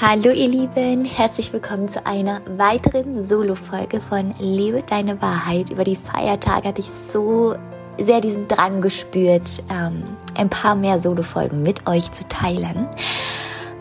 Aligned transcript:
Hallo 0.00 0.30
ihr 0.30 0.48
Lieben, 0.48 1.04
herzlich 1.04 1.52
willkommen 1.52 1.86
zu 1.86 2.04
einer 2.04 2.40
weiteren 2.58 3.22
Solo-Folge 3.22 4.00
von 4.00 4.34
Lebe 4.40 4.82
deine 4.82 5.22
Wahrheit. 5.22 5.70
Über 5.70 5.84
die 5.84 5.94
Feiertage 5.94 6.68
hatte 6.68 6.80
ich 6.80 6.90
so 6.90 7.54
sehr 7.98 8.20
diesen 8.20 8.48
Drang 8.48 8.80
gespürt, 8.80 9.62
ähm, 9.70 10.02
ein 10.34 10.50
paar 10.50 10.74
mehr 10.74 10.98
Solo-Folgen 10.98 11.62
mit 11.62 11.86
euch 11.86 12.10
zu 12.10 12.26
teilen. 12.28 12.88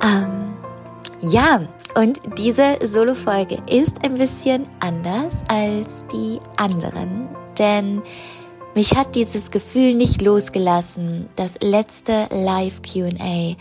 Ähm, 0.04 0.54
ja, 1.22 1.68
und 1.96 2.22
diese 2.38 2.78
Solo-Folge 2.86 3.64
ist 3.68 4.06
ein 4.06 4.14
bisschen 4.14 4.68
anders 4.80 5.34
als 5.48 6.06
die 6.14 6.40
anderen, 6.58 7.28
denn 7.58 8.04
mich 8.76 8.96
hat 8.96 9.16
dieses 9.16 9.50
Gefühl 9.50 9.96
nicht 9.96 10.22
losgelassen, 10.22 11.28
das 11.36 11.60
letzte 11.62 12.28
Live-QA 12.30 13.56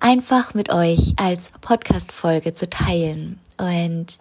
einfach 0.00 0.54
mit 0.54 0.72
euch 0.72 1.14
als 1.16 1.50
Podcast-Folge 1.60 2.54
zu 2.54 2.68
teilen. 2.68 3.38
Und 3.58 4.18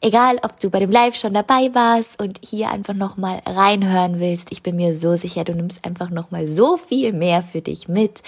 egal, 0.00 0.38
ob 0.42 0.60
du 0.60 0.70
bei 0.70 0.80
dem 0.80 0.90
Live 0.90 1.16
schon 1.16 1.32
dabei 1.32 1.70
warst 1.72 2.20
und 2.20 2.40
hier 2.44 2.70
einfach 2.70 2.94
nochmal 2.94 3.40
reinhören 3.46 4.20
willst, 4.20 4.52
ich 4.52 4.62
bin 4.62 4.76
mir 4.76 4.94
so 4.94 5.16
sicher, 5.16 5.44
du 5.44 5.54
nimmst 5.54 5.84
einfach 5.84 6.10
nochmal 6.10 6.46
so 6.46 6.76
viel 6.76 7.12
mehr 7.12 7.42
für 7.42 7.62
dich 7.62 7.88
mit. 7.88 8.22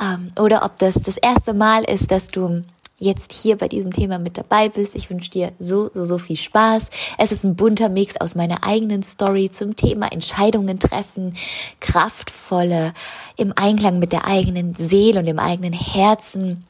Ähm, 0.00 0.30
oder 0.38 0.64
ob 0.64 0.78
das 0.78 0.94
das 0.94 1.16
erste 1.16 1.54
Mal 1.54 1.84
ist, 1.84 2.10
dass 2.10 2.28
du 2.28 2.62
jetzt 3.02 3.32
hier 3.32 3.58
bei 3.58 3.68
diesem 3.68 3.92
Thema 3.92 4.18
mit 4.18 4.38
dabei 4.38 4.68
bist. 4.68 4.94
Ich 4.94 5.10
wünsche 5.10 5.30
dir 5.30 5.52
so, 5.58 5.90
so, 5.92 6.04
so 6.04 6.18
viel 6.18 6.36
Spaß. 6.36 6.90
Es 7.18 7.32
ist 7.32 7.44
ein 7.44 7.56
bunter 7.56 7.88
Mix 7.88 8.16
aus 8.16 8.34
meiner 8.34 8.62
eigenen 8.64 9.02
Story 9.02 9.50
zum 9.50 9.74
Thema 9.76 10.10
Entscheidungen 10.12 10.78
treffen, 10.78 11.36
kraftvolle, 11.80 12.94
im 13.36 13.52
Einklang 13.56 13.98
mit 13.98 14.12
der 14.12 14.26
eigenen 14.26 14.74
Seele 14.76 15.20
und 15.20 15.26
dem 15.26 15.38
eigenen 15.38 15.72
Herzen 15.72 16.64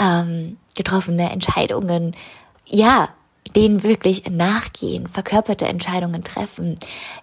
ähm, 0.00 0.56
getroffene 0.76 1.30
Entscheidungen. 1.30 2.14
Ja, 2.66 3.08
denen 3.56 3.82
wirklich 3.82 4.30
nachgehen, 4.30 5.08
verkörperte 5.08 5.66
Entscheidungen 5.66 6.22
treffen, 6.22 6.76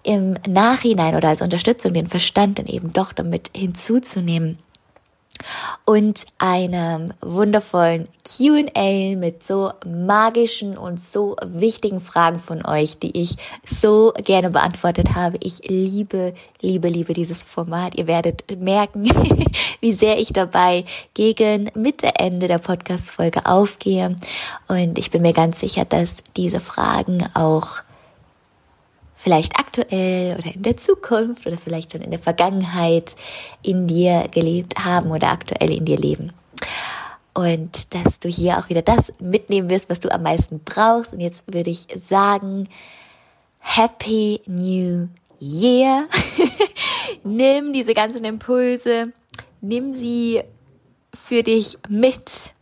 im 0.03 0.35
Nachhinein 0.47 1.15
oder 1.15 1.29
als 1.29 1.41
Unterstützung 1.41 1.93
den 1.93 2.07
Verstand 2.07 2.59
dann 2.59 2.67
eben 2.67 2.91
doch 2.91 3.13
damit 3.13 3.51
hinzuzunehmen 3.55 4.59
und 5.85 6.25
einem 6.37 7.13
wundervollen 7.21 8.07
QA 8.23 9.15
mit 9.15 9.45
so 9.45 9.71
magischen 9.85 10.77
und 10.77 11.01
so 11.01 11.35
wichtigen 11.45 11.99
Fragen 11.99 12.39
von 12.39 12.65
euch, 12.65 12.99
die 12.99 13.17
ich 13.19 13.35
so 13.65 14.13
gerne 14.23 14.51
beantwortet 14.51 15.15
habe. 15.15 15.37
Ich 15.41 15.67
liebe, 15.67 16.33
liebe, 16.61 16.89
liebe 16.89 17.13
dieses 17.13 17.43
Format. 17.43 17.95
Ihr 17.95 18.07
werdet 18.07 18.43
merken, 18.61 19.05
wie 19.79 19.93
sehr 19.93 20.19
ich 20.19 20.33
dabei 20.33 20.85
gegen 21.13 21.69
Mitte, 21.73 22.15
Ende 22.15 22.47
der 22.47 22.59
Podcast-Folge 22.59 23.45
aufgehe. 23.45 24.15
Und 24.67 24.99
ich 24.99 25.11
bin 25.11 25.21
mir 25.21 25.33
ganz 25.33 25.59
sicher, 25.59 25.85
dass 25.85 26.17
diese 26.35 26.59
Fragen 26.59 27.25
auch 27.33 27.83
vielleicht 29.19 29.59
aktuell 29.59 30.37
oder 30.37 30.55
in 30.55 30.63
der 30.63 30.77
Zukunft 30.77 31.45
oder 31.45 31.57
vielleicht 31.57 31.91
schon 31.91 32.01
in 32.01 32.11
der 32.11 32.19
Vergangenheit 32.19 33.15
in 33.61 33.85
dir 33.85 34.25
gelebt 34.31 34.85
haben 34.85 35.11
oder 35.11 35.29
aktuell 35.29 35.73
in 35.73 35.83
dir 35.83 35.97
leben. 35.97 36.31
Und 37.33 37.93
dass 37.93 38.19
du 38.19 38.29
hier 38.29 38.57
auch 38.57 38.69
wieder 38.69 38.81
das 38.81 39.11
mitnehmen 39.19 39.69
wirst, 39.69 39.89
was 39.89 39.99
du 39.99 40.09
am 40.09 40.23
meisten 40.23 40.61
brauchst. 40.63 41.13
Und 41.13 41.19
jetzt 41.19 41.43
würde 41.53 41.69
ich 41.69 41.87
sagen, 41.95 42.69
Happy 43.59 44.41
New 44.45 45.09
Year. 45.39 46.07
nimm 47.23 47.73
diese 47.73 47.93
ganzen 47.93 48.23
Impulse, 48.23 49.11
nimm 49.59 49.93
sie 49.93 50.43
für 51.13 51.43
dich 51.43 51.77
mit 51.89 52.53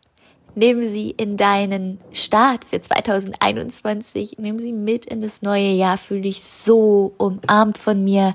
Nimm 0.59 0.83
sie 0.83 1.11
in 1.11 1.37
deinen 1.37 2.01
Start 2.13 2.65
für 2.65 2.81
2021. 2.81 4.39
Nimm 4.39 4.57
sie 4.57 4.73
mit 4.73 5.05
in 5.05 5.21
das 5.21 5.43
neue 5.43 5.69
Jahr. 5.69 5.99
Fühl 5.99 6.23
dich 6.23 6.43
so 6.43 7.13
umarmt 7.17 7.77
von 7.77 8.03
mir. 8.03 8.33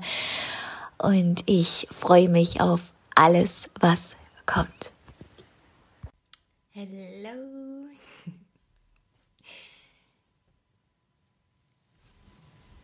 Und 0.97 1.43
ich 1.47 1.85
freue 1.91 2.29
mich 2.29 2.61
auf 2.61 2.93
alles, 3.13 3.69
was 3.77 4.15
kommt. 4.45 4.93
Hello. 6.71 7.89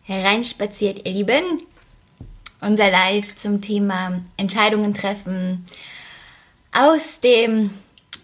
Hereinspaziert, 0.01 1.07
ihr 1.07 1.13
Lieben. 1.13 1.63
Unser 2.59 2.91
Live 2.91 3.37
zum 3.37 3.61
Thema 3.61 4.19
Entscheidungen 4.35 4.93
treffen 4.93 5.65
aus 6.73 7.21
dem 7.21 7.69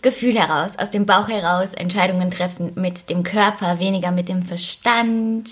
Gefühl 0.05 0.37
heraus, 0.39 0.77
aus 0.77 0.91
dem 0.91 1.07
Bauch 1.07 1.29
heraus 1.29 1.73
Entscheidungen 1.73 2.29
treffen 2.29 2.73
mit 2.75 3.09
dem 3.09 3.23
Körper, 3.23 3.79
weniger 3.79 4.11
mit 4.11 4.29
dem 4.29 4.43
Verstand. 4.43 5.49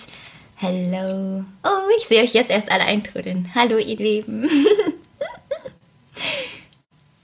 Hallo. 0.61 1.43
Oh, 1.63 1.89
ich 1.97 2.05
sehe 2.05 2.21
euch 2.21 2.35
jetzt 2.35 2.51
erst 2.51 2.71
alle 2.71 2.83
eintrudeln. 2.83 3.49
Hallo, 3.55 3.77
ihr 3.77 3.95
Lieben. 3.95 4.47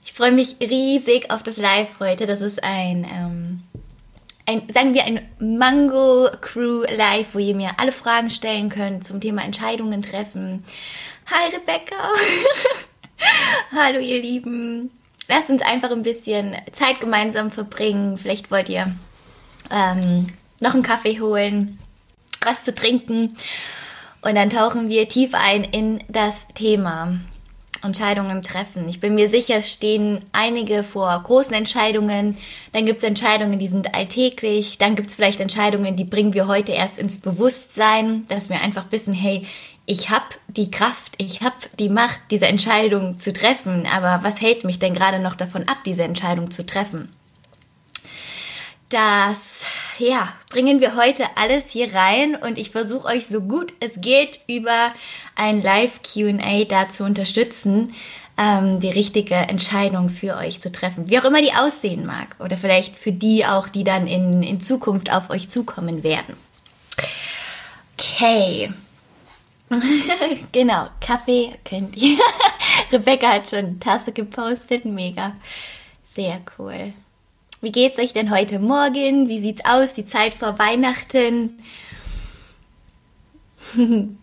ich 0.04 0.12
freue 0.12 0.32
mich 0.32 0.56
riesig 0.58 1.30
auf 1.30 1.44
das 1.44 1.56
Live 1.56 2.00
heute. 2.00 2.26
Das 2.26 2.40
ist 2.40 2.64
ein, 2.64 3.04
ähm, 3.04 3.60
ein 4.46 4.68
sagen 4.68 4.94
wir, 4.94 5.04
ein 5.04 5.20
Mango 5.38 6.30
Crew 6.40 6.82
Live, 6.82 7.28
wo 7.34 7.38
ihr 7.38 7.54
mir 7.54 7.78
alle 7.78 7.92
Fragen 7.92 8.30
stellen 8.30 8.70
könnt 8.70 9.04
zum 9.04 9.20
Thema 9.20 9.44
Entscheidungen 9.44 10.02
treffen. 10.02 10.64
Hi, 11.30 11.54
Rebecca. 11.54 12.08
Hallo, 13.72 14.00
ihr 14.00 14.20
Lieben 14.20 14.90
lasst 15.30 15.48
uns 15.48 15.62
einfach 15.62 15.90
ein 15.90 16.02
bisschen 16.02 16.56
Zeit 16.72 17.00
gemeinsam 17.00 17.50
verbringen. 17.50 18.18
Vielleicht 18.18 18.50
wollt 18.50 18.68
ihr 18.68 18.94
ähm, 19.70 20.26
noch 20.60 20.74
einen 20.74 20.82
Kaffee 20.82 21.20
holen, 21.20 21.78
was 22.42 22.64
zu 22.64 22.74
trinken. 22.74 23.36
Und 24.22 24.34
dann 24.34 24.50
tauchen 24.50 24.88
wir 24.88 25.08
tief 25.08 25.30
ein 25.32 25.64
in 25.64 26.02
das 26.08 26.48
Thema 26.48 27.20
Entscheidungen 27.82 28.42
treffen. 28.42 28.88
Ich 28.88 29.00
bin 29.00 29.14
mir 29.14 29.28
sicher, 29.28 29.62
stehen 29.62 30.18
einige 30.32 30.82
vor 30.82 31.18
großen 31.22 31.54
Entscheidungen. 31.54 32.36
Dann 32.72 32.84
gibt 32.84 32.98
es 32.98 33.08
Entscheidungen, 33.08 33.58
die 33.58 33.68
sind 33.68 33.94
alltäglich. 33.94 34.76
Dann 34.78 34.96
gibt 34.96 35.08
es 35.08 35.14
vielleicht 35.14 35.40
Entscheidungen, 35.40 35.96
die 35.96 36.04
bringen 36.04 36.34
wir 36.34 36.46
heute 36.46 36.72
erst 36.72 36.98
ins 36.98 37.18
Bewusstsein, 37.18 38.26
dass 38.28 38.50
wir 38.50 38.60
einfach 38.60 38.86
wissen, 38.90 39.14
hey, 39.14 39.46
ich 39.90 40.08
habe 40.08 40.26
die 40.46 40.70
Kraft, 40.70 41.14
ich 41.18 41.42
habe 41.42 41.56
die 41.80 41.88
Macht, 41.88 42.20
diese 42.30 42.46
Entscheidung 42.46 43.18
zu 43.18 43.32
treffen, 43.32 43.88
aber 43.92 44.20
was 44.22 44.40
hält 44.40 44.62
mich 44.62 44.78
denn 44.78 44.94
gerade 44.94 45.18
noch 45.18 45.34
davon 45.34 45.66
ab, 45.66 45.78
diese 45.84 46.04
Entscheidung 46.04 46.52
zu 46.52 46.64
treffen? 46.64 47.10
Das, 48.88 49.64
ja, 49.98 50.32
bringen 50.48 50.80
wir 50.80 50.94
heute 50.94 51.24
alles 51.34 51.70
hier 51.70 51.92
rein 51.92 52.36
und 52.36 52.56
ich 52.56 52.70
versuche 52.70 53.08
euch 53.08 53.26
so 53.26 53.40
gut 53.40 53.72
es 53.80 54.00
geht 54.00 54.38
über 54.46 54.92
ein 55.34 55.60
Live-QA 55.60 56.64
da 56.68 56.88
zu 56.88 57.02
unterstützen, 57.02 57.92
ähm, 58.38 58.78
die 58.78 58.90
richtige 58.90 59.34
Entscheidung 59.34 60.08
für 60.08 60.36
euch 60.36 60.60
zu 60.60 60.70
treffen. 60.70 61.10
Wie 61.10 61.18
auch 61.18 61.24
immer 61.24 61.42
die 61.42 61.54
aussehen 61.54 62.06
mag 62.06 62.36
oder 62.38 62.56
vielleicht 62.56 62.96
für 62.96 63.12
die 63.12 63.44
auch, 63.44 63.68
die 63.68 63.82
dann 63.82 64.06
in, 64.06 64.44
in 64.44 64.60
Zukunft 64.60 65.12
auf 65.12 65.30
euch 65.30 65.48
zukommen 65.50 66.04
werden. 66.04 66.36
Okay, 67.98 68.70
genau, 70.52 70.88
Kaffee 71.00 71.52
könnt 71.64 71.96
ihr. 71.96 72.18
Rebecca 72.92 73.28
hat 73.34 73.50
schon 73.50 73.58
eine 73.58 73.78
Tasse 73.78 74.12
gepostet, 74.12 74.84
mega. 74.84 75.36
Sehr 76.04 76.40
cool. 76.58 76.92
Wie 77.60 77.72
geht's 77.72 77.98
euch 77.98 78.12
denn 78.12 78.30
heute 78.30 78.58
Morgen? 78.58 79.28
Wie 79.28 79.38
sieht's 79.38 79.64
aus? 79.64 79.92
Die 79.94 80.06
Zeit 80.06 80.34
vor 80.34 80.58
Weihnachten? 80.58 81.62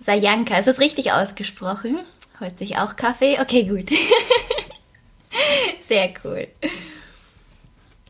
Sayanka, 0.00 0.56
ist 0.56 0.68
das 0.68 0.80
richtig 0.80 1.12
ausgesprochen? 1.12 1.96
Holt 2.40 2.58
sich 2.58 2.78
auch 2.78 2.96
Kaffee? 2.96 3.38
Okay, 3.40 3.64
gut. 3.64 3.90
Sehr 5.82 6.14
cool. 6.24 6.48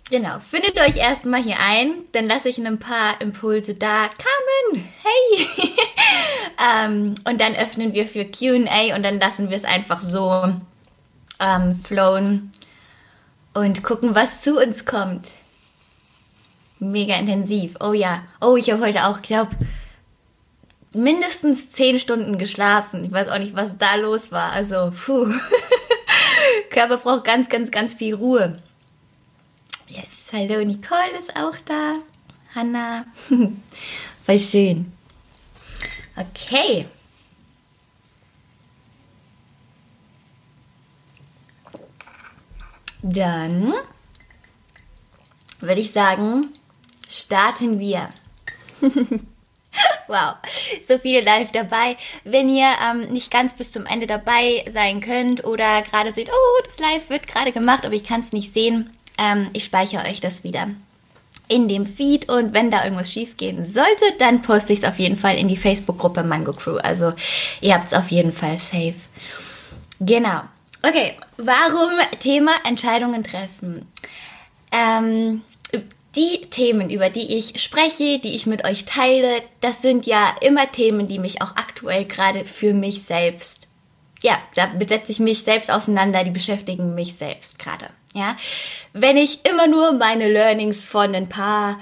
Genau, 0.08 0.38
findet 0.38 0.80
euch 0.80 0.98
erstmal 0.98 1.42
hier 1.42 1.58
ein, 1.58 1.94
dann 2.12 2.28
lasse 2.28 2.48
ich 2.48 2.64
ein 2.64 2.78
paar 2.78 3.20
Impulse 3.20 3.74
da. 3.74 4.08
Carmen, 4.08 4.88
hey! 5.02 5.48
ähm, 6.86 7.14
und 7.24 7.40
dann 7.40 7.56
öffnen 7.56 7.92
wir 7.92 8.06
für 8.06 8.24
QA 8.24 8.94
und 8.94 9.02
dann 9.02 9.18
lassen 9.18 9.48
wir 9.48 9.56
es 9.56 9.64
einfach 9.64 10.00
so 10.02 10.44
ähm, 11.40 11.74
flowen 11.74 12.52
und 13.52 13.82
gucken, 13.82 14.14
was 14.14 14.42
zu 14.42 14.60
uns 14.62 14.84
kommt. 14.84 15.26
Mega 16.78 17.16
intensiv. 17.16 17.74
Oh 17.80 17.92
ja. 17.92 18.22
Oh, 18.40 18.56
ich 18.56 18.70
habe 18.70 18.82
heute 18.82 19.06
auch, 19.06 19.22
glaube 19.22 19.56
mindestens 20.96 21.72
zehn 21.72 21.98
Stunden 21.98 22.38
geschlafen. 22.38 23.04
Ich 23.04 23.12
weiß 23.12 23.28
auch 23.28 23.38
nicht, 23.38 23.54
was 23.54 23.78
da 23.78 23.96
los 23.96 24.32
war. 24.32 24.52
Also, 24.52 24.92
puh. 25.04 25.28
Körper 26.70 26.96
braucht 26.96 27.24
ganz, 27.24 27.48
ganz, 27.48 27.70
ganz 27.70 27.94
viel 27.94 28.14
Ruhe. 28.14 28.56
Hallo, 30.38 30.62
Nicole 30.62 31.16
ist 31.18 31.34
auch 31.34 31.56
da. 31.64 32.00
Hanna. 32.54 33.06
Voll 34.22 34.38
schön. 34.38 34.92
Okay. 36.14 36.86
Dann 43.00 43.72
würde 45.60 45.80
ich 45.80 45.90
sagen, 45.92 46.48
starten 47.08 47.78
wir. 47.78 48.10
wow, 50.06 50.34
so 50.82 50.98
viele 50.98 51.22
live 51.22 51.50
dabei. 51.52 51.96
Wenn 52.24 52.50
ihr 52.50 52.68
ähm, 52.86 53.10
nicht 53.10 53.30
ganz 53.30 53.54
bis 53.54 53.72
zum 53.72 53.86
Ende 53.86 54.06
dabei 54.06 54.66
sein 54.70 55.00
könnt 55.00 55.44
oder 55.44 55.80
gerade 55.80 56.12
seht, 56.12 56.28
oh, 56.28 56.62
das 56.62 56.78
Live 56.78 57.08
wird 57.08 57.26
gerade 57.26 57.52
gemacht, 57.52 57.86
aber 57.86 57.94
ich 57.94 58.04
kann 58.04 58.20
es 58.20 58.34
nicht 58.34 58.52
sehen, 58.52 58.92
ähm, 59.18 59.48
ich 59.52 59.64
speichere 59.64 60.04
euch 60.04 60.20
das 60.20 60.44
wieder 60.44 60.68
in 61.48 61.68
dem 61.68 61.86
Feed 61.86 62.28
und 62.28 62.54
wenn 62.54 62.70
da 62.70 62.84
irgendwas 62.84 63.12
schief 63.12 63.36
gehen 63.36 63.64
sollte, 63.64 64.04
dann 64.18 64.42
poste 64.42 64.72
ich 64.72 64.80
es 64.80 64.84
auf 64.84 64.98
jeden 64.98 65.16
Fall 65.16 65.36
in 65.36 65.48
die 65.48 65.56
Facebook-Gruppe 65.56 66.24
Mango 66.24 66.52
Crew. 66.52 66.76
Also 66.78 67.12
ihr 67.60 67.74
habt 67.74 67.86
es 67.86 67.94
auf 67.94 68.08
jeden 68.08 68.32
Fall 68.32 68.58
safe. 68.58 68.96
Genau. 70.00 70.40
Okay, 70.82 71.14
warum 71.36 71.90
Thema 72.18 72.52
Entscheidungen 72.64 73.22
treffen? 73.22 73.86
Ähm, 74.72 75.42
die 76.16 76.46
Themen, 76.50 76.90
über 76.90 77.10
die 77.10 77.36
ich 77.36 77.60
spreche, 77.62 78.18
die 78.18 78.34
ich 78.34 78.46
mit 78.46 78.64
euch 78.64 78.84
teile, 78.84 79.42
das 79.60 79.82
sind 79.82 80.06
ja 80.06 80.34
immer 80.40 80.70
Themen, 80.70 81.06
die 81.06 81.18
mich 81.18 81.42
auch 81.42 81.56
aktuell 81.56 82.04
gerade 82.06 82.44
für 82.44 82.72
mich 82.72 83.02
selbst, 83.02 83.68
ja, 84.22 84.38
da 84.54 84.70
setze 84.88 85.12
ich 85.12 85.20
mich 85.20 85.42
selbst 85.42 85.70
auseinander, 85.70 86.24
die 86.24 86.30
beschäftigen 86.30 86.94
mich 86.94 87.14
selbst 87.14 87.58
gerade. 87.58 87.88
Ja, 88.16 88.34
wenn 88.94 89.18
ich 89.18 89.44
immer 89.44 89.66
nur 89.66 89.92
meine 89.92 90.32
Learnings 90.32 90.82
von 90.82 91.14
ein 91.14 91.28
paar 91.28 91.78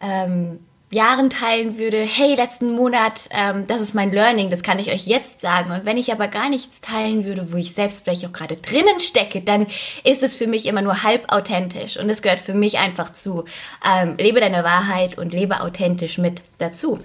ähm, 0.00 0.60
Jahren 0.90 1.28
teilen 1.28 1.76
würde, 1.76 1.98
hey, 1.98 2.34
letzten 2.36 2.72
Monat, 2.72 3.28
ähm, 3.30 3.66
das 3.66 3.82
ist 3.82 3.94
mein 3.94 4.10
Learning, 4.10 4.48
das 4.48 4.62
kann 4.62 4.78
ich 4.78 4.90
euch 4.90 5.06
jetzt 5.06 5.42
sagen. 5.42 5.72
Und 5.72 5.84
wenn 5.84 5.98
ich 5.98 6.10
aber 6.10 6.26
gar 6.28 6.48
nichts 6.48 6.80
teilen 6.80 7.26
würde, 7.26 7.52
wo 7.52 7.58
ich 7.58 7.74
selbst 7.74 8.02
vielleicht 8.02 8.24
auch 8.24 8.32
gerade 8.32 8.56
drinnen 8.56 8.98
stecke, 8.98 9.42
dann 9.42 9.66
ist 10.04 10.22
es 10.22 10.34
für 10.34 10.46
mich 10.46 10.64
immer 10.64 10.80
nur 10.80 11.02
halb 11.02 11.30
authentisch. 11.30 11.98
Und 11.98 12.08
es 12.08 12.22
gehört 12.22 12.40
für 12.40 12.54
mich 12.54 12.78
einfach 12.78 13.12
zu, 13.12 13.44
ähm, 13.86 14.16
lebe 14.16 14.40
deine 14.40 14.64
Wahrheit 14.64 15.18
und 15.18 15.34
lebe 15.34 15.60
authentisch 15.60 16.16
mit 16.16 16.42
dazu. 16.56 17.00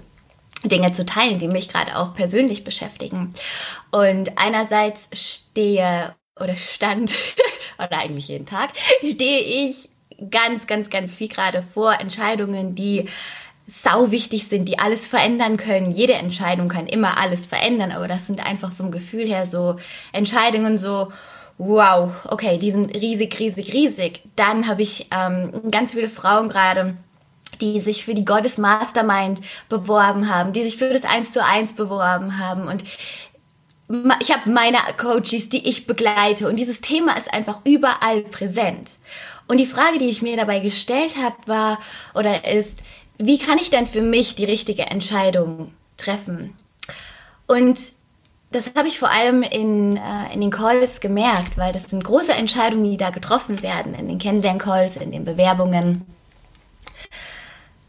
Dinge 0.64 0.92
zu 0.92 1.04
teilen, 1.04 1.38
die 1.38 1.48
mich 1.48 1.68
gerade 1.68 1.96
auch 1.98 2.14
persönlich 2.14 2.64
beschäftigen. 2.64 3.34
Und 3.90 4.38
einerseits 4.38 5.08
stehe 5.12 6.14
oder 6.40 6.56
stand, 6.56 7.12
oder 7.78 7.98
eigentlich 7.98 8.28
jeden 8.28 8.46
Tag, 8.46 8.70
stehe 9.04 9.40
ich 9.40 9.88
ganz, 10.30 10.66
ganz, 10.66 10.90
ganz 10.90 11.12
viel 11.12 11.28
gerade 11.28 11.62
vor 11.62 11.98
Entscheidungen, 12.00 12.74
die 12.74 13.08
sau 13.66 14.10
wichtig 14.10 14.48
sind, 14.48 14.66
die 14.66 14.78
alles 14.78 15.06
verändern 15.06 15.56
können. 15.56 15.90
Jede 15.92 16.14
Entscheidung 16.14 16.68
kann 16.68 16.86
immer 16.86 17.18
alles 17.18 17.46
verändern, 17.46 17.92
aber 17.92 18.08
das 18.08 18.26
sind 18.26 18.44
einfach 18.44 18.72
vom 18.72 18.90
Gefühl 18.90 19.26
her 19.26 19.46
so 19.46 19.76
Entscheidungen 20.12 20.78
so, 20.78 21.12
wow, 21.58 22.10
okay, 22.28 22.58
die 22.58 22.70
sind 22.70 22.94
riesig, 22.96 23.38
riesig, 23.38 23.72
riesig. 23.72 24.22
Dann 24.34 24.66
habe 24.66 24.82
ich 24.82 25.06
ähm, 25.10 25.70
ganz 25.70 25.92
viele 25.92 26.08
Frauen 26.08 26.48
gerade, 26.48 26.96
die 27.60 27.80
sich 27.80 28.04
für 28.04 28.14
die 28.14 28.24
Gottes 28.24 28.58
Mastermind 28.58 29.40
beworben 29.68 30.34
haben, 30.34 30.52
die 30.52 30.62
sich 30.62 30.76
für 30.76 30.92
das 30.92 31.04
1 31.04 31.32
zu 31.32 31.44
1 31.44 31.74
beworben 31.74 32.38
haben 32.38 32.66
und 32.66 32.82
ich 34.20 34.30
habe 34.32 34.50
meine 34.50 34.78
Coaches, 34.96 35.48
die 35.48 35.68
ich 35.68 35.86
begleite 35.86 36.48
und 36.48 36.56
dieses 36.56 36.80
Thema 36.80 37.16
ist 37.16 37.32
einfach 37.32 37.58
überall 37.64 38.22
präsent. 38.22 38.98
Und 39.48 39.56
die 39.56 39.66
Frage, 39.66 39.98
die 39.98 40.08
ich 40.08 40.22
mir 40.22 40.36
dabei 40.36 40.60
gestellt 40.60 41.16
habe, 41.16 41.36
war 41.46 41.78
oder 42.14 42.48
ist, 42.48 42.82
wie 43.18 43.38
kann 43.38 43.58
ich 43.58 43.70
denn 43.70 43.86
für 43.86 44.02
mich 44.02 44.36
die 44.36 44.44
richtige 44.44 44.84
Entscheidung 44.84 45.72
treffen? 45.96 46.54
Und 47.48 47.80
das 48.52 48.72
habe 48.76 48.88
ich 48.88 48.98
vor 48.98 49.10
allem 49.10 49.42
in, 49.42 49.96
äh, 49.96 50.32
in 50.32 50.40
den 50.40 50.50
Calls 50.50 51.00
gemerkt, 51.00 51.58
weil 51.58 51.72
das 51.72 51.84
sind 51.84 52.04
große 52.04 52.32
Entscheidungen, 52.32 52.90
die 52.90 52.96
da 52.96 53.10
getroffen 53.10 53.62
werden, 53.62 53.94
in 53.94 54.08
den 54.08 54.18
Kennenlern-Calls, 54.18 54.96
in 54.96 55.10
den 55.10 55.24
Bewerbungen 55.24 56.06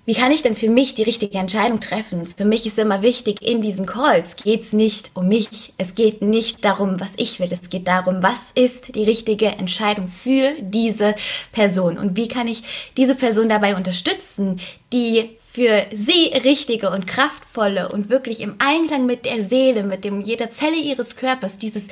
wie 0.06 0.16
kann 0.16 0.32
ich 0.32 0.42
denn 0.42 0.56
für 0.56 0.70
mich 0.70 0.96
die 0.96 1.04
richtige 1.04 1.38
Entscheidung 1.38 1.80
treffen? 1.80 2.26
Für 2.26 2.44
mich 2.44 2.66
ist 2.66 2.80
immer 2.80 3.04
wichtig, 3.04 3.40
in 3.42 3.62
diesen 3.62 3.86
Calls 3.86 4.36
geht 4.36 4.64
es 4.64 4.74
nicht 4.74 5.12
um 5.14 5.28
mich. 5.28 5.74
Es 5.78 5.94
geht 5.94 6.24
nicht 6.24 6.66
darum, 6.66 7.00
was 7.00 7.14
ich 7.18 7.40
will. 7.40 7.50
Es 7.52 7.70
geht 7.70 7.88
darum, 7.88 8.24
was 8.24 8.52
ist 8.56 8.96
die 8.96 9.04
richtige 9.04 9.48
Entscheidung 9.48 10.08
für 10.08 10.54
diese 10.60 11.14
Person? 11.52 12.00
Und 12.00 12.18
wie 12.18 12.28
kann 12.28 12.48
ich 12.48 12.64
diese 12.98 13.14
Person 13.14 13.48
dabei 13.48 13.76
unterstützen, 13.76 14.60
die 14.92 15.38
für 15.38 15.86
sie 15.94 16.32
richtige 16.44 16.90
und 16.90 17.06
kraftvolle 17.06 17.90
und 17.90 18.10
wirklich 18.10 18.42
im 18.42 18.56
Einklang 18.58 19.06
mit 19.06 19.26
der 19.26 19.44
Seele, 19.44 19.84
mit 19.84 20.04
dem 20.04 20.20
jeder 20.22 20.50
Zelle 20.50 20.78
ihres 20.78 21.16
Körpers 21.16 21.58
dieses, 21.58 21.88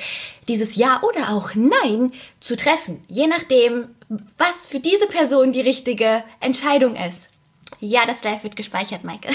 dieses 0.48 0.74
Ja 0.74 1.00
oder 1.02 1.30
auch 1.30 1.54
Nein 1.54 2.12
zu 2.40 2.56
treffen. 2.56 3.04
Je 3.06 3.28
nachdem, 3.28 3.94
was 4.36 4.66
für 4.66 4.80
diese 4.80 5.06
Person 5.06 5.52
die 5.52 5.60
richtige 5.60 6.24
Entscheidung 6.40 6.96
ist. 6.96 7.30
Ja, 7.78 8.06
das 8.06 8.24
Live 8.24 8.42
wird 8.42 8.56
gespeichert, 8.56 9.04
Maike. 9.04 9.30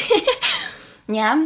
ja. 1.08 1.38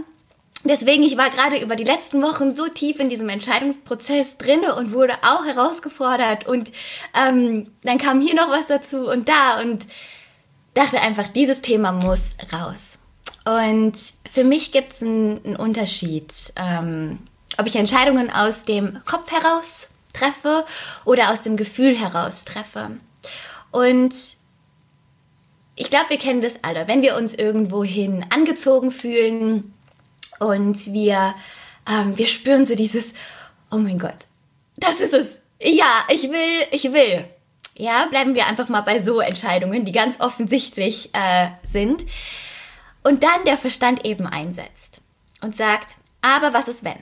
Deswegen, 0.65 1.03
ich 1.03 1.15
war 1.15 1.29
gerade 1.29 1.57
über 1.57 1.77
die 1.77 1.85
letzten 1.85 2.21
Wochen 2.21 2.51
so 2.51 2.67
tief 2.67 2.99
in 2.99 3.07
diesem 3.07 3.29
Entscheidungsprozess 3.29 4.37
drinne 4.37 4.75
und 4.75 4.91
wurde 4.91 5.13
auch 5.21 5.45
herausgefordert 5.45 6.47
und 6.47 6.71
ähm, 7.15 7.71
dann 7.83 7.97
kam 7.97 8.19
hier 8.19 8.35
noch 8.35 8.49
was 8.49 8.67
dazu 8.67 9.09
und 9.09 9.29
da 9.29 9.61
und 9.61 9.87
dachte 10.73 10.99
einfach, 10.99 11.29
dieses 11.29 11.61
Thema 11.61 11.93
muss 11.93 12.35
raus. 12.51 12.99
Und 13.45 13.97
für 14.29 14.43
mich 14.43 14.73
gibt 14.73 14.93
es 14.93 15.01
einen, 15.01 15.43
einen, 15.45 15.55
Unterschied, 15.55 16.33
ähm, 16.57 17.19
ob 17.57 17.65
ich 17.65 17.77
Entscheidungen 17.77 18.29
aus 18.29 18.63
dem 18.63 18.99
Kopf 19.05 19.31
heraus 19.31 19.87
treffe 20.13 20.65
oder 21.05 21.31
aus 21.31 21.41
dem 21.41 21.55
Gefühl 21.55 21.95
heraus 21.95 22.43
treffe. 22.43 22.91
Und 23.71 24.13
ich 25.79 25.89
glaube, 25.89 26.09
wir 26.09 26.17
kennen 26.17 26.41
das 26.41 26.61
alle. 26.61 26.89
Wenn 26.89 27.01
wir 27.01 27.15
uns 27.15 27.33
irgendwohin 27.33 28.25
angezogen 28.31 28.91
fühlen 28.91 29.73
und 30.39 30.91
wir, 30.91 31.33
ähm, 31.89 32.17
wir 32.17 32.27
spüren 32.27 32.65
so 32.65 32.75
dieses, 32.75 33.13
oh 33.71 33.77
mein 33.77 33.97
Gott, 33.97 34.27
das 34.75 34.99
ist 34.99 35.13
es. 35.13 35.39
Ja, 35.61 36.03
ich 36.09 36.23
will, 36.23 36.67
ich 36.71 36.91
will. 36.91 37.23
Ja, 37.77 38.07
bleiben 38.07 38.35
wir 38.35 38.45
einfach 38.47 38.67
mal 38.67 38.81
bei 38.81 38.99
so 38.99 39.21
Entscheidungen, 39.21 39.85
die 39.85 39.93
ganz 39.93 40.19
offensichtlich 40.19 41.11
äh, 41.13 41.47
sind. 41.63 42.05
Und 43.01 43.23
dann 43.23 43.45
der 43.45 43.57
Verstand 43.57 44.05
eben 44.05 44.27
einsetzt 44.27 44.99
und 45.39 45.55
sagt, 45.55 45.95
aber 46.21 46.53
was 46.53 46.67
ist 46.67 46.83
wenn? 46.83 46.99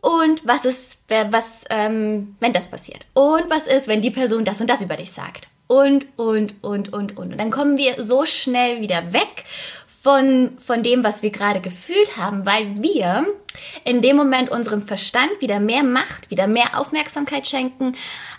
Und 0.00 0.46
was 0.46 0.64
ist, 0.64 1.00
was, 1.08 1.64
ähm, 1.68 2.34
wenn 2.40 2.54
das 2.54 2.70
passiert? 2.70 3.06
Und 3.12 3.50
was 3.50 3.66
ist, 3.66 3.88
wenn 3.88 4.00
die 4.00 4.10
Person 4.10 4.46
das 4.46 4.62
und 4.62 4.70
das 4.70 4.80
über 4.80 4.96
dich 4.96 5.12
sagt? 5.12 5.48
Und, 5.68 6.06
und, 6.16 6.54
und, 6.62 6.92
und, 6.92 7.16
und. 7.16 7.32
Und 7.32 7.38
dann 7.38 7.50
kommen 7.50 7.76
wir 7.76 8.02
so 8.02 8.24
schnell 8.24 8.80
wieder 8.80 9.12
weg 9.12 9.44
von, 9.86 10.56
von 10.58 10.82
dem, 10.82 11.04
was 11.04 11.22
wir 11.22 11.30
gerade 11.30 11.60
gefühlt 11.60 12.16
haben, 12.16 12.44
weil 12.46 12.82
wir 12.82 13.26
in 13.84 14.00
dem 14.00 14.16
Moment 14.16 14.50
unserem 14.50 14.82
Verstand 14.82 15.30
wieder 15.40 15.60
mehr 15.60 15.84
Macht, 15.84 16.30
wieder 16.30 16.46
mehr 16.46 16.78
Aufmerksamkeit 16.78 17.46
schenken, 17.46 17.94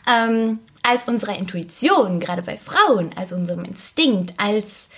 ähm, 0.09 0.59
als 0.81 1.07
unserer 1.07 1.38
Intuition, 1.38 2.19
gerade 2.19 2.41
bei 2.41 2.57
Frauen, 2.57 3.12
als 3.15 3.31
unserem 3.31 3.63
Instinkt, 3.65 4.33
als 4.38 4.89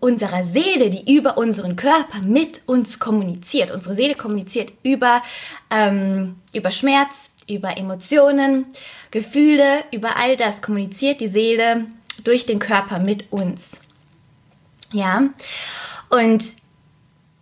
unserer 0.00 0.44
Seele, 0.44 0.90
die 0.90 1.12
über 1.12 1.38
unseren 1.38 1.74
Körper 1.74 2.20
mit 2.24 2.62
uns 2.66 3.00
kommuniziert. 3.00 3.70
Unsere 3.70 3.96
Seele 3.96 4.14
kommuniziert 4.14 4.72
über, 4.82 5.22
ähm, 5.70 6.36
über 6.52 6.70
Schmerz, 6.70 7.32
über 7.48 7.76
Emotionen, 7.76 8.66
Gefühle, 9.10 9.84
über 9.92 10.16
all 10.16 10.36
das 10.36 10.62
kommuniziert 10.62 11.20
die 11.20 11.28
Seele 11.28 11.86
durch 12.24 12.46
den 12.46 12.58
Körper 12.58 13.00
mit 13.00 13.32
uns. 13.32 13.80
Ja, 14.92 15.28
und 16.08 16.44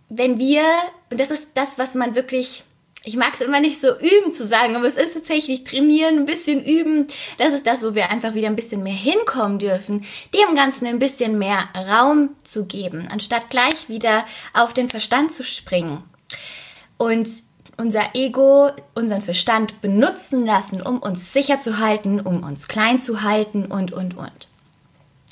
wenn 0.09 0.39
wir, 0.39 0.63
und 1.09 1.19
das 1.19 1.31
ist 1.31 1.49
das, 1.53 1.77
was 1.77 1.95
man 1.95 2.15
wirklich, 2.15 2.63
ich 3.03 3.15
mag 3.15 3.33
es 3.33 3.41
immer 3.41 3.59
nicht 3.59 3.79
so 3.79 3.97
üben 3.97 4.33
zu 4.33 4.45
sagen, 4.45 4.75
aber 4.75 4.85
es 4.85 4.95
ist 4.95 5.13
tatsächlich 5.13 5.63
trainieren, 5.63 6.19
ein 6.19 6.25
bisschen 6.25 6.63
üben. 6.63 7.07
Das 7.37 7.53
ist 7.53 7.65
das, 7.65 7.83
wo 7.83 7.95
wir 7.95 8.09
einfach 8.09 8.33
wieder 8.33 8.47
ein 8.47 8.55
bisschen 8.55 8.83
mehr 8.83 8.93
hinkommen 8.93 9.59
dürfen, 9.59 10.05
dem 10.33 10.55
Ganzen 10.55 10.87
ein 10.87 10.99
bisschen 10.99 11.37
mehr 11.37 11.69
Raum 11.75 12.31
zu 12.43 12.65
geben, 12.65 13.07
anstatt 13.09 13.49
gleich 13.49 13.87
wieder 13.87 14.25
auf 14.53 14.73
den 14.73 14.89
Verstand 14.89 15.33
zu 15.33 15.43
springen. 15.43 16.03
Und 16.97 17.27
unser 17.77 18.15
Ego, 18.15 18.71
unseren 18.95 19.21
Verstand 19.21 19.81
benutzen 19.81 20.45
lassen, 20.45 20.81
um 20.81 20.99
uns 20.99 21.33
sicher 21.33 21.59
zu 21.59 21.79
halten, 21.79 22.19
um 22.19 22.43
uns 22.43 22.67
klein 22.67 22.99
zu 22.99 23.21
halten 23.21 23.65
und, 23.65 23.91
und, 23.91 24.17
und. 24.17 24.47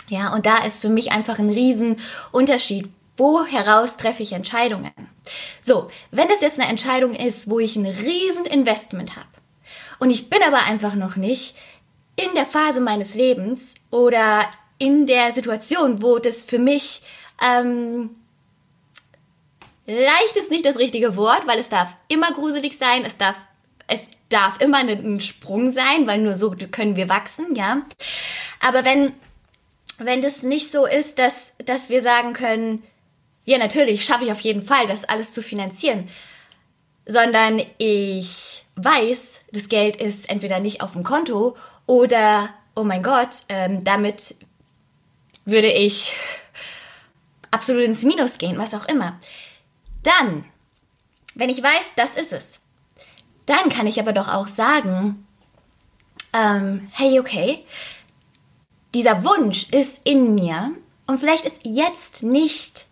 Ja, 0.10 0.34
und 0.34 0.46
da 0.46 0.58
ist 0.66 0.82
für 0.82 0.90
mich 0.90 1.12
einfach 1.12 1.40
ein 1.40 1.50
Riesenunterschied. 1.50 2.90
Wo 3.18 3.46
heraus 3.46 3.98
treffe 3.98 4.24
ich 4.24 4.34
Entscheidungen? 4.34 4.92
So, 5.62 5.88
wenn 6.12 6.28
das 6.28 6.42
jetzt 6.42 6.60
eine 6.60 6.70
Entscheidung 6.70 7.16
ist, 7.16 7.50
wo 7.50 7.60
ich 7.60 7.76
ein 7.76 7.86
riesen 7.86 8.46
Investment 8.46 9.16
habe 9.16 9.28
und 10.00 10.10
ich 10.10 10.30
bin 10.30 10.44
aber 10.44 10.64
einfach 10.64 10.96
noch 10.96 11.16
nicht 11.16 11.56
in 12.16 12.34
der 12.36 12.46
Phase 12.46 12.82
meines 12.82 13.16
Lebens 13.16 13.76
oder 13.92 14.50
in 14.78 15.06
der 15.06 15.32
Situation, 15.32 16.02
wo 16.02 16.20
das 16.20 16.44
für 16.44 16.60
mich 16.60 17.02
ähm, 17.42 18.10
Leicht 19.86 20.36
ist 20.36 20.52
nicht 20.52 20.66
das 20.66 20.78
richtige 20.78 21.16
Wort, 21.16 21.46
weil 21.48 21.60
es 21.60 21.70
darf 21.70 21.96
immer 22.08 22.32
gruselig 22.32 22.78
sein, 22.78 23.06
es 23.06 23.18
darf, 23.18 23.46
es 23.88 24.00
darf 24.30 24.60
immer 24.60 24.80
ein 24.80 25.20
Sprung 25.20 25.72
sein, 25.72 26.08
weil 26.08 26.20
nur 26.20 26.36
so 26.36 26.56
können 26.72 26.96
wir 26.96 27.10
wachsen, 27.10 27.54
ja. 27.56 27.84
Aber 28.62 28.84
wenn 28.84 29.14
wenn 29.98 30.22
das 30.22 30.44
nicht 30.44 30.72
so 30.72 30.86
ist, 30.86 31.20
dass, 31.20 31.54
dass 31.64 31.90
wir 31.90 32.02
sagen 32.02 32.34
können, 32.34 32.84
ja, 33.46 33.58
natürlich 33.58 34.06
schaffe 34.06 34.26
ich 34.26 34.32
auf 34.32 34.42
jeden 34.42 34.62
Fall, 34.62 34.88
das 34.88 35.06
alles 35.06 35.34
zu 35.34 35.42
finanzieren, 35.42 36.10
sondern 37.06 37.62
ich 37.78 38.64
weiß, 38.76 39.42
das 39.52 39.70
Geld 39.70 39.98
ist 39.98 40.30
entweder 40.30 40.60
nicht 40.60 40.82
auf 40.82 40.94
dem 40.94 41.04
Konto 41.04 41.56
oder, 41.86 42.50
oh 42.76 42.84
mein 42.84 43.04
Gott, 43.04 43.44
ähm, 43.48 43.84
damit 43.84 44.36
würde 45.46 45.72
ich 45.72 46.14
absolut 47.52 47.84
ins 47.84 48.04
Minus 48.04 48.38
gehen, 48.38 48.58
was 48.58 48.74
auch 48.74 48.88
immer. 48.88 49.20
Dann, 50.06 50.46
wenn 51.34 51.50
ich 51.50 51.62
weiß, 51.62 51.94
das 51.96 52.16
ist 52.16 52.32
es, 52.32 52.60
dann 53.46 53.70
kann 53.70 53.88
ich 53.88 54.00
aber 54.00 54.14
doch 54.14 54.28
auch 54.28 54.48
sagen, 54.48 55.28
ähm, 56.34 56.90
hey, 56.92 57.20
okay, 57.20 57.66
dieser 58.94 59.26
Wunsch 59.26 59.70
ist 59.72 60.00
in 60.04 60.36
mir 60.36 60.72
und 61.08 61.20
vielleicht 61.20 61.46
ist 61.46 61.62
jetzt 61.64 62.24
nicht, 62.24 62.86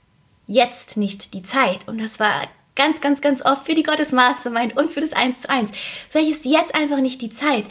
jetzt 0.47 0.97
nicht 0.97 1.33
die 1.33 1.43
Zeit. 1.43 1.87
Und 1.87 2.01
das 2.01 2.19
war 2.19 2.41
ganz, 2.75 2.99
ganz, 2.99 3.21
ganz 3.21 3.43
oft 3.43 3.65
für 3.65 3.75
die 3.75 3.83
Gottes 3.83 4.11
Mastermind 4.11 4.75
und 4.75 4.89
für 4.89 4.99
das 4.99 5.13
1 5.13 5.43
zu 5.43 5.49
1. 5.49 5.71
Vielleicht 6.09 6.31
ist 6.31 6.45
jetzt 6.45 6.75
einfach 6.75 6.99
nicht 6.99 7.21
die 7.21 7.31
Zeit, 7.31 7.65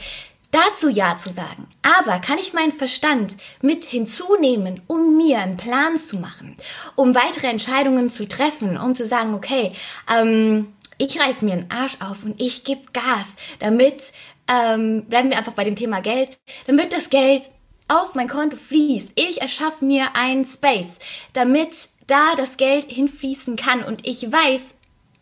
dazu 0.53 0.89
Ja 0.89 1.17
zu 1.17 1.33
sagen. 1.33 1.67
Aber 1.83 2.21
kann 2.21 2.39
ich 2.39 2.53
meinen 2.53 2.73
Verstand 2.73 3.37
mit 3.61 3.85
hinzunehmen, 3.85 4.81
um 4.87 5.17
mir 5.17 5.41
einen 5.41 5.57
Plan 5.57 5.99
zu 5.99 6.19
machen, 6.19 6.57
um 6.95 7.15
weitere 7.15 7.49
Entscheidungen 7.49 8.11
zu 8.11 8.29
treffen, 8.29 8.79
um 8.79 8.95
zu 8.95 9.05
sagen, 9.05 9.35
okay, 9.35 9.73
ähm, 10.15 10.73
ich 10.99 11.19
reiß 11.19 11.43
mir 11.43 11.55
einen 11.55 11.71
Arsch 11.71 11.97
auf 12.01 12.25
und 12.25 12.41
ich 12.41 12.63
gebe 12.63 12.83
Gas, 12.93 13.35
damit, 13.59 14.13
ähm, 14.47 15.05
bleiben 15.07 15.31
wir 15.31 15.39
einfach 15.39 15.55
bei 15.55 15.65
dem 15.65 15.75
Thema 15.75 16.01
Geld, 16.01 16.39
damit 16.67 16.93
das 16.93 17.11
Geld 17.11 17.51
auf 17.89 18.15
mein 18.15 18.29
Konto 18.29 18.57
fließt. 18.57 19.11
Ich 19.17 19.41
erschaffe 19.41 19.85
mir 19.85 20.15
einen 20.15 20.45
Space, 20.45 20.99
damit 21.33 21.77
da 22.07 22.35
das 22.37 22.57
Geld 22.57 22.85
hinfließen 22.85 23.57
kann 23.57 23.83
und 23.83 24.07
ich 24.07 24.31
weiß, 24.31 24.75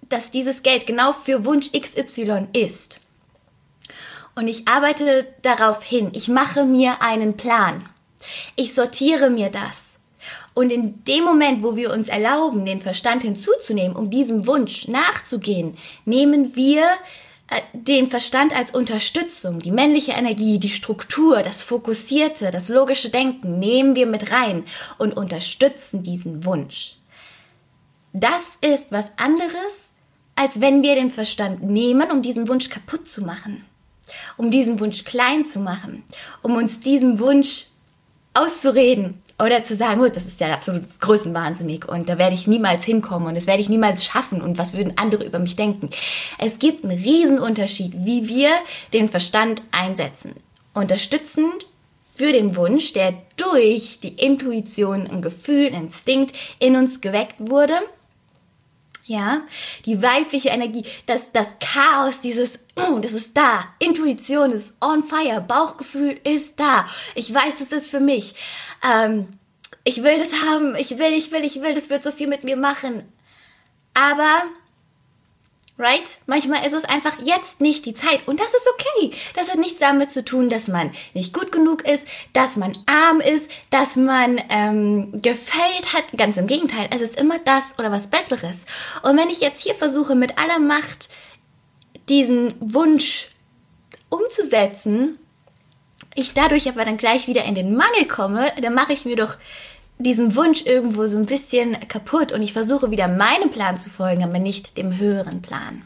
dass 0.08 0.30
dieses 0.30 0.62
Geld 0.62 0.86
genau 0.86 1.12
für 1.12 1.44
Wunsch 1.44 1.70
XY 1.72 2.48
ist. 2.52 3.00
Und 4.40 4.48
ich 4.48 4.66
arbeite 4.66 5.26
darauf 5.42 5.84
hin. 5.84 6.12
Ich 6.14 6.28
mache 6.28 6.64
mir 6.64 7.02
einen 7.02 7.36
Plan. 7.36 7.84
Ich 8.56 8.72
sortiere 8.72 9.28
mir 9.28 9.50
das. 9.50 9.98
Und 10.54 10.72
in 10.72 11.04
dem 11.04 11.24
Moment, 11.24 11.62
wo 11.62 11.76
wir 11.76 11.92
uns 11.92 12.08
erlauben, 12.08 12.64
den 12.64 12.80
Verstand 12.80 13.20
hinzuzunehmen, 13.20 13.94
um 13.94 14.08
diesem 14.08 14.46
Wunsch 14.46 14.88
nachzugehen, 14.88 15.76
nehmen 16.06 16.56
wir 16.56 16.86
äh, 17.50 17.60
den 17.74 18.06
Verstand 18.06 18.56
als 18.56 18.70
Unterstützung, 18.70 19.58
die 19.58 19.72
männliche 19.72 20.12
Energie, 20.12 20.58
die 20.58 20.70
Struktur, 20.70 21.42
das 21.42 21.60
Fokussierte, 21.60 22.50
das 22.50 22.70
logische 22.70 23.10
Denken 23.10 23.58
nehmen 23.58 23.94
wir 23.94 24.06
mit 24.06 24.32
rein 24.32 24.64
und 24.96 25.18
unterstützen 25.18 26.02
diesen 26.02 26.46
Wunsch. 26.46 26.94
Das 28.14 28.56
ist 28.62 28.90
was 28.90 29.12
anderes, 29.18 29.96
als 30.34 30.62
wenn 30.62 30.80
wir 30.80 30.94
den 30.94 31.10
Verstand 31.10 31.62
nehmen, 31.62 32.10
um 32.10 32.22
diesen 32.22 32.48
Wunsch 32.48 32.70
kaputt 32.70 33.06
zu 33.06 33.20
machen, 33.20 33.66
um 34.36 34.50
diesen 34.50 34.80
Wunsch 34.80 35.04
klein 35.04 35.44
zu 35.44 35.60
machen, 35.60 36.04
um 36.42 36.56
uns 36.56 36.80
diesen 36.80 37.18
Wunsch 37.18 37.66
auszureden, 38.34 39.20
oder 39.40 39.64
zu 39.64 39.74
sagen, 39.74 40.00
gut, 40.00 40.16
das 40.16 40.26
ist 40.26 40.40
ja 40.40 40.52
absolut 40.52 41.00
größenwahnsinnig 41.00 41.88
und 41.88 42.08
da 42.08 42.18
werde 42.18 42.34
ich 42.34 42.46
niemals 42.46 42.84
hinkommen 42.84 43.28
und 43.28 43.34
das 43.34 43.46
werde 43.46 43.60
ich 43.60 43.68
niemals 43.68 44.04
schaffen 44.04 44.42
und 44.42 44.58
was 44.58 44.74
würden 44.74 44.92
andere 44.96 45.24
über 45.24 45.38
mich 45.38 45.56
denken. 45.56 45.90
Es 46.38 46.58
gibt 46.58 46.84
einen 46.84 46.98
Riesenunterschied, 46.98 47.92
wie 48.04 48.28
wir 48.28 48.50
den 48.92 49.08
Verstand 49.08 49.62
einsetzen. 49.72 50.34
Unterstützend 50.74 51.66
für 52.14 52.32
den 52.32 52.54
Wunsch, 52.56 52.92
der 52.92 53.14
durch 53.36 53.98
die 54.00 54.14
Intuition, 54.14 55.06
ein 55.06 55.22
Gefühl, 55.22 55.68
ein 55.68 55.84
Instinkt 55.84 56.34
in 56.58 56.76
uns 56.76 57.00
geweckt 57.00 57.36
wurde 57.38 57.74
ja, 59.10 59.40
die 59.86 60.00
weibliche 60.00 60.50
Energie, 60.50 60.84
das, 61.06 61.32
das 61.32 61.48
Chaos, 61.58 62.20
dieses, 62.20 62.60
oh, 62.76 63.00
das 63.00 63.10
ist 63.10 63.36
da, 63.36 63.64
Intuition 63.80 64.52
ist 64.52 64.76
on 64.80 65.02
fire, 65.02 65.40
Bauchgefühl 65.40 66.20
ist 66.22 66.60
da, 66.60 66.86
ich 67.16 67.34
weiß, 67.34 67.60
es 67.60 67.72
ist 67.72 67.90
für 67.90 67.98
mich, 67.98 68.36
ähm, 68.88 69.26
ich 69.82 70.04
will 70.04 70.16
das 70.16 70.32
haben, 70.44 70.76
ich 70.76 70.96
will, 71.00 71.12
ich 71.12 71.32
will, 71.32 71.42
ich 71.42 71.60
will, 71.60 71.74
das 71.74 71.90
wird 71.90 72.04
so 72.04 72.12
viel 72.12 72.28
mit 72.28 72.44
mir 72.44 72.56
machen, 72.56 73.02
aber 73.94 74.44
Right? 75.80 76.18
Manchmal 76.26 76.66
ist 76.66 76.74
es 76.74 76.84
einfach 76.84 77.22
jetzt 77.22 77.62
nicht 77.62 77.86
die 77.86 77.94
Zeit 77.94 78.28
und 78.28 78.38
das 78.38 78.52
ist 78.52 78.68
okay. 78.74 79.16
Das 79.34 79.50
hat 79.50 79.58
nichts 79.58 79.80
damit 79.80 80.12
zu 80.12 80.22
tun, 80.22 80.50
dass 80.50 80.68
man 80.68 80.90
nicht 81.14 81.32
gut 81.32 81.52
genug 81.52 81.88
ist, 81.88 82.06
dass 82.34 82.58
man 82.58 82.72
arm 82.84 83.20
ist, 83.20 83.50
dass 83.70 83.96
man 83.96 84.38
ähm, 84.50 85.10
gefällt 85.22 85.94
hat. 85.94 86.04
Ganz 86.18 86.36
im 86.36 86.46
Gegenteil, 86.46 86.90
es 86.94 87.00
ist 87.00 87.18
immer 87.18 87.38
das 87.38 87.78
oder 87.78 87.90
was 87.90 88.08
Besseres. 88.08 88.66
Und 89.02 89.16
wenn 89.16 89.30
ich 89.30 89.40
jetzt 89.40 89.62
hier 89.62 89.74
versuche, 89.74 90.14
mit 90.14 90.38
aller 90.38 90.58
Macht 90.58 91.08
diesen 92.10 92.52
Wunsch 92.60 93.30
umzusetzen, 94.10 95.18
ich 96.14 96.34
dadurch 96.34 96.68
aber 96.68 96.84
dann 96.84 96.98
gleich 96.98 97.26
wieder 97.26 97.44
in 97.44 97.54
den 97.54 97.74
Mangel 97.74 98.04
komme, 98.06 98.52
dann 98.60 98.74
mache 98.74 98.92
ich 98.92 99.06
mir 99.06 99.16
doch 99.16 99.38
diesen 100.00 100.34
Wunsch 100.34 100.64
irgendwo 100.66 101.06
so 101.06 101.16
ein 101.16 101.26
bisschen 101.26 101.76
kaputt 101.88 102.32
und 102.32 102.42
ich 102.42 102.52
versuche 102.52 102.90
wieder 102.90 103.08
meinem 103.08 103.50
Plan 103.50 103.76
zu 103.76 103.90
folgen, 103.90 104.24
aber 104.24 104.38
nicht 104.38 104.76
dem 104.78 104.98
höheren 104.98 105.42
Plan. 105.42 105.82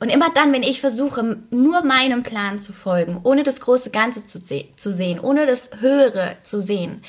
Und 0.00 0.10
immer 0.10 0.30
dann, 0.30 0.52
wenn 0.52 0.62
ich 0.62 0.80
versuche, 0.80 1.38
nur 1.50 1.82
meinem 1.82 2.22
Plan 2.22 2.60
zu 2.60 2.72
folgen, 2.72 3.20
ohne 3.22 3.42
das 3.42 3.60
große 3.60 3.90
Ganze 3.90 4.26
zu, 4.26 4.40
zu 4.76 4.92
sehen, 4.92 5.18
ohne 5.20 5.46
das 5.46 5.70
Höhere 5.80 6.36
zu 6.40 6.60
sehen, 6.60 7.02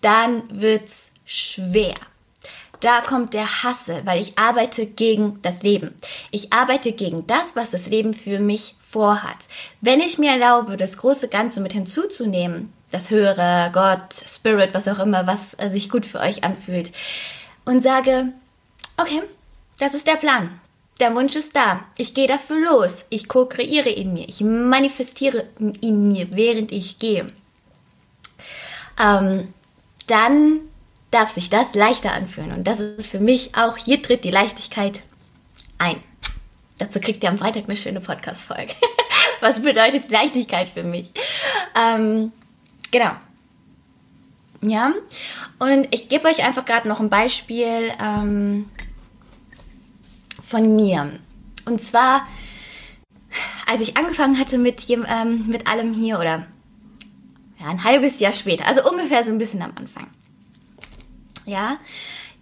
dann 0.00 0.42
wird's 0.50 1.12
schwer. 1.24 1.94
Da 2.80 3.02
kommt 3.02 3.34
der 3.34 3.62
Hassel, 3.62 4.00
weil 4.06 4.20
ich 4.20 4.38
arbeite 4.38 4.86
gegen 4.86 5.38
das 5.42 5.62
Leben. 5.62 5.94
Ich 6.30 6.52
arbeite 6.52 6.92
gegen 6.92 7.26
das, 7.26 7.54
was 7.54 7.70
das 7.70 7.88
Leben 7.88 8.14
für 8.14 8.40
mich 8.40 8.74
vorhat. 8.80 9.48
Wenn 9.82 10.00
ich 10.00 10.18
mir 10.18 10.32
erlaube, 10.32 10.78
das 10.78 10.96
große 10.96 11.28
Ganze 11.28 11.60
mit 11.60 11.74
hinzuzunehmen, 11.74 12.72
das 12.90 13.10
Höhere, 13.10 13.70
Gott, 13.72 14.12
Spirit, 14.12 14.74
was 14.74 14.88
auch 14.88 14.98
immer, 14.98 15.26
was 15.26 15.54
äh, 15.58 15.68
sich 15.68 15.90
gut 15.90 16.06
für 16.06 16.20
euch 16.20 16.44
anfühlt. 16.44 16.92
Und 17.64 17.82
sage, 17.82 18.32
okay, 18.96 19.22
das 19.78 19.94
ist 19.94 20.06
der 20.06 20.16
Plan. 20.16 20.60
Der 20.98 21.14
Wunsch 21.14 21.34
ist 21.34 21.56
da. 21.56 21.80
Ich 21.96 22.12
gehe 22.14 22.26
dafür 22.26 22.58
los. 22.60 23.06
Ich 23.08 23.28
co-kreiere 23.28 23.88
in 23.88 24.12
mir. 24.12 24.28
Ich 24.28 24.40
manifestiere 24.42 25.46
in 25.80 26.08
mir, 26.08 26.34
während 26.36 26.72
ich 26.72 26.98
gehe. 26.98 27.26
Ähm, 29.02 29.54
dann 30.06 30.60
darf 31.10 31.30
sich 31.30 31.48
das 31.48 31.74
leichter 31.74 32.12
anfühlen. 32.12 32.52
Und 32.52 32.64
das 32.64 32.80
ist 32.80 33.10
für 33.10 33.20
mich 33.20 33.54
auch, 33.56 33.76
hier 33.76 34.02
tritt 34.02 34.24
die 34.24 34.30
Leichtigkeit 34.30 35.02
ein. 35.78 36.02
Dazu 36.78 37.00
kriegt 37.00 37.22
ihr 37.24 37.30
am 37.30 37.38
Freitag 37.38 37.64
eine 37.64 37.76
schöne 37.76 38.00
Podcast-Folge. 38.00 38.74
Was 39.40 39.62
bedeutet 39.62 40.10
Leichtigkeit 40.10 40.68
für 40.68 40.82
mich? 40.82 41.10
Ähm, 41.78 42.32
Genau. 42.90 43.12
Ja, 44.62 44.92
und 45.58 45.88
ich 45.90 46.08
gebe 46.08 46.28
euch 46.28 46.44
einfach 46.44 46.66
gerade 46.66 46.86
noch 46.86 47.00
ein 47.00 47.08
Beispiel 47.08 47.92
ähm, 47.98 48.68
von 50.44 50.76
mir. 50.76 51.18
Und 51.64 51.80
zwar, 51.82 52.26
als 53.70 53.80
ich 53.80 53.96
angefangen 53.96 54.38
hatte 54.38 54.58
mit, 54.58 54.90
ähm, 54.90 55.46
mit 55.46 55.66
allem 55.66 55.94
hier 55.94 56.18
oder 56.18 56.46
ja, 57.58 57.66
ein 57.68 57.84
halbes 57.84 58.20
Jahr 58.20 58.34
später, 58.34 58.66
also 58.66 58.86
ungefähr 58.88 59.24
so 59.24 59.30
ein 59.30 59.38
bisschen 59.38 59.62
am 59.62 59.72
Anfang. 59.76 60.08
Ja, 61.46 61.78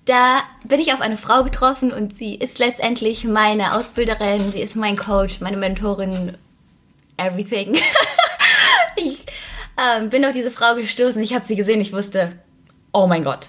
da 0.05 0.43
bin 0.65 0.81
ich 0.81 0.93
auf 0.93 1.01
eine 1.01 1.17
Frau 1.17 1.45
getroffen 1.45 1.93
und 1.93 2.17
sie 2.17 2.35
ist 2.35 2.59
letztendlich 2.59 3.25
meine 3.25 3.77
Ausbilderin, 3.77 4.51
sie 4.51 4.61
ist 4.61 4.75
mein 4.75 4.97
Coach, 4.97 5.41
meine 5.41 5.57
Mentorin, 5.57 6.37
everything. 7.17 7.77
ich 8.97 9.25
ähm, 9.79 10.11
bin 10.11 10.25
auf 10.25 10.33
diese 10.33 10.51
Frau 10.51 10.75
gestoßen. 10.75 11.23
Ich 11.23 11.35
habe 11.35 11.45
sie 11.45 11.57
gesehen. 11.57 11.81
Ich 11.81 11.93
wusste, 11.93 12.33
oh 12.93 13.07
mein 13.07 13.25
Gott, 13.25 13.49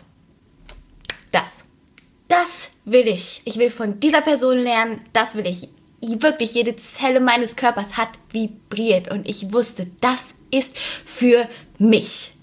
das, 1.32 1.66
das 2.28 2.70
will 2.86 3.08
ich. 3.08 3.42
Ich 3.46 3.58
will 3.58 3.70
von 3.70 4.00
dieser 4.00 4.22
Person 4.22 4.60
lernen. 4.60 5.02
Das 5.14 5.36
will 5.36 5.48
ich. 5.48 5.70
Wirklich 6.02 6.54
jede 6.54 6.76
Zelle 6.78 7.20
meines 7.20 7.56
Körpers 7.56 7.98
hat 7.98 8.12
vibriert 8.32 9.12
und 9.12 9.28
ich 9.28 9.52
wusste, 9.52 9.88
das 10.00 10.34
ist 10.50 10.78
für 10.78 11.50
mich. 11.78 12.34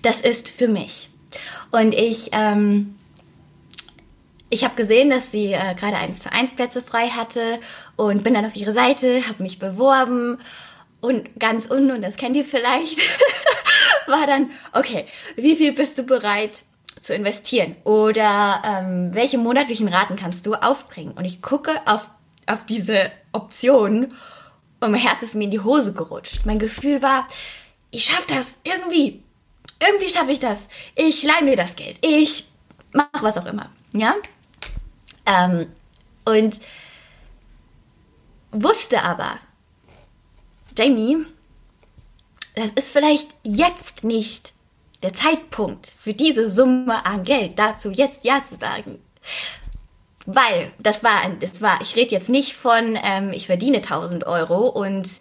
Das 0.00 0.22
ist 0.22 0.48
für 0.48 0.68
mich. 0.68 1.10
Und 1.70 1.92
ich, 1.92 2.30
ähm, 2.32 2.94
ich 4.48 4.64
habe 4.64 4.74
gesehen, 4.74 5.10
dass 5.10 5.32
sie 5.32 5.52
äh, 5.52 5.74
gerade 5.74 5.96
1 5.96 6.20
zu 6.20 6.32
1 6.32 6.52
Plätze 6.52 6.82
frei 6.82 7.08
hatte 7.08 7.58
und 7.96 8.24
bin 8.24 8.34
dann 8.34 8.46
auf 8.46 8.56
ihre 8.56 8.72
Seite, 8.72 9.28
habe 9.28 9.42
mich 9.42 9.58
beworben 9.58 10.38
und 11.04 11.38
ganz 11.38 11.66
unten, 11.66 11.90
und 11.90 12.02
das 12.02 12.16
kennt 12.16 12.34
ihr 12.34 12.46
vielleicht, 12.46 12.98
war 14.06 14.26
dann, 14.26 14.50
okay, 14.72 15.04
wie 15.36 15.54
viel 15.54 15.72
bist 15.72 15.98
du 15.98 16.02
bereit 16.02 16.64
zu 17.02 17.14
investieren? 17.14 17.76
Oder 17.84 18.62
ähm, 18.64 19.10
welche 19.12 19.36
monatlichen 19.36 19.88
Raten 19.88 20.16
kannst 20.16 20.46
du 20.46 20.54
aufbringen? 20.54 21.12
Und 21.12 21.26
ich 21.26 21.42
gucke 21.42 21.72
auf, 21.84 22.08
auf 22.46 22.64
diese 22.64 23.12
Option 23.32 24.14
und 24.80 24.90
mein 24.90 25.00
Herz 25.00 25.22
ist 25.22 25.34
mir 25.34 25.44
in 25.44 25.50
die 25.50 25.60
Hose 25.60 25.92
gerutscht. 25.92 26.46
Mein 26.46 26.58
Gefühl 26.58 27.02
war, 27.02 27.28
ich 27.90 28.06
schaff 28.06 28.26
das 28.26 28.56
irgendwie. 28.64 29.22
irgendwie 29.86 30.08
schaffe 30.08 30.32
ich 30.32 30.40
das. 30.40 30.68
Ich 30.94 31.22
leihe 31.22 31.44
mir 31.44 31.56
das 31.56 31.76
Geld. 31.76 31.98
Ich 32.00 32.46
mache 32.92 33.08
was 33.20 33.36
auch 33.36 33.46
immer. 33.46 33.68
Ja? 33.92 34.14
Ähm, 35.26 35.66
und 36.24 36.60
wusste 38.52 39.02
aber, 39.02 39.38
Jamie, 40.76 41.26
das 42.56 42.72
ist 42.72 42.92
vielleicht 42.92 43.28
jetzt 43.42 44.04
nicht 44.04 44.52
der 45.02 45.12
Zeitpunkt 45.12 45.86
für 45.86 46.14
diese 46.14 46.50
Summe 46.50 47.04
an 47.04 47.22
Geld, 47.22 47.58
dazu 47.58 47.90
jetzt 47.90 48.24
Ja 48.24 48.44
zu 48.44 48.56
sagen. 48.56 48.98
Weil, 50.26 50.72
das 50.78 51.04
war, 51.04 51.28
das 51.40 51.60
war, 51.60 51.80
ich 51.82 51.96
rede 51.96 52.12
jetzt 52.12 52.30
nicht 52.30 52.54
von, 52.54 52.98
ähm, 53.02 53.32
ich 53.32 53.46
verdiene 53.46 53.78
1000 53.78 54.26
Euro 54.26 54.68
und 54.68 55.20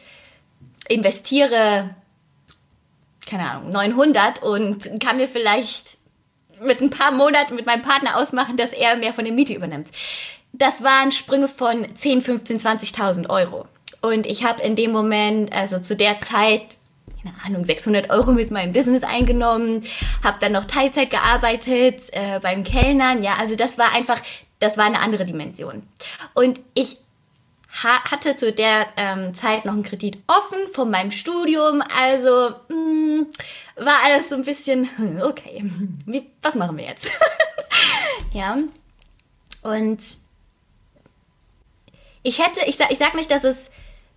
investiere, 0.88 1.93
keine 3.27 3.50
Ahnung, 3.50 3.69
900 3.72 4.41
und 4.41 5.01
kann 5.01 5.17
mir 5.17 5.27
vielleicht 5.27 5.98
mit 6.62 6.81
ein 6.81 6.89
paar 6.89 7.12
Monaten 7.12 7.55
mit 7.55 7.65
meinem 7.65 7.81
Partner 7.81 8.17
ausmachen, 8.17 8.55
dass 8.55 8.72
er 8.72 8.95
mehr 8.95 9.13
von 9.13 9.25
der 9.25 9.33
Miete 9.33 9.53
übernimmt. 9.53 9.89
Das 10.53 10.83
waren 10.83 11.12
Sprünge 11.12 11.48
von 11.48 11.86
10, 11.95 12.22
15, 12.22 12.60
20.000 12.60 13.29
Euro. 13.29 13.67
Und 14.03 14.25
ich 14.25 14.43
habe 14.43 14.62
in 14.62 14.75
dem 14.75 14.91
Moment, 14.91 15.53
also 15.53 15.79
zu 15.79 15.95
der 15.95 16.19
Zeit, 16.19 16.75
keine 17.24 17.36
Ahnung, 17.45 17.63
600 17.63 18.10
Euro 18.10 18.33
mit 18.33 18.51
meinem 18.51 18.74
Business 18.74 19.01
eingenommen, 19.03 19.86
habe 20.22 20.38
dann 20.41 20.51
noch 20.51 20.65
Teilzeit 20.65 21.10
gearbeitet 21.10 22.10
äh, 22.12 22.41
beim 22.41 22.65
Kellnern. 22.65 23.24
Ja, 23.24 23.38
also 23.39 23.55
das 23.55 23.77
war 23.77 23.93
einfach, 23.93 24.22
das 24.60 24.77
war 24.77 24.83
eine 24.83 25.00
andere 25.00 25.24
Dimension. 25.24 25.83
Und 26.33 26.60
ich 26.74 26.98
ha 27.81 28.03
hatte 28.12 28.36
zu 28.36 28.51
der 28.51 28.88
ähm, 28.98 29.33
Zeit 29.33 29.63
noch 29.63 29.72
einen 29.72 29.83
Kredit 29.83 30.17
offen 30.27 30.67
von 30.74 30.91
meinem 30.91 31.12
Studium, 31.12 31.81
also 31.98 32.50
mh, 32.67 32.75
mm, 32.75 33.27
war 33.77 34.00
alles 34.03 34.27
so 34.27 34.36
ein 34.36 34.43
bisschen, 34.43 34.89
hm, 34.98 35.22
okay, 35.22 35.63
wie, 36.05 36.29
was 36.41 36.55
machen 36.55 36.75
wir 36.75 36.86
jetzt? 36.86 37.10
ja. 38.33 38.57
Und 39.62 40.00
ich 42.22 42.45
hätte, 42.45 42.65
ich 42.65 42.75
sag, 42.75 42.91
ich 42.91 42.98
sag 42.98 43.15
nicht, 43.15 43.31
dass 43.31 43.45
es 43.45 43.72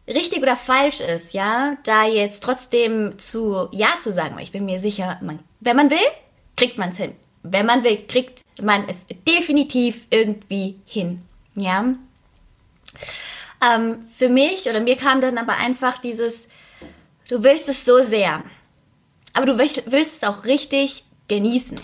richtig 0.08 0.42
oder 0.42 0.56
falsch 0.56 1.00
ist, 1.00 1.34
ja, 1.34 1.76
da 1.84 2.06
jetzt 2.06 2.42
trotzdem 2.42 3.18
zu 3.18 3.68
Ja 3.72 3.94
zu 4.00 4.12
sagen, 4.12 4.36
weil 4.36 4.44
ich 4.44 4.52
bin 4.52 4.64
mir 4.64 4.80
sicher, 4.80 5.18
man, 5.22 5.40
wenn 5.60 5.76
man 5.76 5.90
will, 5.90 5.98
kriegt 6.56 6.78
man 6.78 6.90
es 6.90 6.96
hin. 6.96 7.12
Wenn 7.42 7.66
man 7.66 7.84
will, 7.84 7.98
kriegt 8.06 8.42
man 8.60 8.88
es 8.88 9.06
definitiv 9.26 10.06
irgendwie 10.10 10.80
hin, 10.84 11.22
ja. 11.54 11.92
Ähm, 13.64 14.02
für 14.02 14.28
mich 14.28 14.68
oder 14.68 14.80
mir 14.80 14.96
kam 14.96 15.20
dann 15.20 15.38
aber 15.38 15.56
einfach 15.56 15.98
dieses, 16.00 16.48
du 17.28 17.42
willst 17.42 17.68
es 17.68 17.84
so 17.84 18.02
sehr, 18.02 18.42
aber 19.32 19.46
du 19.46 19.58
willst, 19.58 19.82
willst 19.90 20.22
es 20.22 20.28
auch 20.28 20.44
richtig 20.44 21.04
genießen. 21.28 21.80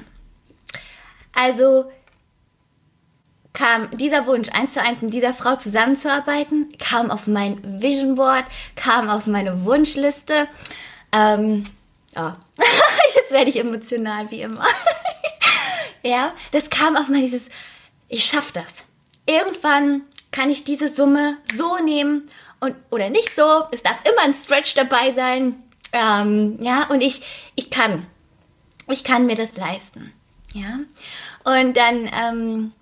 Also 1.35 1.91
kam 3.53 3.91
dieser 3.97 4.27
Wunsch, 4.27 4.49
eins 4.51 4.75
zu 4.75 4.81
eins 4.81 5.03
mit 5.03 5.13
dieser 5.13 5.35
Frau 5.35 5.57
zusammenzuarbeiten, 5.57 6.73
kam 6.79 7.11
auf 7.11 7.27
mein 7.27 7.61
Vision 7.83 8.15
Board, 8.15 8.45
kam 8.77 9.09
auf 9.09 9.27
meine 9.27 9.65
Wunschliste. 9.65 10.49
Ähm, 11.13 11.65
oh. 12.17 12.33
jetzt 13.15 13.31
werde 13.31 13.51
ich 13.51 13.59
emotional 13.59 14.31
wie 14.31 14.43
immer. 14.43 14.67
ja, 16.03 16.33
das 16.53 16.71
kam 16.71 16.97
auf 16.97 17.09
mein 17.09 17.21
dieses, 17.21 17.51
ich 18.09 18.25
schaff 18.25 18.53
das. 18.53 18.85
Irgendwann 19.27 20.03
kann 20.31 20.51
ich 20.51 20.65
diese 20.65 20.89
Summe 20.89 21.37
so 21.55 21.77
nehmen 21.79 22.29
und 22.61 22.75
oder 22.91 23.11
nicht 23.11 23.35
so. 23.35 23.65
Es 23.71 23.83
darf 23.83 24.03
immer 24.05 24.23
ein 24.23 24.35
Stretch 24.35 24.75
dabei 24.75 25.11
sein. 25.11 25.63
Ähm, 25.93 26.59
ja, 26.61 26.85
und 26.89 27.03
ich, 27.03 27.23
ich 27.55 27.71
kann. 27.71 28.07
Ich 28.89 29.05
kann 29.05 29.27
mir 29.27 29.37
das 29.37 29.57
leisten. 29.57 30.13
Ja. 30.55 30.81
Und 31.45 31.77
dann 31.77 32.11
ähm, 32.13 32.73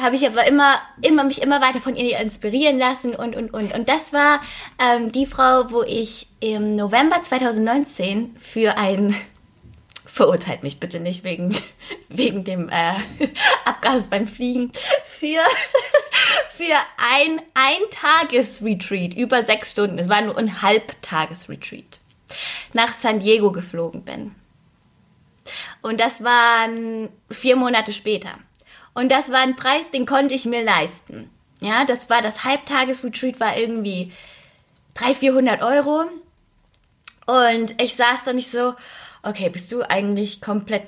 habe 0.00 0.16
ich 0.16 0.26
aber 0.26 0.46
immer, 0.46 0.74
immer 1.02 1.24
mich 1.24 1.42
immer 1.42 1.60
weiter 1.60 1.80
von 1.80 1.96
ihr 1.96 2.18
inspirieren 2.18 2.78
lassen 2.78 3.14
und 3.14 3.36
und 3.36 3.52
und 3.52 3.72
und 3.72 3.88
das 3.88 4.12
war 4.12 4.40
ähm, 4.80 5.12
die 5.12 5.26
Frau, 5.26 5.70
wo 5.70 5.82
ich 5.82 6.28
im 6.40 6.74
November 6.74 7.22
2019 7.22 8.36
für 8.38 8.76
ein 8.76 9.14
verurteilt 10.04 10.62
mich 10.62 10.80
bitte 10.80 11.00
nicht 11.00 11.24
wegen 11.24 11.56
wegen 12.08 12.44
dem 12.44 12.68
äh, 12.68 12.94
Abgas 13.64 14.08
beim 14.08 14.26
Fliegen 14.26 14.72
für 15.06 15.40
für 16.50 16.76
ein 17.14 17.40
ein 17.54 17.90
Tagesretreat 17.90 19.14
über 19.14 19.42
sechs 19.42 19.70
Stunden. 19.70 19.98
Es 19.98 20.08
war 20.08 20.22
nur 20.22 20.36
ein 20.36 20.60
Halbtagesretreat 20.62 22.00
nach 22.72 22.92
San 22.92 23.20
Diego 23.20 23.52
geflogen 23.52 24.04
bin. 24.04 24.34
Und 25.82 26.00
das 26.00 26.24
waren 26.24 27.10
vier 27.30 27.56
Monate 27.56 27.92
später. 27.92 28.38
Und 28.94 29.10
das 29.10 29.30
war 29.30 29.40
ein 29.40 29.56
Preis, 29.56 29.90
den 29.90 30.06
konnte 30.06 30.34
ich 30.34 30.46
mir 30.46 30.62
leisten. 30.62 31.30
Ja, 31.60 31.84
das 31.84 32.08
war 32.10 32.22
das 32.22 32.44
Halbtagesretreat, 32.44 33.40
war 33.40 33.56
irgendwie 33.56 34.12
300, 34.94 35.16
400 35.16 35.62
Euro. 35.62 36.04
Und 37.26 37.80
ich 37.82 37.96
saß 37.96 38.22
da 38.24 38.32
nicht 38.32 38.50
so, 38.50 38.74
okay, 39.22 39.48
bist 39.48 39.72
du 39.72 39.82
eigentlich 39.82 40.40
komplett 40.40 40.86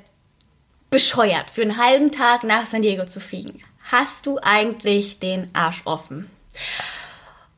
bescheuert, 0.90 1.50
für 1.50 1.62
einen 1.62 1.78
halben 1.78 2.12
Tag 2.12 2.44
nach 2.44 2.66
San 2.66 2.82
Diego 2.82 3.06
zu 3.06 3.20
fliegen? 3.20 3.62
Hast 3.90 4.26
du 4.26 4.38
eigentlich 4.42 5.18
den 5.18 5.50
Arsch 5.54 5.82
offen? 5.84 6.30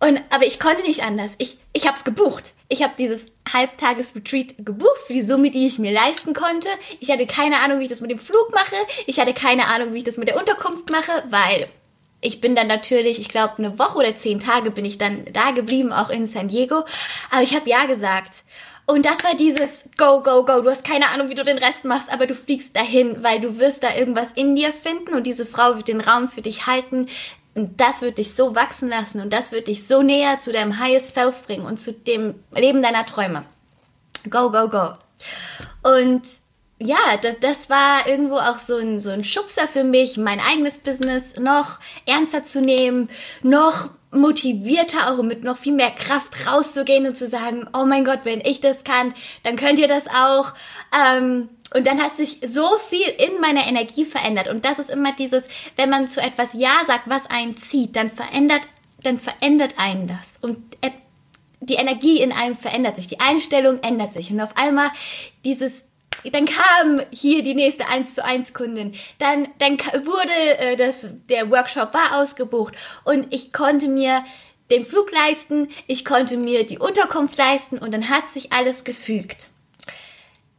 Und, 0.00 0.20
aber 0.30 0.46
ich 0.46 0.60
konnte 0.60 0.82
nicht 0.82 1.02
anders. 1.02 1.34
Ich, 1.38 1.58
ich 1.72 1.86
habe 1.86 1.96
es 1.96 2.04
gebucht. 2.04 2.52
Ich 2.70 2.82
habe 2.82 2.92
dieses 2.98 3.26
Halbtages-Retreat 3.50 4.56
gebucht 4.58 4.98
für 5.06 5.14
die 5.14 5.22
Summe, 5.22 5.50
die 5.50 5.66
ich 5.66 5.78
mir 5.78 5.92
leisten 5.92 6.34
konnte. 6.34 6.68
Ich 7.00 7.10
hatte 7.10 7.26
keine 7.26 7.60
Ahnung, 7.60 7.80
wie 7.80 7.84
ich 7.84 7.88
das 7.88 8.02
mit 8.02 8.10
dem 8.10 8.18
Flug 8.18 8.52
mache. 8.52 8.76
Ich 9.06 9.18
hatte 9.18 9.32
keine 9.32 9.68
Ahnung, 9.68 9.94
wie 9.94 9.98
ich 9.98 10.04
das 10.04 10.18
mit 10.18 10.28
der 10.28 10.38
Unterkunft 10.38 10.90
mache, 10.90 11.24
weil 11.30 11.68
ich 12.20 12.40
bin 12.40 12.54
dann 12.54 12.66
natürlich, 12.66 13.20
ich 13.20 13.28
glaube, 13.28 13.54
eine 13.58 13.78
Woche 13.78 13.98
oder 13.98 14.16
zehn 14.16 14.40
Tage 14.40 14.70
bin 14.70 14.84
ich 14.84 14.98
dann 14.98 15.24
da 15.32 15.52
geblieben, 15.52 15.92
auch 15.92 16.10
in 16.10 16.26
San 16.26 16.48
Diego. 16.48 16.84
Aber 17.30 17.42
ich 17.42 17.54
habe 17.54 17.70
ja 17.70 17.86
gesagt. 17.86 18.42
Und 18.84 19.04
das 19.04 19.22
war 19.22 19.34
dieses 19.34 19.84
Go, 19.98 20.22
go, 20.22 20.44
go. 20.44 20.62
Du 20.62 20.70
hast 20.70 20.82
keine 20.82 21.10
Ahnung, 21.10 21.28
wie 21.28 21.34
du 21.34 21.44
den 21.44 21.58
Rest 21.58 21.84
machst, 21.84 22.10
aber 22.10 22.26
du 22.26 22.34
fliegst 22.34 22.74
dahin, 22.74 23.22
weil 23.22 23.38
du 23.38 23.58
wirst 23.58 23.82
da 23.82 23.94
irgendwas 23.94 24.32
in 24.32 24.56
dir 24.56 24.72
finden 24.72 25.14
und 25.14 25.26
diese 25.26 25.44
Frau 25.44 25.76
wird 25.76 25.88
den 25.88 26.00
Raum 26.00 26.28
für 26.28 26.40
dich 26.40 26.66
halten. 26.66 27.06
Und 27.58 27.80
das 27.80 28.02
wird 28.02 28.18
dich 28.18 28.34
so 28.34 28.54
wachsen 28.54 28.88
lassen 28.88 29.20
und 29.20 29.32
das 29.32 29.50
wird 29.50 29.66
dich 29.66 29.88
so 29.88 30.00
näher 30.00 30.38
zu 30.38 30.52
deinem 30.52 30.78
Highest 30.78 31.14
Self 31.14 31.42
bringen 31.42 31.66
und 31.66 31.80
zu 31.80 31.92
dem 31.92 32.36
Leben 32.54 32.82
deiner 32.82 33.04
Träume. 33.04 33.44
Go, 34.30 34.52
go, 34.52 34.68
go. 34.68 34.92
Und 35.82 36.22
ja, 36.78 36.98
das, 37.20 37.34
das 37.40 37.68
war 37.68 38.06
irgendwo 38.06 38.36
auch 38.36 38.58
so 38.58 38.76
ein, 38.76 39.00
so 39.00 39.10
ein 39.10 39.24
Schubser 39.24 39.66
für 39.66 39.82
mich, 39.82 40.18
mein 40.18 40.38
eigenes 40.38 40.78
Business 40.78 41.34
noch 41.36 41.80
ernster 42.06 42.44
zu 42.44 42.60
nehmen, 42.60 43.08
noch 43.42 43.90
motivierter 44.12 45.10
auch 45.10 45.22
mit 45.24 45.42
noch 45.42 45.56
viel 45.56 45.74
mehr 45.74 45.90
Kraft 45.90 46.46
rauszugehen 46.46 47.06
und 47.08 47.16
zu 47.16 47.26
sagen, 47.26 47.68
oh 47.74 47.86
mein 47.86 48.04
Gott, 48.04 48.20
wenn 48.22 48.40
ich 48.40 48.60
das 48.60 48.84
kann, 48.84 49.12
dann 49.42 49.56
könnt 49.56 49.80
ihr 49.80 49.88
das 49.88 50.06
auch. 50.06 50.54
Ähm, 50.96 51.48
und 51.74 51.86
dann 51.86 52.02
hat 52.02 52.16
sich 52.16 52.38
so 52.44 52.78
viel 52.78 53.06
in 53.06 53.40
meiner 53.40 53.66
Energie 53.66 54.04
verändert. 54.04 54.48
Und 54.48 54.64
das 54.64 54.78
ist 54.78 54.90
immer 54.90 55.12
dieses, 55.12 55.48
wenn 55.76 55.90
man 55.90 56.08
zu 56.08 56.20
etwas 56.20 56.54
Ja 56.54 56.72
sagt, 56.86 57.02
was 57.06 57.28
einen 57.28 57.56
zieht, 57.56 57.96
dann 57.96 58.08
verändert, 58.08 58.62
dann 59.02 59.18
verändert 59.20 59.74
einen 59.78 60.06
das. 60.06 60.38
Und 60.40 60.78
die 61.60 61.74
Energie 61.74 62.20
in 62.20 62.32
einem 62.32 62.54
verändert 62.54 62.96
sich, 62.96 63.08
die 63.08 63.20
Einstellung 63.20 63.82
ändert 63.82 64.14
sich. 64.14 64.30
Und 64.30 64.40
auf 64.40 64.56
einmal 64.56 64.90
dieses 65.44 65.84
dann 66.32 66.46
kam 66.46 67.00
hier 67.12 67.44
die 67.44 67.54
nächste 67.54 67.86
1 67.86 68.14
zu 68.14 68.24
1 68.24 68.52
Kundin. 68.52 68.92
Dann, 69.18 69.48
dann 69.58 69.78
wurde 69.78 70.58
äh, 70.58 70.74
das, 70.74 71.06
der 71.28 71.48
Workshop 71.48 71.94
war 71.94 72.20
ausgebucht 72.20 72.74
und 73.04 73.32
ich 73.32 73.52
konnte 73.52 73.86
mir 73.86 74.24
den 74.70 74.84
Flug 74.84 75.12
leisten, 75.12 75.68
ich 75.86 76.04
konnte 76.04 76.36
mir 76.36 76.66
die 76.66 76.78
Unterkunft 76.78 77.38
leisten 77.38 77.78
und 77.78 77.94
dann 77.94 78.10
hat 78.10 78.28
sich 78.28 78.52
alles 78.52 78.82
gefügt. 78.82 79.48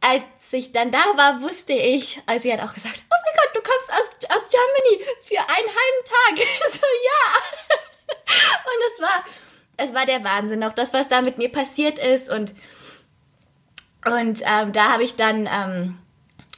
Als 0.00 0.24
ich 0.52 0.72
dann 0.72 0.90
da 0.90 1.02
war, 1.16 1.42
wusste 1.42 1.74
ich, 1.74 2.20
also 2.26 2.42
sie 2.42 2.52
hat 2.52 2.60
auch 2.60 2.72
gesagt, 2.72 3.02
oh 3.10 3.16
mein 3.22 3.34
Gott, 3.36 3.54
du 3.54 3.60
kommst 3.60 3.90
aus, 3.90 4.36
aus 4.36 4.48
Germany 4.50 5.04
für 5.22 5.38
einen 5.38 5.68
halben 5.68 6.04
Tag. 6.06 6.46
so, 6.72 6.86
ja. 7.06 8.16
Und 8.64 8.92
es 8.92 9.02
war, 9.02 9.24
es 9.76 9.94
war 9.94 10.06
der 10.06 10.24
Wahnsinn, 10.24 10.64
auch 10.64 10.72
das, 10.72 10.92
was 10.92 11.08
da 11.08 11.20
mit 11.20 11.38
mir 11.38 11.50
passiert 11.50 11.98
ist 11.98 12.30
und, 12.30 12.54
und 14.06 14.42
ähm, 14.46 14.72
da 14.72 14.92
habe 14.92 15.02
ich 15.02 15.16
dann, 15.16 15.46
ähm, 15.46 15.98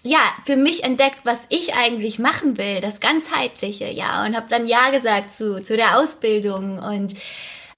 ja, 0.05 0.21
für 0.45 0.57
mich 0.57 0.85
entdeckt, 0.85 1.19
was 1.25 1.47
ich 1.49 1.75
eigentlich 1.75 2.19
machen 2.19 2.59
will, 2.59 2.81
das 2.81 3.01
ganzheitliche, 3.01 3.89
ja, 3.89 4.25
und 4.25 4.37
habe 4.37 4.49
dann 4.49 4.67
ja 4.67 4.91
gesagt 4.91 5.35
zu, 5.35 5.63
zu 5.63 5.77
der 5.77 5.99
Ausbildung 5.99 6.79
und 6.79 7.15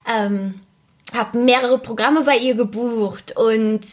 ähm, 0.07 0.61
habe 1.13 1.37
mehrere 1.37 1.77
Programme 1.77 2.21
bei 2.21 2.37
ihr 2.37 2.55
gebucht 2.55 3.35
und 3.37 3.85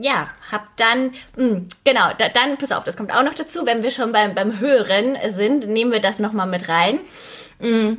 ja, 0.00 0.28
hab 0.50 0.76
dann, 0.76 1.12
mh, 1.36 1.44
hm, 1.44 1.68
genau, 1.84 2.12
da, 2.18 2.28
dann, 2.28 2.56
pass 2.56 2.72
auf, 2.72 2.84
das 2.84 2.96
kommt 2.96 3.12
auch 3.12 3.22
noch 3.22 3.34
dazu, 3.34 3.66
wenn 3.66 3.82
wir 3.82 3.90
schon 3.90 4.12
beim, 4.12 4.34
beim 4.34 4.58
Hören 4.58 5.16
sind, 5.28 5.68
nehmen 5.68 5.92
wir 5.92 6.00
das 6.00 6.18
nochmal 6.18 6.46
mit 6.46 6.68
rein. 6.68 7.00
Mh, 7.60 7.96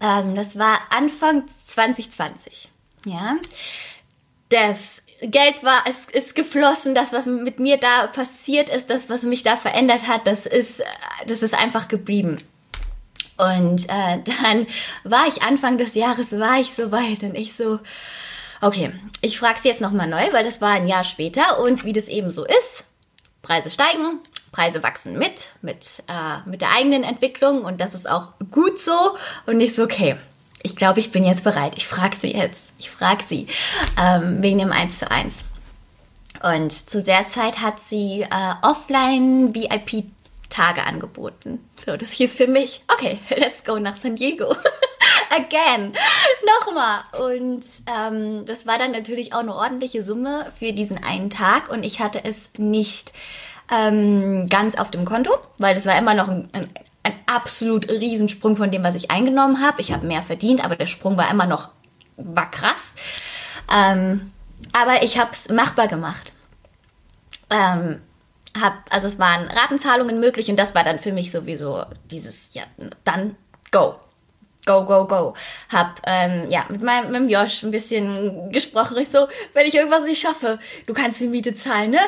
ähm, 0.00 0.34
das 0.34 0.58
war 0.58 0.78
Anfang 0.90 1.44
2020, 1.66 2.68
ja. 3.04 3.36
Das 4.48 5.02
Geld 5.22 5.64
war, 5.64 5.84
es 5.88 6.06
ist 6.06 6.34
geflossen, 6.36 6.94
das, 6.94 7.12
was 7.12 7.26
mit 7.26 7.58
mir 7.58 7.78
da 7.78 8.06
passiert 8.06 8.68
ist, 8.68 8.90
das, 8.90 9.10
was 9.10 9.24
mich 9.24 9.42
da 9.42 9.56
verändert 9.56 10.06
hat, 10.06 10.26
das 10.26 10.46
ist, 10.46 10.82
das 11.26 11.42
ist 11.42 11.54
einfach 11.54 11.88
geblieben. 11.88 12.36
Und 13.38 13.88
äh, 13.88 14.18
dann 14.42 14.66
war 15.04 15.26
ich 15.26 15.42
Anfang 15.42 15.78
des 15.78 15.94
Jahres, 15.94 16.38
war 16.38 16.60
ich 16.60 16.72
so 16.72 16.92
weit 16.92 17.22
und 17.22 17.34
ich 17.34 17.54
so, 17.54 17.80
okay, 18.60 18.92
ich 19.20 19.38
frage 19.38 19.60
sie 19.60 19.68
jetzt 19.68 19.80
nochmal 19.80 20.08
neu, 20.08 20.32
weil 20.32 20.44
das 20.44 20.60
war 20.60 20.70
ein 20.70 20.88
Jahr 20.88 21.04
später 21.04 21.60
und 21.60 21.84
wie 21.84 21.92
das 21.92 22.08
eben 22.08 22.30
so 22.30 22.44
ist, 22.44 22.84
Preise 23.42 23.70
steigen, 23.70 24.20
Preise 24.52 24.82
wachsen 24.82 25.18
mit, 25.18 25.50
mit, 25.62 26.02
äh, 26.08 26.48
mit 26.48 26.62
der 26.62 26.72
eigenen 26.72 27.04
Entwicklung 27.04 27.62
und 27.62 27.80
das 27.80 27.94
ist 27.94 28.08
auch 28.08 28.32
gut 28.50 28.80
so 28.80 29.16
und 29.46 29.60
ich 29.60 29.74
so, 29.74 29.84
okay, 29.84 30.16
ich 30.62 30.74
glaube, 30.74 30.98
ich 30.98 31.12
bin 31.12 31.24
jetzt 31.24 31.44
bereit. 31.44 31.74
Ich 31.76 31.86
frage 31.86 32.16
sie 32.16 32.34
jetzt. 32.34 32.72
Ich 32.76 32.90
frage 32.90 33.22
sie 33.22 33.46
ähm, 33.96 34.42
wegen 34.42 34.58
dem 34.58 34.72
1 34.72 34.98
zu 34.98 35.08
1. 35.08 35.44
Und 36.42 36.72
zu 36.72 37.02
der 37.02 37.28
Zeit 37.28 37.60
hat 37.60 37.78
sie 37.80 38.22
äh, 38.22 38.54
offline 38.62 39.54
VIP-Tage 39.54 40.82
angeboten. 40.82 41.64
So, 41.84 41.96
das 41.96 42.10
hieß 42.10 42.34
für 42.34 42.48
mich, 42.48 42.82
okay, 42.88 43.18
let's 43.36 43.62
go 43.62 43.78
nach 43.78 43.96
San 43.96 44.16
Diego. 44.16 44.56
Again. 45.30 45.92
Nochmal. 46.60 47.00
Und 47.20 47.64
ähm, 47.86 48.44
das 48.46 48.66
war 48.66 48.78
dann 48.78 48.92
natürlich 48.92 49.32
auch 49.32 49.40
eine 49.40 49.54
ordentliche 49.54 50.02
Summe 50.02 50.52
für 50.58 50.72
diesen 50.72 51.02
einen 51.02 51.30
Tag. 51.30 51.70
Und 51.70 51.84
ich 51.84 52.00
hatte 52.00 52.24
es 52.24 52.50
nicht 52.56 53.12
ähm, 53.70 54.48
ganz 54.48 54.76
auf 54.76 54.90
dem 54.90 55.04
Konto, 55.04 55.32
weil 55.58 55.74
das 55.74 55.86
war 55.86 55.98
immer 55.98 56.14
noch 56.14 56.28
ein, 56.28 56.48
ein 56.52 56.68
ein 57.06 57.14
absolut 57.26 57.88
Riesensprung 57.88 58.56
von 58.56 58.70
dem, 58.70 58.82
was 58.82 58.96
ich 58.96 59.10
eingenommen 59.12 59.62
habe. 59.62 59.80
Ich 59.80 59.92
habe 59.92 60.06
mehr 60.06 60.22
verdient, 60.22 60.64
aber 60.64 60.74
der 60.74 60.86
Sprung 60.86 61.16
war 61.16 61.30
immer 61.30 61.46
noch, 61.46 61.70
war 62.16 62.50
krass. 62.50 62.96
Ähm, 63.72 64.32
aber 64.72 65.04
ich 65.04 65.18
habe 65.18 65.30
es 65.30 65.48
machbar 65.48 65.86
gemacht. 65.86 66.32
Ähm, 67.48 68.02
hab, 68.60 68.74
also 68.90 69.06
es 69.06 69.18
waren 69.20 69.46
Ratenzahlungen 69.48 70.18
möglich 70.18 70.48
und 70.48 70.58
das 70.58 70.74
war 70.74 70.82
dann 70.82 70.98
für 70.98 71.12
mich 71.12 71.30
sowieso 71.30 71.84
dieses, 72.10 72.54
ja, 72.54 72.64
dann 73.04 73.36
go. 73.70 73.94
Go, 74.66 74.84
go, 74.84 75.06
go. 75.06 75.34
Hab 75.72 76.02
ähm, 76.06 76.50
ja 76.50 76.66
mit 76.68 76.82
meinem 76.82 77.12
mit 77.12 77.14
dem 77.14 77.28
Josh 77.28 77.62
ein 77.62 77.70
bisschen 77.70 78.50
gesprochen. 78.52 78.98
Ich 78.98 79.08
so, 79.08 79.28
wenn 79.54 79.66
ich 79.66 79.74
irgendwas 79.74 80.04
nicht 80.04 80.20
schaffe, 80.20 80.58
du 80.86 80.92
kannst 80.92 81.20
die 81.20 81.28
Miete 81.28 81.54
zahlen, 81.54 81.90
ne? 81.90 82.00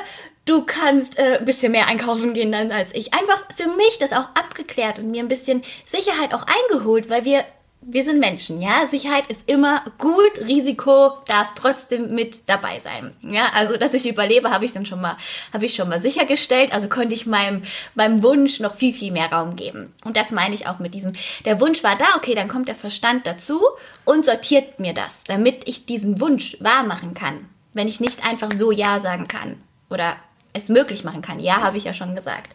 du 0.48 0.64
kannst 0.64 1.18
äh, 1.18 1.38
ein 1.38 1.44
bisschen 1.44 1.72
mehr 1.72 1.86
einkaufen 1.86 2.34
gehen 2.34 2.50
dann 2.50 2.72
als 2.72 2.94
ich. 2.94 3.14
Einfach 3.14 3.42
für 3.54 3.68
mich 3.76 3.98
das 3.98 4.12
auch 4.12 4.30
abgeklärt 4.34 4.98
und 4.98 5.10
mir 5.10 5.22
ein 5.22 5.28
bisschen 5.28 5.62
Sicherheit 5.84 6.34
auch 6.34 6.46
eingeholt, 6.46 7.10
weil 7.10 7.24
wir 7.24 7.44
wir 7.80 8.04
sind 8.04 8.18
Menschen, 8.18 8.60
ja. 8.60 8.86
Sicherheit 8.86 9.28
ist 9.28 9.48
immer 9.48 9.84
gut, 9.98 10.40
Risiko 10.46 11.12
darf 11.26 11.52
trotzdem 11.54 12.12
mit 12.12 12.48
dabei 12.48 12.78
sein. 12.80 13.14
Ja, 13.22 13.50
also 13.54 13.76
dass 13.76 13.94
ich 13.94 14.06
überlebe, 14.06 14.50
habe 14.50 14.64
ich 14.64 14.72
dann 14.72 14.84
schon 14.84 15.00
mal, 15.00 15.16
habe 15.52 15.64
ich 15.64 15.74
schon 15.74 15.88
mal 15.88 16.02
sichergestellt. 16.02 16.72
Also 16.72 16.88
konnte 16.88 17.14
ich 17.14 17.26
meinem, 17.26 17.62
meinem 17.94 18.22
Wunsch 18.22 18.60
noch 18.60 18.74
viel, 18.74 18.92
viel 18.92 19.12
mehr 19.12 19.30
Raum 19.32 19.56
geben. 19.56 19.94
Und 20.04 20.16
das 20.16 20.32
meine 20.32 20.54
ich 20.54 20.66
auch 20.66 20.80
mit 20.80 20.92
diesem, 20.92 21.12
der 21.44 21.60
Wunsch 21.60 21.82
war 21.84 21.96
da, 21.96 22.06
okay, 22.16 22.34
dann 22.34 22.48
kommt 22.48 22.68
der 22.68 22.74
Verstand 22.74 23.26
dazu 23.26 23.60
und 24.04 24.26
sortiert 24.26 24.80
mir 24.80 24.92
das, 24.92 25.24
damit 25.24 25.68
ich 25.68 25.86
diesen 25.86 26.20
Wunsch 26.20 26.56
wahr 26.60 26.82
machen 26.82 27.14
kann. 27.14 27.48
Wenn 27.72 27.88
ich 27.88 28.00
nicht 28.00 28.26
einfach 28.26 28.50
so 28.50 28.72
Ja 28.72 29.00
sagen 29.00 29.28
kann. 29.28 29.62
Oder 29.88 30.16
es 30.52 30.68
möglich 30.68 31.04
machen 31.04 31.22
kann. 31.22 31.40
Ja, 31.40 31.62
habe 31.62 31.78
ich 31.78 31.84
ja 31.84 31.94
schon 31.94 32.16
gesagt. 32.16 32.54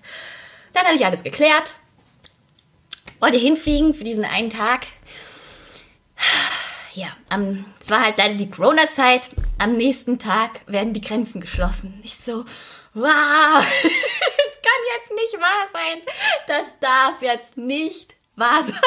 Dann 0.73 0.83
hatte 0.83 0.95
ich 0.95 1.05
alles 1.05 1.23
geklärt. 1.23 1.73
Wollte 3.19 3.38
hinfliegen 3.38 3.93
für 3.93 4.03
diesen 4.03 4.25
einen 4.25 4.49
Tag. 4.49 4.81
Ja, 6.93 7.08
am, 7.29 7.65
es 7.79 7.89
war 7.89 8.03
halt 8.03 8.17
leider 8.17 8.36
die 8.36 8.49
Corona-Zeit. 8.49 9.32
Am 9.58 9.75
nächsten 9.75 10.19
Tag 10.19 10.62
werden 10.67 10.93
die 10.93 11.01
Grenzen 11.01 11.41
geschlossen. 11.41 11.99
Ich 12.03 12.17
so, 12.17 12.45
wow, 12.93 13.65
es 13.84 14.62
kann 14.62 14.82
jetzt 14.93 15.12
nicht 15.12 15.41
wahr 15.41 15.67
sein. 15.73 16.01
Das 16.47 16.79
darf 16.79 17.21
jetzt 17.21 17.58
nicht 17.58 18.15
wahr 18.36 18.63
sein. 18.63 18.79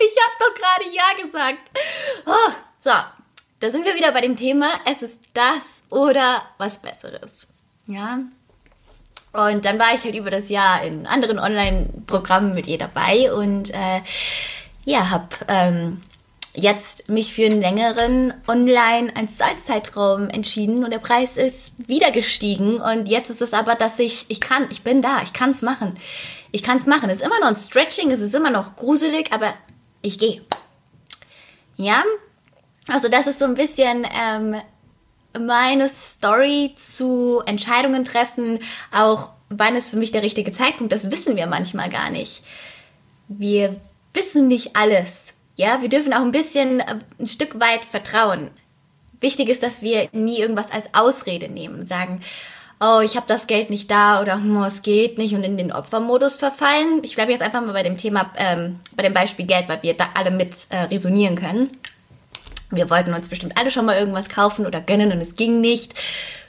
Ich 0.00 0.16
habe 0.22 0.34
doch 0.38 0.54
gerade 0.54 0.94
Ja 0.94 1.22
gesagt. 1.22 1.70
Oh, 2.26 2.52
so, 2.80 2.92
da 3.60 3.70
sind 3.70 3.84
wir 3.84 3.94
wieder 3.94 4.12
bei 4.12 4.20
dem 4.20 4.36
Thema, 4.36 4.72
es 4.86 5.02
ist 5.02 5.36
das 5.36 5.82
oder 5.90 6.42
was 6.58 6.80
Besseres. 6.80 7.48
Ja. 7.86 8.20
Und 9.32 9.64
dann 9.64 9.78
war 9.78 9.94
ich 9.94 10.04
halt 10.04 10.14
über 10.14 10.30
das 10.30 10.48
Jahr 10.48 10.82
in 10.82 11.06
anderen 11.06 11.38
Online-Programmen 11.38 12.54
mit 12.54 12.66
ihr 12.68 12.78
dabei 12.78 13.32
und 13.32 13.70
äh, 13.74 14.00
ja, 14.84 15.10
habe 15.10 15.28
ähm, 15.48 16.02
jetzt 16.54 17.08
mich 17.08 17.34
für 17.34 17.46
einen 17.46 17.60
längeren 17.60 18.32
Online- 18.46 19.12
als 19.16 19.38
Zeitraum 19.66 20.28
entschieden 20.30 20.84
und 20.84 20.90
der 20.90 20.98
Preis 20.98 21.36
ist 21.36 21.88
wieder 21.88 22.10
gestiegen 22.12 22.76
und 22.76 23.06
jetzt 23.08 23.30
ist 23.30 23.42
es 23.42 23.52
aber, 23.52 23.74
dass 23.74 23.98
ich, 23.98 24.26
ich 24.28 24.40
kann, 24.40 24.68
ich 24.70 24.82
bin 24.82 25.02
da, 25.02 25.22
ich 25.22 25.32
kann 25.32 25.50
es 25.50 25.62
machen. 25.62 25.94
Ich 26.52 26.62
kann 26.62 26.76
es 26.76 26.86
machen. 26.86 27.10
Es 27.10 27.18
ist 27.18 27.26
immer 27.26 27.40
noch 27.40 27.48
ein 27.48 27.56
Stretching, 27.56 28.12
es 28.12 28.20
ist 28.20 28.34
immer 28.34 28.50
noch 28.50 28.76
gruselig, 28.76 29.32
aber 29.32 29.54
ich 30.02 30.18
gehe. 30.18 30.42
Ja, 31.76 32.04
also 32.86 33.08
das 33.08 33.26
ist 33.26 33.40
so 33.40 33.44
ein 33.46 33.56
bisschen 33.56 34.06
ähm, 34.14 34.56
meine 35.38 35.88
Story 35.88 36.74
zu 36.76 37.42
Entscheidungen 37.46 38.04
treffen, 38.04 38.60
auch 38.92 39.30
wann 39.48 39.74
ist 39.74 39.90
für 39.90 39.96
mich 39.96 40.12
der 40.12 40.22
richtige 40.22 40.52
Zeitpunkt, 40.52 40.92
das 40.92 41.10
wissen 41.10 41.36
wir 41.36 41.46
manchmal 41.46 41.90
gar 41.90 42.10
nicht. 42.10 42.44
Wir 43.28 43.80
wissen 44.12 44.46
nicht 44.46 44.76
alles. 44.76 45.33
Ja, 45.56 45.82
wir 45.82 45.88
dürfen 45.88 46.12
auch 46.12 46.22
ein 46.22 46.32
bisschen, 46.32 46.80
äh, 46.80 46.96
ein 47.18 47.26
Stück 47.26 47.60
weit 47.60 47.84
vertrauen. 47.84 48.50
Wichtig 49.20 49.48
ist, 49.48 49.62
dass 49.62 49.82
wir 49.82 50.08
nie 50.12 50.38
irgendwas 50.38 50.70
als 50.70 50.92
Ausrede 50.92 51.48
nehmen 51.48 51.80
und 51.80 51.88
sagen, 51.88 52.20
oh, 52.80 53.00
ich 53.00 53.16
habe 53.16 53.26
das 53.26 53.46
Geld 53.46 53.70
nicht 53.70 53.90
da 53.90 54.20
oder 54.20 54.34
hm, 54.34 54.62
es 54.64 54.82
geht 54.82 55.16
nicht 55.18 55.34
und 55.34 55.44
in 55.44 55.56
den 55.56 55.72
Opfermodus 55.72 56.36
verfallen. 56.36 57.00
Ich 57.02 57.14
bleibe 57.14 57.32
jetzt 57.32 57.42
einfach 57.42 57.62
mal 57.62 57.72
bei 57.72 57.82
dem 57.82 57.96
Thema, 57.96 58.30
ähm, 58.36 58.80
bei 58.96 59.02
dem 59.02 59.14
Beispiel 59.14 59.46
Geld, 59.46 59.68
weil 59.68 59.82
wir 59.82 59.94
da 59.94 60.08
alle 60.14 60.30
mit 60.30 60.66
äh, 60.70 60.78
resonieren 60.78 61.36
können. 61.36 61.68
Wir 62.70 62.90
wollten 62.90 63.14
uns 63.14 63.28
bestimmt 63.28 63.56
alle 63.56 63.70
schon 63.70 63.86
mal 63.86 63.96
irgendwas 63.96 64.28
kaufen 64.28 64.66
oder 64.66 64.80
gönnen 64.80 65.12
und 65.12 65.20
es 65.20 65.36
ging 65.36 65.60
nicht 65.60 65.94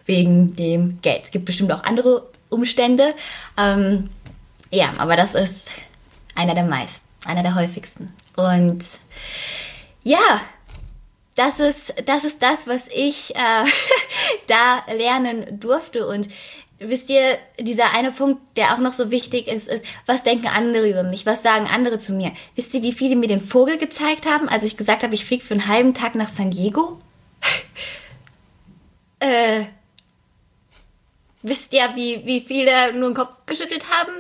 wegen 0.06 0.56
dem 0.56 1.00
Geld. 1.02 1.26
Es 1.26 1.32
gibt 1.32 1.46
bestimmt 1.46 1.72
auch 1.72 1.84
andere 1.84 2.28
Umstände. 2.50 3.14
Ähm, 3.58 4.10
ja, 4.72 4.94
aber 4.98 5.16
das 5.16 5.36
ist 5.36 5.70
einer 6.36 6.56
der 6.56 6.64
meisten, 6.64 7.06
einer 7.26 7.44
der 7.44 7.56
häufigsten. 7.56 8.14
Und 8.36 8.84
ja, 10.04 10.42
das 11.36 11.60
ist, 11.60 11.94
das 12.06 12.24
ist 12.24 12.42
das, 12.42 12.68
was 12.68 12.88
ich 12.88 13.36
äh, 13.36 13.40
da 14.48 14.84
lernen 14.94 15.60
durfte. 15.60 16.08
Und 16.08 16.30
wisst 16.80 17.10
ihr, 17.10 17.38
dieser 17.60 17.94
eine 17.94 18.12
Punkt, 18.12 18.42
der 18.58 18.74
auch 18.74 18.80
noch 18.80 18.94
so 18.94 19.12
wichtig 19.12 19.48
ist, 19.48 19.68
ist, 19.68 19.86
was 20.06 20.24
denken 20.24 20.48
andere 20.48 20.90
über 20.90 21.04
mich? 21.04 21.26
Was 21.26 21.44
sagen 21.44 21.68
andere 21.74 22.00
zu 22.00 22.14
mir? 22.14 22.32
Wisst 22.56 22.74
ihr, 22.74 22.84
wie 22.84 22.94
viele 22.94 23.16
mir 23.16 23.28
den 23.28 23.42
Vogel 23.42 23.78
gezeigt 23.78 24.26
haben, 24.26 24.50
als 24.50 24.64
ich 24.64 24.78
gesagt 24.78 25.04
habe, 25.04 25.14
ich 25.14 25.26
fliege 25.26 25.44
für 25.44 25.54
einen 25.54 25.68
halben 25.68 25.94
Tag 25.94 26.16
nach 26.16 26.30
San 26.30 26.52
Diego? 26.52 27.00
äh, 29.20 29.66
wisst 31.42 31.74
ihr, 31.74 31.90
wie, 31.96 32.26
wie 32.26 32.42
viele 32.42 32.94
nur 32.94 33.10
den 33.10 33.16
Kopf 33.16 33.36
geschüttelt 33.46 33.90
haben? 33.90 34.12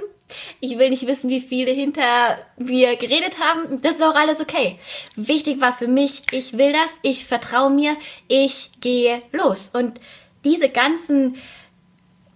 Ich 0.60 0.78
will 0.78 0.90
nicht 0.90 1.08
wissen, 1.08 1.30
wie 1.30 1.42
viele 1.42 1.72
hinter 1.72 2.38
mir 2.58 2.96
geredet 2.96 3.40
haben. 3.40 3.82
Das 3.82 3.96
ist 3.96 4.04
auch 4.04 4.16
alles 4.16 4.42
okay. 4.42 4.80
Wichtig 5.16 5.62
war 5.62 5.74
für 5.74 5.88
mich, 5.88 6.24
ich 6.32 6.58
will 6.58 6.74
das, 6.74 7.00
ich 7.02 7.26
vertraue 7.26 7.70
mir, 7.70 7.96
ich 8.28 8.72
gehe 8.82 9.22
los. 9.32 9.70
Und 9.74 10.00
diese 10.44 10.70
ganzen 10.70 11.36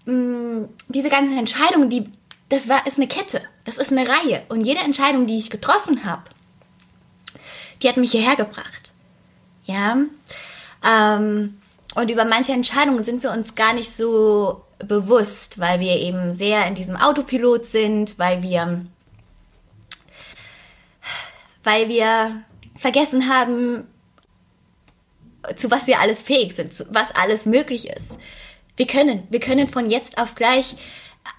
mh, 0.09 0.69
diese 0.87 1.09
ganzen 1.09 1.37
Entscheidungen, 1.37 1.89
die, 1.89 2.05
das 2.49 2.67
war, 2.69 2.85
ist 2.87 2.97
eine 2.97 3.07
Kette, 3.07 3.41
das 3.65 3.77
ist 3.77 3.91
eine 3.91 4.07
Reihe. 4.07 4.43
Und 4.49 4.61
jede 4.61 4.81
Entscheidung, 4.81 5.27
die 5.27 5.37
ich 5.37 5.49
getroffen 5.49 6.05
habe, 6.05 6.23
die 7.81 7.89
hat 7.89 7.97
mich 7.97 8.11
hierher 8.11 8.35
gebracht. 8.35 8.93
Ja. 9.65 9.97
Ähm, 10.85 11.59
und 11.95 12.11
über 12.11 12.25
manche 12.25 12.53
Entscheidungen 12.53 13.03
sind 13.03 13.23
wir 13.23 13.31
uns 13.31 13.55
gar 13.55 13.73
nicht 13.73 13.91
so 13.91 14.63
bewusst, 14.79 15.59
weil 15.59 15.79
wir 15.79 15.97
eben 15.97 16.31
sehr 16.31 16.65
in 16.67 16.75
diesem 16.75 16.95
Autopilot 16.95 17.65
sind, 17.65 18.17
weil 18.17 18.41
wir, 18.41 18.85
weil 21.63 21.89
wir 21.89 22.43
vergessen 22.77 23.29
haben, 23.29 23.87
zu 25.55 25.71
was 25.71 25.87
wir 25.87 25.99
alles 25.99 26.21
fähig 26.21 26.55
sind, 26.55 26.75
zu 26.75 26.85
was 26.93 27.13
alles 27.15 27.45
möglich 27.45 27.89
ist. 27.89 28.19
Wir 28.77 28.87
können, 28.87 29.27
wir 29.29 29.39
können 29.39 29.67
von 29.67 29.89
jetzt 29.89 30.17
auf 30.17 30.35
gleich 30.35 30.75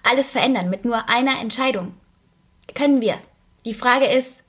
alles 0.03 0.31
verändern 0.31 0.71
mit 0.71 0.85
nur 0.85 1.09
einer 1.09 1.41
Entscheidung. 1.41 1.95
Können 2.75 3.01
wir. 3.01 3.19
Die 3.65 3.75
Frage 3.75 4.07
ist, 4.07 4.43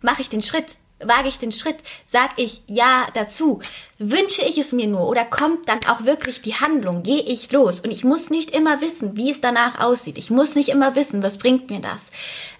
mache 0.00 0.22
ich 0.22 0.28
den 0.28 0.42
Schritt? 0.42 0.76
Wage 1.04 1.28
ich 1.28 1.38
den 1.38 1.52
Schritt? 1.52 1.76
Sag 2.04 2.30
ich 2.36 2.62
ja 2.66 3.06
dazu? 3.14 3.60
Wünsche 3.98 4.42
ich 4.42 4.58
es 4.58 4.72
mir 4.72 4.86
nur 4.86 5.06
oder 5.08 5.24
kommt 5.24 5.68
dann 5.68 5.80
auch 5.88 6.04
wirklich 6.04 6.42
die 6.42 6.54
Handlung? 6.54 7.02
Gehe 7.02 7.22
ich 7.22 7.52
los? 7.52 7.80
Und 7.80 7.90
ich 7.90 8.04
muss 8.04 8.30
nicht 8.30 8.50
immer 8.50 8.80
wissen, 8.80 9.16
wie 9.16 9.30
es 9.30 9.40
danach 9.40 9.80
aussieht. 9.80 10.18
Ich 10.18 10.30
muss 10.30 10.54
nicht 10.54 10.68
immer 10.68 10.94
wissen, 10.96 11.22
was 11.22 11.38
bringt 11.38 11.70
mir 11.70 11.80
das. 11.80 12.10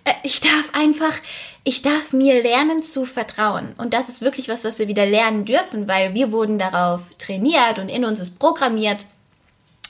Äh, 0.04 0.12
ich 0.22 0.40
darf 0.40 0.70
einfach, 0.72 1.14
ich 1.64 1.82
darf 1.82 2.12
mir 2.12 2.42
lernen 2.42 2.82
zu 2.82 3.04
vertrauen. 3.04 3.74
Und 3.78 3.94
das 3.94 4.08
ist 4.08 4.22
wirklich 4.22 4.48
was, 4.48 4.64
was 4.64 4.78
wir 4.78 4.88
wieder 4.88 5.06
lernen 5.06 5.44
dürfen, 5.44 5.88
weil 5.88 6.14
wir 6.14 6.32
wurden 6.32 6.58
darauf 6.58 7.02
trainiert 7.18 7.78
und 7.78 7.88
in 7.88 8.04
uns 8.04 8.20
ist 8.20 8.38
programmiert, 8.38 9.06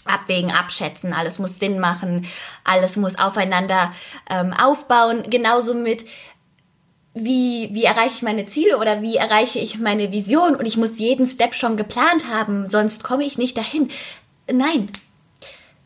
abwägen, 0.04 0.50
abschätzen, 0.50 1.12
alles 1.12 1.38
muss 1.38 1.58
Sinn 1.58 1.78
machen, 1.78 2.26
alles 2.64 2.96
muss 2.96 3.18
aufeinander 3.18 3.92
ähm, 4.28 4.52
aufbauen. 4.52 5.22
Genauso 5.28 5.74
mit 5.74 6.04
wie, 7.14 7.68
wie 7.72 7.84
erreiche 7.84 8.16
ich 8.16 8.22
meine 8.22 8.46
Ziele 8.46 8.78
oder 8.78 9.02
wie 9.02 9.16
erreiche 9.16 9.58
ich 9.58 9.78
meine 9.78 10.12
Vision 10.12 10.56
und 10.56 10.66
ich 10.66 10.76
muss 10.76 10.98
jeden 10.98 11.26
Step 11.26 11.54
schon 11.54 11.76
geplant 11.76 12.28
haben, 12.28 12.66
sonst 12.66 13.04
komme 13.04 13.24
ich 13.24 13.38
nicht 13.38 13.56
dahin. 13.56 13.88
Nein. 14.50 14.90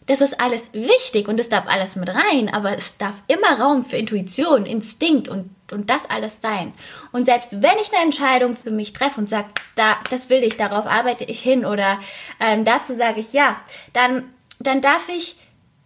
Das 0.07 0.21
ist 0.21 0.41
alles 0.41 0.69
wichtig 0.73 1.27
und 1.27 1.41
es 1.41 1.49
darf 1.49 1.67
alles 1.67 1.97
mit 1.97 2.09
rein, 2.09 2.49
aber 2.49 2.79
es 2.79 2.97
darf 2.97 3.25
immer 3.27 3.61
Raum 3.61 3.85
für 3.85 3.97
Intuition, 3.97 4.65
Instinkt 4.65 5.29
und, 5.29 5.51
und 5.73 5.91
das 5.91 6.09
alles 6.09 6.41
sein. 6.41 6.75
Und 7.11 7.27
selbst 7.27 7.61
wenn 7.61 7.77
ich 7.81 7.93
eine 7.93 8.05
Entscheidung 8.05 8.55
für 8.55 8.71
mich 8.71 8.93
treffe 8.93 9.21
und 9.21 9.29
sage, 9.29 9.49
da, 9.75 9.97
das 10.09 10.31
will 10.31 10.45
ich, 10.45 10.57
darauf 10.57 10.87
arbeite 10.87 11.25
ich 11.25 11.41
hin 11.41 11.65
oder 11.65 11.99
ähm, 12.39 12.65
dazu 12.65 12.95
sage 12.95 13.19
ich 13.19 13.33
ja, 13.33 13.61
dann, 13.95 14.33
dann 14.61 14.81
darf 14.81 15.09
ich 15.09 15.39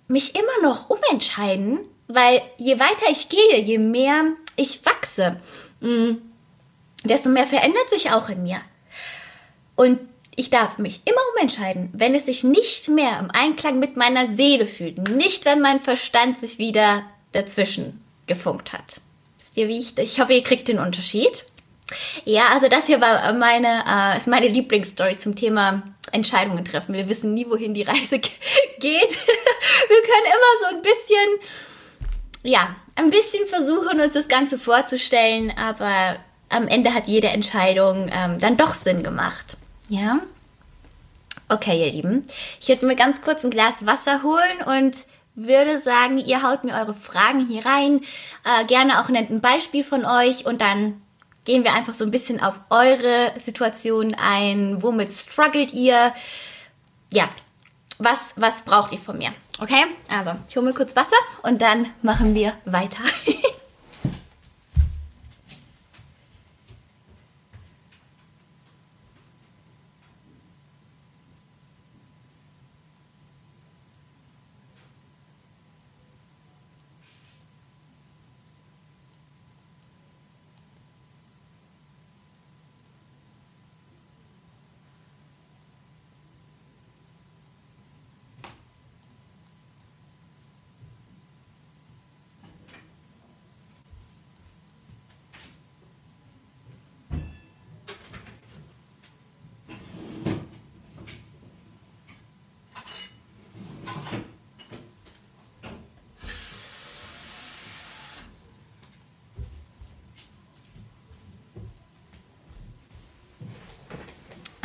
mich 0.07 0.35
immer 0.35 0.69
noch 0.69 0.91
umentscheiden, 0.91 1.81
weil 2.07 2.43
je 2.59 2.79
weiter 2.79 3.07
ich 3.11 3.31
gehe, 3.31 3.59
je 3.59 3.79
mehr 3.79 4.25
ich 4.57 4.85
wachse, 4.85 5.41
mm, 5.81 6.17
desto 7.05 7.29
mehr 7.29 7.47
verändert 7.47 7.91
sich 7.91 8.11
auch 8.11 8.29
in 8.29 8.43
mir. 8.43 8.61
Und 9.77 10.01
ich 10.37 10.51
darf 10.51 10.79
mich 10.79 11.01
immer 11.05 11.21
umentscheiden, 11.35 11.91
wenn 11.93 12.15
es 12.15 12.27
sich 12.27 12.45
nicht 12.45 12.89
mehr 12.89 13.19
im 13.19 13.31
Einklang 13.31 13.79
mit 13.79 13.97
meiner 13.97 14.27
Seele 14.27 14.67
fühlt. 14.67 15.11
Nicht, 15.11 15.45
wenn 15.45 15.61
mein 15.61 15.81
Verstand 15.81 16.39
sich 16.39 16.59
wieder 16.59 17.03
dazwischen 17.33 18.03
gefunkt 18.27 18.73
hat. 18.73 19.01
Wisst 19.39 19.57
ihr, 19.57 19.69
wie 19.69 19.79
ich, 19.79 19.99
ich 19.99 20.21
hoffe, 20.21 20.33
ihr 20.33 20.43
kriegt 20.43 20.69
den 20.69 20.79
Unterschied. 20.79 21.45
Ja, 22.25 22.49
also 22.53 22.69
das 22.69 22.87
hier 22.87 23.01
war 23.01 23.33
meine, 23.33 23.85
äh, 23.87 24.17
ist 24.17 24.29
meine 24.29 24.49
Lieblingsstory 24.49 25.19
zum 25.19 25.35
Thema 25.35 25.83
Entscheidungen 26.13 26.65
treffen. 26.65 26.95
Wir 26.95 27.09
wissen 27.09 27.35
nie, 27.35 27.47
wohin 27.49 27.75
die 27.75 27.83
Reise 27.83 28.19
geht. 28.79 28.81
Wir 28.81 30.03
können 30.03 30.27
immer 30.27 30.61
so 30.61 30.77
ein 30.77 30.83
bisschen 30.83 31.41
ja, 32.43 32.75
ein 33.05 33.11
bisschen 33.11 33.47
versuchen, 33.47 34.01
uns 34.01 34.15
das 34.15 34.29
Ganze 34.29 34.59
vorzustellen, 34.59 35.53
aber 35.57 36.17
am 36.49 36.69
Ende 36.69 36.95
hat 36.95 37.07
jede 37.07 37.29
Entscheidung 37.29 38.11
ähm, 38.13 38.39
dann 38.39 38.57
doch 38.57 38.75
Sinn 38.75 39.03
gemacht. 39.03 39.57
Ja? 39.89 40.21
Okay, 41.49 41.85
ihr 41.85 41.93
Lieben. 41.93 42.27
Ich 42.61 42.69
würde 42.69 42.87
mir 42.87 42.97
ganz 42.97 43.23
kurz 43.23 43.45
ein 43.45 43.51
Glas 43.51 43.87
Wasser 43.87 44.23
holen 44.23 44.63
und 44.67 45.05
würde 45.35 45.81
sagen, 45.81 46.19
ihr 46.19 46.43
haut 46.43 46.65
mir 46.65 46.75
eure 46.75 46.95
Fragen 46.95 47.47
hier 47.47 47.65
rein. 47.65 48.03
Äh, 48.45 48.65
gerne 48.67 49.01
auch 49.01 49.09
nennt 49.09 49.31
ein 49.31 49.41
Beispiel 49.41 49.85
von 49.85 50.05
euch 50.05 50.45
und 50.45 50.61
dann 50.61 51.01
gehen 51.45 51.65
wir 51.65 51.73
einfach 51.73 51.95
so 51.95 52.05
ein 52.05 52.11
bisschen 52.11 52.41
auf 52.41 52.61
eure 52.71 53.33
Situation 53.39 54.15
ein. 54.15 54.83
Womit 54.83 55.13
struggelt 55.13 55.73
ihr? 55.73 56.13
Ja, 57.13 57.29
was, 58.03 58.35
was 58.37 58.63
braucht 58.63 58.93
ihr 58.93 58.99
von 58.99 59.19
mir? 59.19 59.31
Okay, 59.61 59.85
also 60.11 60.33
ich 60.49 60.57
hole 60.57 60.67
mir 60.67 60.75
kurz 60.75 60.97
Wasser 60.97 61.17
und 61.43 61.63
dann 61.63 61.87
machen 62.03 62.35
wir 62.35 62.55
weiter. 62.65 63.03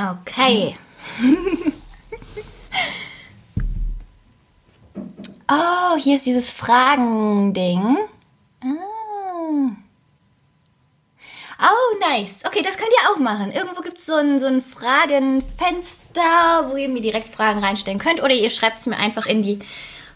Okay. 0.05 0.77
oh, 5.49 5.97
hier 5.97 6.17
ist 6.17 6.25
dieses 6.25 6.51
Fragending. 6.51 7.97
Ah. 8.61 9.75
Oh, 11.57 11.97
nice. 11.99 12.41
Okay, 12.45 12.61
das 12.61 12.77
könnt 12.77 12.91
ihr 12.91 13.09
auch 13.09 13.17
machen. 13.17 13.51
Irgendwo 13.51 13.81
gibt 13.81 13.97
es 13.97 14.05
so 14.05 14.15
ein, 14.15 14.39
so 14.39 14.45
ein 14.45 14.61
Fragenfenster, 14.61 16.69
wo 16.69 16.75
ihr 16.75 16.89
mir 16.89 17.01
direkt 17.01 17.29
Fragen 17.29 17.63
reinstellen 17.63 17.99
könnt. 17.99 18.21
Oder 18.21 18.33
ihr 18.33 18.49
schreibt 18.49 18.81
es 18.81 18.87
mir 18.87 18.97
einfach 18.97 19.25
in 19.25 19.41
die 19.41 19.59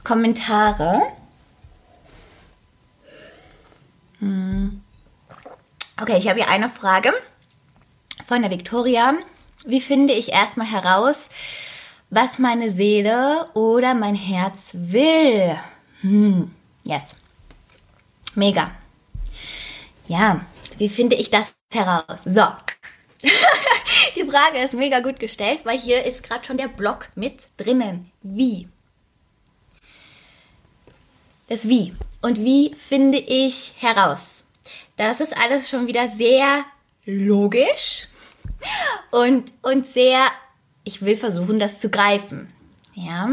Kommentare. 0.04 1.14
Hm. 4.20 4.82
Okay, 6.02 6.18
ich 6.18 6.28
habe 6.28 6.40
hier 6.40 6.50
eine 6.50 6.68
Frage 6.70 7.14
von 8.26 8.42
der 8.42 8.52
Victoria 8.52 9.14
wie 9.66 9.82
finde 9.82 10.14
ich 10.14 10.32
erstmal 10.32 10.68
heraus, 10.68 11.30
was 12.10 12.40
meine 12.40 12.70
Seele 12.70 13.50
oder 13.54 13.94
mein 13.94 14.16
Herz 14.16 14.72
will? 14.74 15.58
Hm, 16.02 16.52
yes. 16.84 17.16
Mega. 18.36 18.72
Ja, 20.08 20.42
wie 20.78 20.90
finde 20.90 21.16
ich 21.16 21.30
das 21.30 21.54
heraus? 21.72 22.22
So. 22.26 22.46
Die 24.16 24.24
Frage 24.24 24.60
ist 24.64 24.74
mega 24.74 25.02
gut 25.02 25.20
gestellt, 25.20 25.60
weil 25.66 25.80
hier 25.80 26.04
ist 26.06 26.24
gerade 26.24 26.46
schon 26.46 26.58
der 26.58 26.68
Block 26.68 27.10
mit 27.16 27.50
drinnen. 27.58 28.12
Wie? 28.22 28.68
Das 31.48 31.68
Wie. 31.68 31.94
Und 32.22 32.40
wie 32.40 32.74
finde 32.76 33.18
ich 33.18 33.74
heraus? 33.80 34.44
Das 34.98 35.20
ist 35.20 35.38
alles 35.38 35.70
schon 35.70 35.88
wieder 35.88 36.08
sehr 36.08 36.66
logisch 37.06 38.08
und, 39.12 39.52
und 39.62 39.88
sehr, 39.88 40.26
ich 40.84 41.02
will 41.02 41.18
versuchen, 41.18 41.60
das 41.60 41.80
zu 41.80 41.90
greifen. 41.90 42.50
Ja. 42.94 43.30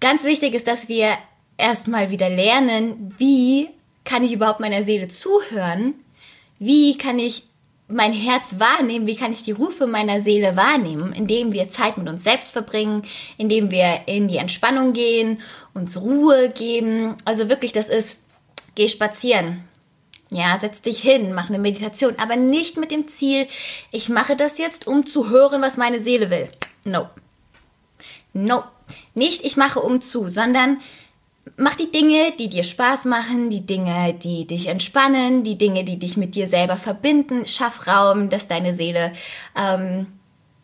Ganz 0.00 0.24
wichtig 0.24 0.54
ist, 0.54 0.66
dass 0.66 0.88
wir 0.88 1.16
erstmal 1.56 2.10
wieder 2.10 2.28
lernen, 2.28 3.14
wie 3.18 3.68
kann 4.04 4.24
ich 4.24 4.32
überhaupt 4.32 4.60
meiner 4.60 4.82
Seele 4.82 5.08
zuhören? 5.08 5.94
Wie 6.58 6.96
kann 6.96 7.18
ich 7.18 7.44
mein 7.88 8.12
Herz 8.12 8.56
wahrnehmen? 8.58 9.06
Wie 9.06 9.16
kann 9.16 9.32
ich 9.32 9.42
die 9.42 9.52
Rufe 9.52 9.86
meiner 9.86 10.20
Seele 10.20 10.56
wahrnehmen? 10.56 11.12
Indem 11.12 11.52
wir 11.52 11.70
Zeit 11.70 11.98
mit 11.98 12.08
uns 12.08 12.24
selbst 12.24 12.52
verbringen, 12.52 13.02
indem 13.36 13.70
wir 13.70 14.02
in 14.06 14.28
die 14.28 14.38
Entspannung 14.38 14.92
gehen, 14.92 15.40
uns 15.74 16.00
Ruhe 16.00 16.50
geben. 16.50 17.14
Also 17.24 17.48
wirklich, 17.48 17.72
das 17.72 17.88
ist, 17.88 18.20
geh 18.74 18.88
spazieren, 18.88 19.64
ja, 20.30 20.56
setz 20.56 20.80
dich 20.80 21.00
hin, 21.00 21.32
mach 21.32 21.48
eine 21.48 21.58
Meditation, 21.58 22.14
aber 22.18 22.36
nicht 22.36 22.76
mit 22.76 22.90
dem 22.90 23.08
Ziel, 23.08 23.48
ich 23.90 24.08
mache 24.08 24.36
das 24.36 24.58
jetzt, 24.58 24.86
um 24.86 25.06
zu 25.06 25.28
hören, 25.28 25.60
was 25.60 25.76
meine 25.76 26.00
Seele 26.00 26.30
will. 26.30 26.48
No. 26.84 27.08
No. 28.32 28.64
Nicht 29.14 29.44
ich 29.44 29.56
mache 29.56 29.80
um 29.80 30.00
zu, 30.00 30.28
sondern 30.28 30.80
mach 31.56 31.74
die 31.74 31.90
Dinge, 31.90 32.32
die 32.38 32.48
dir 32.48 32.64
Spaß 32.64 33.06
machen, 33.06 33.50
die 33.50 33.66
Dinge, 33.66 34.14
die 34.14 34.46
dich 34.46 34.68
entspannen, 34.68 35.42
die 35.42 35.58
Dinge, 35.58 35.84
die 35.84 35.98
dich 35.98 36.16
mit 36.16 36.34
dir 36.34 36.46
selber 36.46 36.76
verbinden. 36.76 37.46
Schaff 37.46 37.86
Raum, 37.86 38.30
dass 38.30 38.46
deine 38.46 38.74
Seele 38.74 39.12
ähm, 39.56 40.06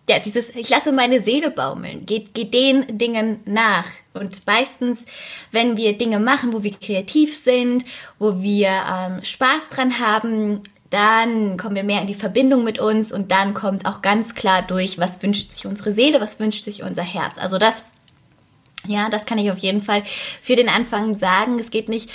ja, 0.09 0.21
dieses, 0.21 0.51
ich 0.51 0.69
lasse 0.69 0.93
meine 0.93 1.21
Seele 1.21 1.51
baumeln, 1.51 2.07
geht, 2.07 2.33
geht 2.35 2.55
den 2.55 2.99
Dingen 2.99 3.41
nach. 3.45 3.87
Und 4.17 4.47
meistens, 4.47 5.05
wenn 5.53 5.77
wir 5.77 5.97
Dinge 5.97 6.19
machen, 6.19 6.53
wo 6.53 6.63
wir 6.63 6.73
kreativ 6.73 7.37
sind, 7.37 7.85
wo 8.19 8.43
wir 8.43 8.69
ähm, 8.69 9.25
Spaß 9.25 9.69
dran 9.71 10.01
haben, 10.01 10.63
dann 10.91 11.57
kommen 11.57 11.77
wir 11.77 11.85
mehr 11.85 12.01
in 12.01 12.07
die 12.07 12.15
Verbindung 12.15 12.65
mit 12.65 12.79
uns 12.79 13.13
und 13.13 13.33
dann 13.33 13.55
kommt 13.55 13.87
auch 13.87 14.03
ganz 14.03 14.35
klar 14.35 14.63
durch, 14.63 14.99
was 14.99 15.23
wünscht 15.23 15.51
sich 15.51 15.67
unsere 15.67 15.93
Seele, 15.93 16.21
was 16.21 16.39
wünscht 16.39 16.65
sich 16.65 16.83
unser 16.83 17.03
Herz. 17.03 17.39
Also 17.39 17.59
das, 17.59 17.85
ja, 18.87 19.09
das 19.09 19.27
kann 19.27 19.39
ich 19.39 19.51
auf 19.51 19.59
jeden 19.59 19.83
Fall 19.83 20.03
für 20.43 20.57
den 20.57 20.69
Anfang 20.69 21.17
sagen. 21.17 21.59
Es 21.59 21.71
geht 21.71 21.89
nicht, 21.89 22.11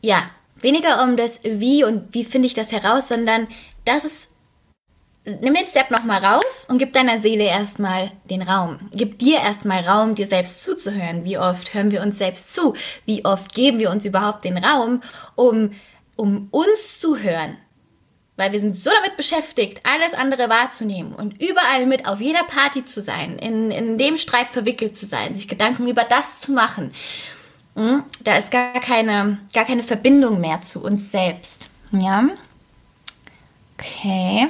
ja, 0.00 0.30
weniger 0.60 1.02
um 1.02 1.16
das 1.16 1.40
Wie 1.42 1.84
und 1.84 2.14
wie 2.14 2.24
finde 2.24 2.46
ich 2.46 2.54
das 2.54 2.72
heraus, 2.72 3.08
sondern 3.08 3.48
das 3.84 4.04
ist 4.04 4.31
nimm 5.24 5.54
den 5.54 5.68
Step 5.68 5.90
nochmal 5.90 6.24
raus 6.24 6.66
und 6.68 6.78
gib 6.78 6.92
deiner 6.92 7.18
Seele 7.18 7.44
erstmal 7.44 8.10
den 8.28 8.42
Raum. 8.42 8.78
Gib 8.92 9.18
dir 9.18 9.38
erstmal 9.38 9.84
Raum, 9.84 10.14
dir 10.14 10.26
selbst 10.26 10.62
zuzuhören. 10.62 11.24
Wie 11.24 11.38
oft 11.38 11.74
hören 11.74 11.90
wir 11.90 12.02
uns 12.02 12.18
selbst 12.18 12.52
zu? 12.52 12.74
Wie 13.06 13.24
oft 13.24 13.54
geben 13.54 13.78
wir 13.78 13.90
uns 13.90 14.04
überhaupt 14.04 14.44
den 14.44 14.58
Raum, 14.58 15.00
um, 15.36 15.72
um 16.16 16.48
uns 16.50 16.98
zu 16.98 17.18
hören? 17.18 17.56
Weil 18.36 18.52
wir 18.52 18.60
sind 18.60 18.76
so 18.76 18.90
damit 18.90 19.16
beschäftigt, 19.16 19.82
alles 19.84 20.14
andere 20.14 20.48
wahrzunehmen 20.48 21.14
und 21.14 21.40
überall 21.40 21.86
mit 21.86 22.08
auf 22.08 22.20
jeder 22.20 22.42
Party 22.44 22.84
zu 22.84 23.02
sein, 23.02 23.38
in, 23.38 23.70
in 23.70 23.98
dem 23.98 24.16
Streit 24.16 24.48
verwickelt 24.50 24.96
zu 24.96 25.06
sein, 25.06 25.34
sich 25.34 25.48
Gedanken 25.48 25.86
über 25.86 26.04
das 26.04 26.40
zu 26.40 26.50
machen. 26.50 26.92
Hm? 27.76 28.02
Da 28.24 28.36
ist 28.36 28.50
gar 28.50 28.80
keine, 28.80 29.38
gar 29.54 29.64
keine 29.64 29.82
Verbindung 29.82 30.40
mehr 30.40 30.62
zu 30.62 30.82
uns 30.82 31.12
selbst. 31.12 31.68
Ja? 31.92 32.28
Okay. 33.78 34.48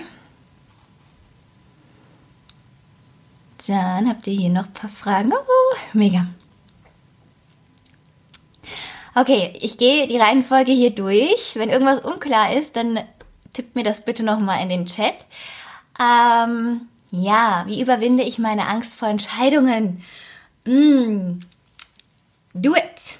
Dann 3.66 4.08
habt 4.08 4.26
ihr 4.26 4.34
hier 4.34 4.50
noch 4.50 4.66
ein 4.66 4.72
paar 4.72 4.90
Fragen. 4.90 5.32
Oh, 5.32 5.76
mega. 5.92 6.26
Okay, 9.14 9.52
ich 9.60 9.76
gehe 9.76 10.06
die 10.06 10.18
Reihenfolge 10.18 10.72
hier 10.72 10.90
durch. 10.90 11.54
Wenn 11.54 11.68
irgendwas 11.68 12.00
unklar 12.00 12.54
ist, 12.54 12.76
dann 12.76 12.98
tippt 13.52 13.76
mir 13.76 13.84
das 13.84 14.04
bitte 14.04 14.22
nochmal 14.22 14.62
in 14.62 14.68
den 14.68 14.86
Chat. 14.86 15.26
Ähm, 16.00 16.88
ja, 17.10 17.64
wie 17.66 17.80
überwinde 17.80 18.22
ich 18.22 18.38
meine 18.38 18.68
Angst 18.68 18.94
vor 18.94 19.08
Entscheidungen? 19.08 20.02
Mm, 20.64 21.40
do 22.54 22.74
it. 22.74 23.18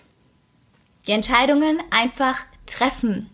Die 1.07 1.13
Entscheidungen 1.13 1.83
einfach 1.91 2.39
treffen 2.65 3.29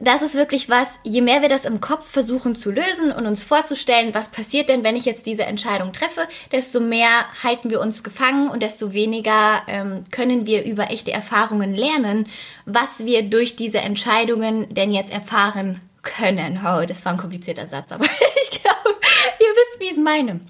das 0.00 0.22
ist 0.22 0.34
wirklich 0.34 0.68
was, 0.68 0.98
je 1.02 1.20
mehr 1.20 1.42
wir 1.42 1.48
das 1.48 1.64
im 1.64 1.80
Kopf 1.80 2.08
versuchen 2.08 2.54
zu 2.54 2.70
lösen 2.70 3.12
und 3.12 3.26
uns 3.26 3.42
vorzustellen, 3.42 4.14
was 4.14 4.28
passiert 4.28 4.68
denn, 4.68 4.84
wenn 4.84 4.96
ich 4.96 5.04
jetzt 5.04 5.26
diese 5.26 5.44
Entscheidung 5.44 5.92
treffe, 5.92 6.28
desto 6.52 6.80
mehr 6.80 7.08
halten 7.42 7.70
wir 7.70 7.80
uns 7.80 8.04
gefangen 8.04 8.48
und 8.48 8.62
desto 8.62 8.92
weniger 8.92 9.62
ähm, 9.66 10.04
können 10.10 10.46
wir 10.46 10.64
über 10.64 10.90
echte 10.90 11.12
Erfahrungen 11.12 11.74
lernen, 11.74 12.26
was 12.66 13.04
wir 13.04 13.22
durch 13.22 13.56
diese 13.56 13.78
Entscheidungen 13.78 14.72
denn 14.72 14.92
jetzt 14.92 15.12
erfahren 15.12 15.80
können. 16.02 16.60
Oh, 16.64 16.84
das 16.86 17.04
war 17.04 17.12
ein 17.12 17.18
komplizierter 17.18 17.66
Satz, 17.66 17.92
aber 17.92 18.04
ich 18.42 18.62
glaube, 18.62 18.96
ihr 19.40 19.46
wisst, 19.46 19.80
wie 19.80 19.84
ich 19.84 19.92
es 19.92 19.98
meine. 19.98 20.40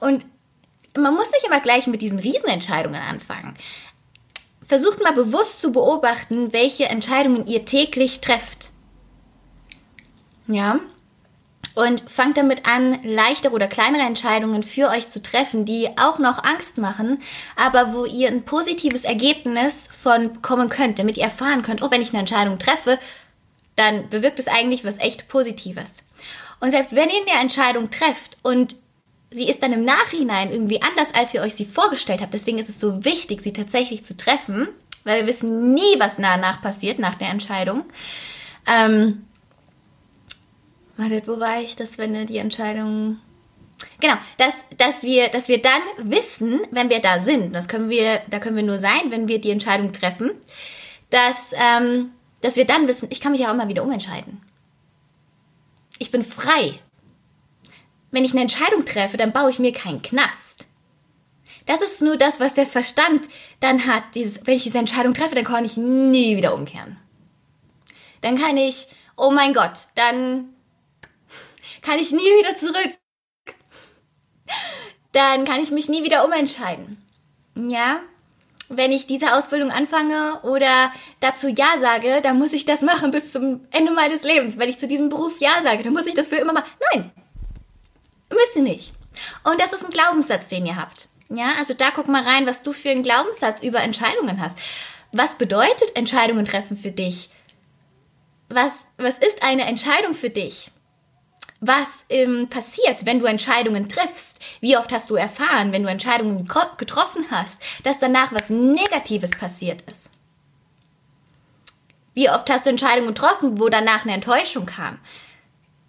Und 0.00 0.24
man 0.96 1.14
muss 1.14 1.30
nicht 1.32 1.44
immer 1.44 1.60
gleich 1.60 1.86
mit 1.86 2.02
diesen 2.02 2.18
Riesenentscheidungen 2.18 3.00
anfangen. 3.00 3.54
Versucht 4.66 5.02
mal 5.02 5.12
bewusst 5.12 5.60
zu 5.60 5.72
beobachten, 5.72 6.52
welche 6.52 6.86
Entscheidungen 6.86 7.46
ihr 7.46 7.64
täglich 7.66 8.20
trefft 8.20 8.70
ja. 10.46 10.80
Und 11.74 12.02
fangt 12.08 12.36
damit 12.36 12.66
an, 12.66 13.00
leichtere 13.02 13.52
oder 13.52 13.66
kleinere 13.66 14.02
Entscheidungen 14.02 14.62
für 14.62 14.90
euch 14.90 15.08
zu 15.08 15.20
treffen, 15.20 15.64
die 15.64 15.88
auch 15.98 16.20
noch 16.20 16.44
Angst 16.44 16.78
machen, 16.78 17.18
aber 17.56 17.92
wo 17.92 18.04
ihr 18.04 18.28
ein 18.28 18.44
positives 18.44 19.02
Ergebnis 19.02 19.88
von 19.90 20.40
kommen 20.40 20.68
könnt, 20.68 21.00
damit 21.00 21.16
ihr 21.16 21.24
erfahren 21.24 21.62
könnt, 21.62 21.82
oh, 21.82 21.90
wenn 21.90 22.02
ich 22.02 22.10
eine 22.10 22.20
Entscheidung 22.20 22.60
treffe, 22.60 23.00
dann 23.74 24.08
bewirkt 24.08 24.38
es 24.38 24.46
eigentlich 24.46 24.84
was 24.84 24.98
echt 24.98 25.26
Positives. 25.26 25.94
Und 26.60 26.70
selbst 26.70 26.94
wenn 26.94 27.08
ihr 27.08 27.22
eine 27.26 27.42
Entscheidung 27.42 27.90
trefft 27.90 28.38
und 28.42 28.76
sie 29.30 29.48
ist 29.48 29.62
dann 29.62 29.72
im 29.72 29.84
Nachhinein 29.84 30.52
irgendwie 30.52 30.80
anders, 30.80 31.12
als 31.12 31.34
ihr 31.34 31.42
euch 31.42 31.56
sie 31.56 31.64
vorgestellt 31.64 32.20
habt, 32.20 32.34
deswegen 32.34 32.58
ist 32.58 32.68
es 32.68 32.78
so 32.78 33.04
wichtig, 33.04 33.40
sie 33.42 33.52
tatsächlich 33.52 34.04
zu 34.04 34.16
treffen, 34.16 34.68
weil 35.02 35.20
wir 35.20 35.26
wissen 35.26 35.74
nie, 35.74 35.98
was 35.98 36.16
danach 36.16 36.62
passiert, 36.62 37.00
nach 37.00 37.16
der 37.16 37.30
Entscheidung. 37.30 37.84
Ähm, 38.66 39.23
Wartet, 40.96 41.26
wo 41.26 41.40
war 41.40 41.60
ich, 41.60 41.76
dass 41.76 41.98
wenn 41.98 42.26
die 42.26 42.38
Entscheidung 42.38 43.18
Genau, 44.00 44.14
dass, 44.38 44.64
dass, 44.76 45.02
wir, 45.02 45.28
dass 45.28 45.48
wir 45.48 45.60
dann 45.60 45.82
wissen, 45.98 46.60
wenn 46.70 46.90
wir 46.90 47.00
da 47.00 47.18
sind, 47.18 47.54
das 47.54 47.68
können 47.68 47.88
wir, 47.88 48.22
da 48.30 48.38
können 48.38 48.56
wir 48.56 48.62
nur 48.62 48.78
sein, 48.78 49.10
wenn 49.10 49.28
wir 49.28 49.40
die 49.40 49.50
Entscheidung 49.50 49.92
treffen, 49.92 50.30
dass, 51.10 51.52
ähm, 51.56 52.12
dass 52.40 52.56
wir 52.56 52.66
dann 52.66 52.88
wissen, 52.88 53.08
ich 53.10 53.20
kann 53.20 53.32
mich 53.32 53.46
auch 53.46 53.52
immer 53.52 53.68
wieder 53.68 53.82
umentscheiden. 53.82 54.40
Ich 55.98 56.10
bin 56.10 56.22
frei. 56.22 56.78
Wenn 58.10 58.24
ich 58.24 58.32
eine 58.32 58.42
Entscheidung 58.42 58.84
treffe, 58.84 59.16
dann 59.16 59.32
baue 59.32 59.50
ich 59.50 59.58
mir 59.58 59.72
keinen 59.72 60.02
Knast. 60.02 60.66
Das 61.66 61.80
ist 61.80 62.02
nur 62.02 62.16
das, 62.16 62.40
was 62.40 62.54
der 62.54 62.66
Verstand 62.66 63.28
dann 63.60 63.86
hat. 63.86 64.04
Dieses, 64.14 64.46
wenn 64.46 64.54
ich 64.54 64.64
diese 64.64 64.78
Entscheidung 64.78 65.14
treffe, 65.14 65.34
dann 65.34 65.44
kann 65.44 65.64
ich 65.64 65.76
nie 65.76 66.36
wieder 66.36 66.54
umkehren. 66.54 66.96
Dann 68.20 68.36
kann 68.36 68.56
ich, 68.56 68.88
oh 69.16 69.30
mein 69.30 69.54
Gott, 69.54 69.88
dann 69.94 70.53
kann 71.84 71.98
ich 71.98 72.12
nie 72.12 72.20
wieder 72.20 72.56
zurück. 72.56 72.98
Dann 75.12 75.44
kann 75.44 75.60
ich 75.60 75.70
mich 75.70 75.88
nie 75.88 76.02
wieder 76.02 76.24
umentscheiden. 76.24 77.02
Ja? 77.54 78.00
Wenn 78.68 78.92
ich 78.92 79.06
diese 79.06 79.34
Ausbildung 79.34 79.70
anfange 79.70 80.40
oder 80.42 80.90
dazu 81.20 81.48
Ja 81.48 81.78
sage, 81.78 82.20
dann 82.22 82.38
muss 82.38 82.52
ich 82.52 82.64
das 82.64 82.80
machen 82.80 83.10
bis 83.10 83.30
zum 83.30 83.66
Ende 83.70 83.92
meines 83.92 84.22
Lebens. 84.22 84.58
Wenn 84.58 84.70
ich 84.70 84.78
zu 84.78 84.88
diesem 84.88 85.10
Beruf 85.10 85.38
Ja 85.38 85.62
sage, 85.62 85.82
dann 85.82 85.92
muss 85.92 86.06
ich 86.06 86.14
das 86.14 86.28
für 86.28 86.36
immer 86.36 86.54
machen. 86.54 86.70
Nein! 86.92 87.12
Müsst 88.30 88.56
ihr 88.56 88.62
nicht. 88.62 88.94
Und 89.44 89.60
das 89.60 89.72
ist 89.72 89.84
ein 89.84 89.90
Glaubenssatz, 89.90 90.48
den 90.48 90.66
ihr 90.66 90.76
habt. 90.76 91.08
Ja, 91.28 91.50
also 91.58 91.74
da 91.74 91.90
guck 91.90 92.08
mal 92.08 92.22
rein, 92.22 92.46
was 92.46 92.62
du 92.62 92.72
für 92.72 92.90
einen 92.90 93.02
Glaubenssatz 93.02 93.62
über 93.62 93.80
Entscheidungen 93.80 94.40
hast. 94.40 94.58
Was 95.12 95.36
bedeutet 95.36 95.94
Entscheidungen 95.94 96.44
treffen 96.44 96.76
für 96.76 96.90
dich? 96.90 97.30
Was, 98.48 98.86
was 98.96 99.18
ist 99.18 99.42
eine 99.42 99.66
Entscheidung 99.66 100.14
für 100.14 100.30
dich? 100.30 100.70
Was 101.60 102.04
ähm, 102.10 102.48
passiert, 102.48 103.06
wenn 103.06 103.20
du 103.20 103.26
Entscheidungen 103.26 103.88
triffst. 103.88 104.40
Wie 104.60 104.76
oft 104.76 104.92
hast 104.92 105.10
du 105.10 105.16
erfahren, 105.16 105.72
wenn 105.72 105.82
du 105.82 105.88
Entscheidungen 105.88 106.46
getroffen 106.76 107.26
hast, 107.30 107.62
dass 107.84 107.98
danach 107.98 108.32
was 108.32 108.50
Negatives 108.50 109.30
passiert 109.30 109.82
ist? 109.82 110.10
Wie 112.14 112.30
oft 112.30 112.48
hast 112.50 112.66
du 112.66 112.70
Entscheidungen 112.70 113.08
getroffen, 113.08 113.58
wo 113.58 113.68
danach 113.68 114.04
eine 114.04 114.14
Enttäuschung 114.14 114.66
kam? 114.66 114.98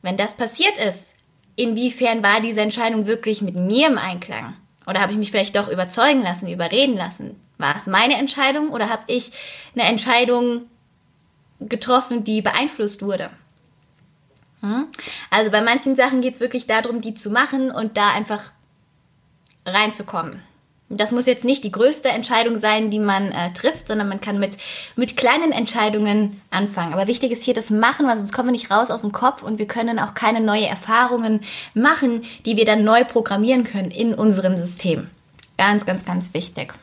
Wenn 0.01 0.17
das 0.17 0.35
passiert 0.35 0.77
ist, 0.77 1.15
inwiefern 1.55 2.23
war 2.23 2.41
diese 2.41 2.61
Entscheidung 2.61 3.07
wirklich 3.07 3.41
mit 3.41 3.55
mir 3.55 3.87
im 3.87 3.97
Einklang? 3.97 4.55
Oder 4.87 5.01
habe 5.01 5.11
ich 5.11 5.17
mich 5.17 5.31
vielleicht 5.31 5.55
doch 5.55 5.67
überzeugen 5.67 6.21
lassen, 6.21 6.47
überreden 6.47 6.95
lassen? 6.95 7.39
War 7.57 7.75
es 7.75 7.87
meine 7.87 8.15
Entscheidung 8.15 8.69
oder 8.69 8.89
habe 8.89 9.03
ich 9.07 9.31
eine 9.73 9.87
Entscheidung 9.87 10.69
getroffen, 11.59 12.23
die 12.23 12.41
beeinflusst 12.41 13.01
wurde? 13.01 13.29
Hm? 14.65 14.87
Also 15.29 15.51
bei 15.51 15.61
manchen 15.61 15.95
Sachen 15.95 16.21
geht 16.21 16.33
es 16.33 16.39
wirklich 16.39 16.65
darum, 16.65 17.01
die 17.01 17.13
zu 17.13 17.29
machen 17.29 17.69
und 17.69 17.97
da 17.97 18.11
einfach 18.13 18.51
reinzukommen. 19.65 20.41
Das 20.89 21.11
muss 21.11 21.25
jetzt 21.25 21.45
nicht 21.45 21.63
die 21.63 21.71
größte 21.71 22.09
Entscheidung 22.09 22.57
sein, 22.57 22.91
die 22.91 22.99
man 22.99 23.31
äh, 23.31 23.51
trifft, 23.53 23.87
sondern 23.87 24.07
man 24.07 24.21
kann 24.21 24.39
mit, 24.39 24.57
mit 24.95 25.17
kleinen 25.17 25.51
Entscheidungen 25.51 26.41
anfangen. 26.51 26.93
Aber 26.93 27.07
wichtig 27.07 27.31
ist 27.31 27.43
hier 27.43 27.55
das 27.55 27.71
Machen, 27.71 28.07
weil 28.07 28.17
sonst 28.17 28.33
kommen 28.33 28.49
wir 28.49 28.53
nicht 28.53 28.69
raus 28.69 28.91
aus 28.91 29.01
dem 29.01 29.11
Kopf 29.11 29.41
und 29.41 29.57
wir 29.57 29.67
können 29.67 29.97
auch 29.97 30.13
keine 30.13 30.41
neue 30.41 30.67
Erfahrungen 30.67 31.41
machen, 31.73 32.23
die 32.45 32.55
wir 32.55 32.65
dann 32.65 32.83
neu 32.83 33.03
programmieren 33.03 33.63
können 33.63 33.89
in 33.89 34.13
unserem 34.13 34.57
System. 34.59 35.09
Ganz, 35.57 35.85
ganz, 35.87 36.05
ganz 36.05 36.33
wichtig. 36.35 36.75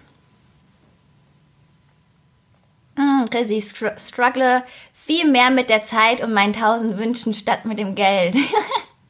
Hm, 2.96 3.26
Chrissy, 3.30 3.62
str 3.62 3.98
struggle 3.98 4.62
viel 4.92 5.26
mehr 5.30 5.50
mit 5.50 5.70
der 5.70 5.82
Zeit 5.82 6.22
und 6.22 6.32
meinen 6.32 6.52
tausend 6.52 6.98
Wünschen 6.98 7.34
statt 7.34 7.64
mit 7.64 7.78
dem 7.78 7.94
Geld. 7.94 8.36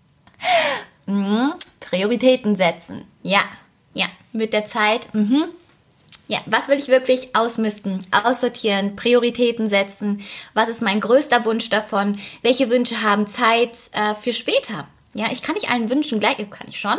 mhm. 1.06 1.54
Prioritäten 1.80 2.54
setzen. 2.54 3.04
Ja, 3.22 3.42
ja, 3.92 4.06
mit 4.32 4.52
der 4.52 4.64
Zeit. 4.64 5.12
Mhm. 5.14 5.44
Ja, 6.28 6.40
was 6.46 6.68
will 6.68 6.78
ich 6.78 6.88
wirklich 6.88 7.36
ausmisten, 7.36 7.98
aussortieren, 8.10 8.96
Prioritäten 8.96 9.68
setzen? 9.68 10.24
Was 10.54 10.68
ist 10.68 10.80
mein 10.80 11.00
größter 11.00 11.44
Wunsch 11.44 11.68
davon? 11.68 12.18
Welche 12.40 12.70
Wünsche 12.70 13.02
haben 13.02 13.26
Zeit 13.26 13.76
äh, 13.92 14.14
für 14.14 14.32
später? 14.32 14.88
Ja, 15.12 15.26
ich 15.30 15.42
kann 15.42 15.56
nicht 15.56 15.70
allen 15.70 15.90
Wünschen 15.90 16.20
gleich, 16.20 16.38
kann 16.48 16.68
ich 16.68 16.80
schon, 16.80 16.98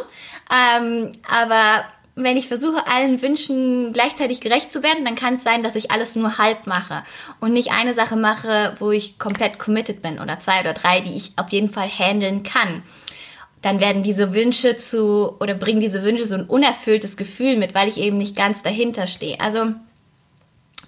ähm, 0.51 1.13
aber 1.27 1.83
wenn 2.15 2.37
ich 2.37 2.47
versuche, 2.47 2.85
allen 2.87 3.21
Wünschen 3.21 3.91
gleichzeitig 3.91 4.39
gerecht 4.39 4.71
zu 4.71 4.83
werden, 4.83 5.03
dann 5.03 5.15
kann 5.15 5.35
es 5.35 5.43
sein, 5.43 5.63
dass 5.63 5.75
ich 5.75 5.89
alles 5.89 6.15
nur 6.15 6.37
halb 6.37 6.67
mache 6.67 7.03
und 7.39 7.53
nicht 7.53 7.71
eine 7.71 7.93
Sache 7.93 8.15
mache, 8.15 8.75
wo 8.79 8.91
ich 8.91 9.17
komplett 9.17 9.57
committed 9.57 10.01
bin 10.01 10.19
oder 10.19 10.39
zwei 10.39 10.59
oder 10.59 10.73
drei, 10.73 11.01
die 11.01 11.15
ich 11.15 11.33
auf 11.37 11.49
jeden 11.49 11.69
Fall 11.69 11.87
handeln 11.87 12.43
kann. 12.43 12.83
Dann 13.63 13.79
werden 13.79 14.03
diese 14.03 14.33
Wünsche 14.33 14.77
zu 14.77 15.37
oder 15.39 15.55
bringen 15.55 15.79
diese 15.79 16.03
Wünsche 16.03 16.25
so 16.25 16.35
ein 16.35 16.45
unerfülltes 16.45 17.17
Gefühl 17.17 17.57
mit, 17.57 17.73
weil 17.73 17.87
ich 17.87 17.97
eben 17.97 18.17
nicht 18.17 18.35
ganz 18.35 18.61
dahinter 18.61 19.07
stehe. 19.07 19.39
Also 19.39 19.73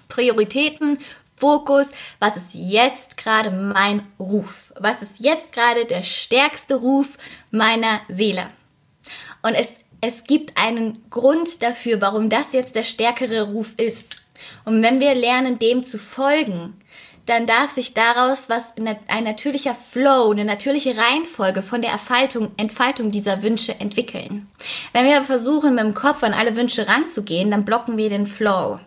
Prioritäten, 0.08 0.98
Fokus, 1.36 1.88
was 2.20 2.36
ist 2.36 2.54
jetzt 2.54 3.16
gerade 3.16 3.50
mein 3.50 4.06
Ruf? 4.20 4.72
Was 4.78 5.02
ist 5.02 5.18
jetzt 5.18 5.52
gerade 5.52 5.86
der 5.86 6.02
stärkste 6.02 6.76
Ruf 6.76 7.18
meiner 7.50 8.00
Seele? 8.08 8.48
Und 9.42 9.54
es 9.54 9.68
es 10.00 10.24
gibt 10.24 10.56
einen 10.56 11.02
Grund 11.10 11.62
dafür, 11.62 12.00
warum 12.00 12.28
das 12.28 12.52
jetzt 12.52 12.74
der 12.74 12.84
stärkere 12.84 13.42
Ruf 13.42 13.74
ist. 13.76 14.22
Und 14.64 14.82
wenn 14.82 15.00
wir 15.00 15.14
lernen, 15.14 15.58
dem 15.58 15.84
zu 15.84 15.98
folgen, 15.98 16.74
dann 17.26 17.46
darf 17.46 17.70
sich 17.70 17.92
daraus 17.92 18.48
was 18.48 18.74
ein 18.76 19.24
natürlicher 19.24 19.74
Flow, 19.74 20.30
eine 20.30 20.44
natürliche 20.44 20.96
Reihenfolge 20.96 21.62
von 21.62 21.82
der 21.82 21.92
Entfaltung, 21.92 22.52
Entfaltung 22.56 23.10
dieser 23.10 23.42
Wünsche 23.42 23.78
entwickeln. 23.80 24.48
Wenn 24.92 25.06
wir 25.06 25.22
versuchen, 25.22 25.74
mit 25.74 25.84
dem 25.84 25.94
Kopf 25.94 26.22
an 26.22 26.34
alle 26.34 26.54
Wünsche 26.54 26.86
ranzugehen, 26.86 27.50
dann 27.50 27.64
blocken 27.64 27.96
wir 27.96 28.10
den 28.10 28.26
Flow. 28.26 28.78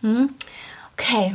Hm? 0.00 0.34
Okay. 0.94 1.34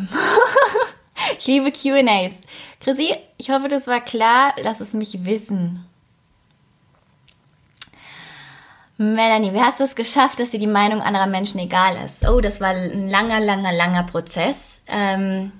ich 1.40 1.48
liebe 1.48 1.72
QAs. 1.72 2.34
Chrissy, 2.82 3.16
ich 3.38 3.50
hoffe, 3.50 3.70
das 3.70 3.88
war 3.88 4.02
klar. 4.02 4.54
Lass 4.62 4.82
es 4.82 4.94
mich 4.94 5.26
wissen. 5.26 5.86
Melanie, 8.98 9.54
wie 9.54 9.62
hast 9.62 9.82
du 9.82 9.84
es 9.84 9.96
geschafft, 9.96 10.40
dass 10.40 10.52
dir 10.52 10.60
die 10.60 10.68
Meinung 10.68 11.02
anderer 11.02 11.28
Menschen 11.28 11.60
egal 11.60 11.98
ist? 12.06 12.26
Oh, 12.28 12.40
das 12.40 12.62
war 12.62 12.70
ein 12.70 13.10
langer, 13.10 13.42
langer, 13.42 13.74
langer 13.74 14.04
Prozess. 14.04 14.82
Ähm, 14.88 15.52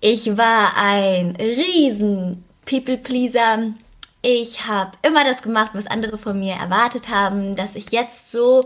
ich 0.00 0.38
war 0.38 0.76
ein 0.76 1.36
riesen 1.36 2.44
People-Pleaser. 2.64 3.72
Ich 4.22 4.66
habe 4.66 4.92
immer 5.02 5.24
das 5.24 5.42
gemacht, 5.42 5.72
was 5.74 5.86
andere 5.86 6.16
von 6.16 6.38
mir 6.38 6.54
erwartet 6.54 7.10
haben, 7.10 7.56
dass 7.56 7.76
ich 7.76 7.90
jetzt 7.92 8.30
so 8.32 8.64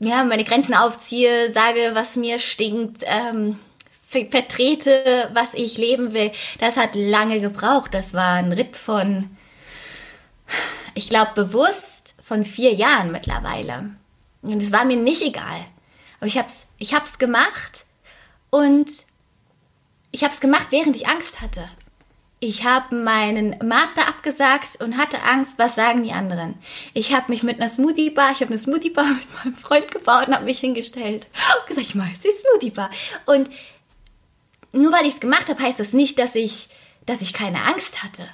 ja, 0.00 0.24
meine 0.24 0.44
Grenzen 0.44 0.74
aufziehe, 0.74 1.52
sage, 1.52 1.90
was 1.92 2.16
mir 2.16 2.38
stinkt, 2.38 3.04
ähm, 3.06 3.58
vertrete, 4.08 5.28
was 5.34 5.54
ich 5.54 5.76
leben 5.76 6.14
will. 6.14 6.30
Das 6.60 6.78
hat 6.78 6.94
lange 6.94 7.40
gebraucht. 7.40 7.92
Das 7.92 8.14
war 8.14 8.34
ein 8.34 8.52
Ritt 8.52 8.76
von 8.76 9.36
ich 10.98 11.08
glaube, 11.08 11.30
bewusst 11.36 12.16
von 12.24 12.42
vier 12.42 12.74
Jahren 12.74 13.12
mittlerweile. 13.12 13.90
Und 14.42 14.60
es 14.60 14.72
war 14.72 14.84
mir 14.84 14.96
nicht 14.96 15.22
egal. 15.22 15.64
Aber 16.18 16.26
ich 16.26 16.36
hab's, 16.36 16.66
ich 16.76 16.92
hab's 16.92 17.18
gemacht 17.18 17.86
und 18.50 18.90
ich 20.10 20.24
hab's 20.24 20.40
gemacht, 20.40 20.66
während 20.70 20.96
ich 20.96 21.06
Angst 21.06 21.40
hatte. 21.40 21.68
Ich 22.40 22.64
habe 22.64 22.96
meinen 22.96 23.56
Master 23.64 24.08
abgesagt 24.08 24.82
und 24.82 24.96
hatte 24.96 25.22
Angst, 25.22 25.56
was 25.58 25.76
sagen 25.76 26.02
die 26.02 26.10
anderen. 26.10 26.56
Ich 26.94 27.14
habe 27.14 27.30
mich 27.30 27.44
mit 27.44 27.60
einer 27.60 27.68
Smoothie 27.68 28.10
Bar, 28.10 28.32
ich 28.32 28.40
habe 28.40 28.50
eine 28.50 28.58
Smoothie 28.58 28.90
Bar 28.90 29.04
mit 29.08 29.44
meinem 29.44 29.56
Freund 29.56 29.92
gebaut 29.92 30.26
und 30.26 30.34
habe 30.34 30.46
mich 30.46 30.58
hingestellt 30.58 31.28
und 31.60 31.68
gesagt, 31.68 31.86
ich 31.86 31.94
mache 31.94 32.10
jetzt 32.10 32.24
die 32.24 32.32
Smoothie 32.32 32.70
Bar. 32.70 32.90
Und 33.24 33.48
nur 34.72 34.90
weil 34.90 35.06
ich 35.06 35.14
es 35.14 35.20
gemacht 35.20 35.48
habe, 35.48 35.62
heißt 35.62 35.78
das 35.78 35.92
nicht, 35.92 36.18
dass 36.18 36.34
ich, 36.34 36.70
dass 37.06 37.20
ich 37.20 37.32
keine 37.32 37.62
Angst 37.62 38.02
hatte 38.02 38.28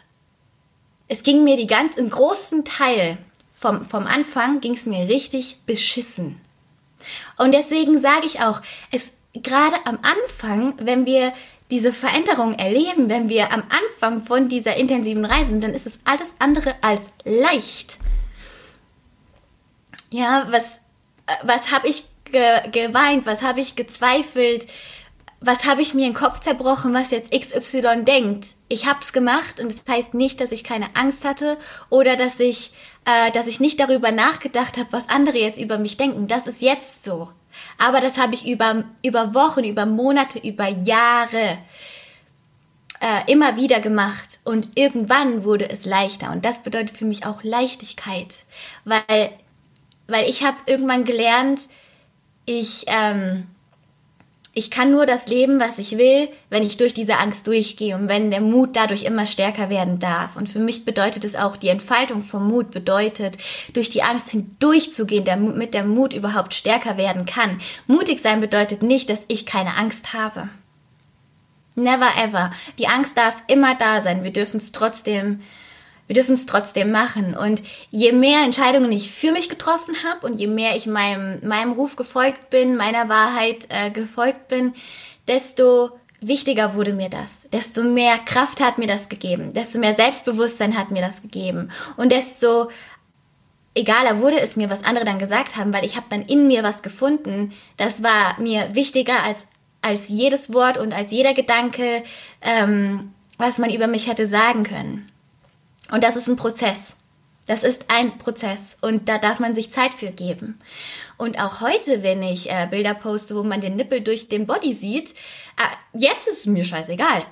es 1.09 1.23
ging 1.23 1.45
mir 1.45 1.57
die 1.57 1.67
ganz, 1.67 1.97
im 1.97 2.11
großen 2.11 2.65
Teil 2.65 3.19
vom, 3.53 3.85
vom 3.85 4.07
Anfang 4.07 4.61
ging 4.61 4.75
es 4.75 4.87
mir 4.87 5.09
richtig 5.09 5.59
beschissen. 5.67 6.41
Und 7.39 7.53
deswegen 7.53 8.01
sage 8.01 8.27
ich 8.27 8.41
auch, 8.41 8.61
es 8.91 9.13
gerade 9.35 9.77
am 9.85 9.99
Anfang, 10.03 10.75
wenn 10.79 11.07
wir 11.07 11.33
diese 11.71 11.93
Veränderung 11.93 12.55
erleben, 12.55 13.09
wenn 13.09 13.29
wir 13.29 13.53
am 13.53 13.63
Anfang 13.69 14.23
von 14.25 14.49
dieser 14.49 14.77
intensiven 14.77 15.25
Reise 15.25 15.51
sind, 15.51 15.65
dann 15.65 15.75
ist 15.75 15.87
es 15.87 16.01
alles 16.05 16.37
andere 16.39 16.75
als 16.83 17.11
leicht. 17.25 17.99
Ja, 20.11 20.47
was, 20.51 20.65
was 21.43 21.73
habe 21.73 21.89
ich 21.89 22.05
ge 22.31 22.71
geweint, 22.71 23.27
was 23.27 23.43
habe 23.43 23.61
ich 23.61 23.77
gezweifelt, 23.77 24.67
was 25.41 25.67
habe 25.67 25.83
ich 25.83 25.95
mir 25.95 26.07
den 26.07 26.15
Kopf 26.15 26.41
zerbrochen, 26.41 26.95
was 26.95 27.11
jetzt 27.11 27.33
XY 27.33 28.05
denkt. 28.05 28.55
Ich 28.69 28.87
habe 28.87 29.01
es 29.01 29.13
gemacht 29.13 29.61
und 29.61 29.71
das 29.71 29.83
heißt 29.89 30.15
nicht, 30.15 30.41
dass 30.41 30.53
ich 30.53 30.65
keine 30.65 30.95
Angst 30.97 31.25
hatte 31.25 31.59
oder 31.91 32.17
dass 32.17 32.41
ich, 32.41 32.73
äh, 33.05 33.31
dass 33.33 33.47
ich 33.47 33.61
nicht 33.61 33.79
darüber 33.79 34.11
nachgedacht 34.11 34.79
habe, 34.79 34.93
was 34.93 35.09
andere 35.09 35.39
jetzt 35.39 35.61
über 35.61 35.79
mich 35.79 35.97
denken. 35.97 36.29
Das 36.29 36.47
ist 36.47 36.63
jetzt 36.63 37.05
so. 37.05 37.31
Aber 37.79 38.01
das 38.01 38.19
habe 38.19 38.35
ich 38.35 38.47
über, 38.47 38.85
über 39.03 39.35
Wochen, 39.35 39.65
über 39.65 39.87
Monate, 39.87 40.39
über 40.39 40.69
Jahre 40.69 41.59
äh, 43.01 43.31
immer 43.31 43.57
wieder 43.57 43.81
gemacht. 43.81 44.41
Und 44.45 44.71
irgendwann 44.77 45.45
wurde 45.45 45.69
es 45.69 45.85
leichter. 45.85 46.33
Und 46.33 46.45
das 46.45 46.63
bedeutet 46.63 46.97
für 46.97 47.05
mich 47.05 47.27
auch 47.27 47.43
Leichtigkeit. 47.43 48.45
Weil, 48.85 49.31
weil 50.07 50.29
ich 50.29 50.43
habe 50.45 50.57
irgendwann 50.67 51.05
gelernt, 51.05 51.69
ich... 52.47 52.85
Ähm, 52.87 53.49
ich 54.57 54.71
kann 54.71 54.93
nur 54.93 55.05
das 55.05 55.27
leben, 55.29 55.59
was 55.59 55.79
ich 55.79 55.99
will, 55.99 56.29
wenn 56.49 56.63
ich 56.63 56.77
durch 56.77 56.95
diese 56.95 57.19
Angst 57.19 57.49
durchgehe 57.49 57.97
und 57.97 58.09
wenn 58.09 58.31
der 58.31 58.41
Mut 58.41 58.77
dadurch 58.77 59.03
immer 59.03 59.27
stärker 59.27 59.69
werden 59.69 59.99
darf. 59.99 60.37
Und 60.37 60.49
für 60.49 60.61
mich 60.61 60.85
bedeutet 60.85 61.25
es 61.25 61.35
auch, 61.35 61.57
die 61.57 61.69
Entfaltung 61.69 62.23
vom 62.23 62.47
Mut 62.47 62.71
bedeutet, 62.71 63.37
durch 63.73 63.91
die 63.91 64.05
Angst 64.05 64.29
hindurchzugehen, 64.31 65.25
damit 65.25 65.75
der 65.75 65.85
Mut 65.85 66.15
überhaupt 66.15 66.55
stärker 66.55 66.97
werden 66.97 67.27
kann. 67.27 67.59
Mutig 67.89 68.21
sein 68.21 68.41
bedeutet 68.41 68.85
nicht, 68.85 69.11
dass 69.11 69.25
ich 69.27 69.45
keine 69.45 69.77
Angst 69.77 70.15
habe. 70.15 70.49
Never 71.75 72.11
ever. 72.17 72.53
Die 72.79 72.87
Angst 72.87 73.19
darf 73.19 73.35
immer 73.49 73.75
da 73.75 74.01
sein. 74.01 74.23
Wir 74.23 74.33
dürfen 74.33 74.59
es 74.59 74.71
trotzdem 74.71 75.41
wir 76.07 76.15
dürfen 76.15 76.35
es 76.35 76.47
trotzdem 76.47 76.91
machen. 76.91 77.37
Und 77.37 77.63
je 77.91 78.13
mehr 78.13 78.43
Entscheidungen 78.45 78.93
ich 78.93 79.11
für 79.11 79.33
mich 79.33 79.49
getroffen 79.49 79.95
habe 80.09 80.27
und 80.27 80.39
je 80.39 80.47
mehr 80.47 80.77
ich 80.77 80.87
meinem, 80.87 81.47
meinem 81.47 81.73
Ruf 81.73 81.97
gefolgt 81.97 82.51
bin, 82.51 82.77
meiner 82.77 83.09
Wahrheit 83.09 83.67
äh, 83.71 83.91
gefolgt 83.91 84.49
bin, 84.49 84.75
desto 85.29 85.91
wichtiger 86.21 86.75
wurde 86.75 86.93
mir 86.93 87.09
das. 87.09 87.49
Desto 87.53 87.83
mehr 87.83 88.19
Kraft 88.19 88.61
hat 88.61 88.79
mir 88.79 88.87
das 88.87 89.09
gegeben. 89.09 89.53
Desto 89.53 89.79
mehr 89.79 89.95
Selbstbewusstsein 89.95 90.77
hat 90.79 90.91
mir 90.91 91.03
das 91.03 91.23
gegeben. 91.23 91.71
Und 91.97 92.13
desto 92.13 92.71
egaler 93.75 94.21
wurde 94.21 94.41
es 94.41 94.57
mir, 94.57 94.71
was 94.71 94.85
andere 94.85 95.05
dann 95.05 95.19
gesagt 95.19 95.57
haben, 95.57 95.73
weil 95.73 95.85
ich 95.85 95.97
habe 95.97 96.07
dann 96.09 96.23
in 96.23 96.47
mir 96.47 96.63
was 96.63 96.83
gefunden. 96.83 97.53
Das 97.77 98.03
war 98.03 98.41
mir 98.41 98.75
wichtiger 98.75 99.23
als, 99.23 99.47
als 99.83 100.09
jedes 100.09 100.53
Wort 100.53 100.79
und 100.79 100.95
als 100.95 101.11
jeder 101.11 101.35
Gedanke, 101.35 102.03
ähm, 102.41 103.13
was 103.37 103.59
man 103.59 103.71
über 103.71 103.87
mich 103.87 104.09
hätte 104.09 104.27
sagen 104.27 104.63
können. 104.63 105.11
Und 105.91 106.03
das 106.03 106.17
ist 106.17 106.29
ein 106.29 106.37
Prozess. 106.37 106.97
Das 107.47 107.63
ist 107.63 107.87
ein 107.89 108.17
Prozess 108.17 108.79
und 108.81 109.09
da 109.09 109.19
darf 109.19 109.39
man 109.39 109.55
sich 109.55 109.71
Zeit 109.71 109.93
für 109.93 110.11
geben. 110.11 110.59
Und 111.19 111.39
auch 111.39 111.61
heute, 111.61 112.03
wenn 112.03 112.23
ich 112.23 112.51
äh, 112.51 112.67
Bilder 112.71 112.95
poste, 112.95 113.37
wo 113.37 113.43
man 113.43 113.61
den 113.61 113.77
Nippel 113.77 114.01
durch 114.01 114.29
den 114.29 114.47
Body 114.47 114.73
sieht, 114.73 115.11
äh, 115.11 115.99
jetzt 115.99 116.27
ist 116.27 116.39
es 116.41 116.47
mir 116.47 116.65
scheißegal. 116.65 117.27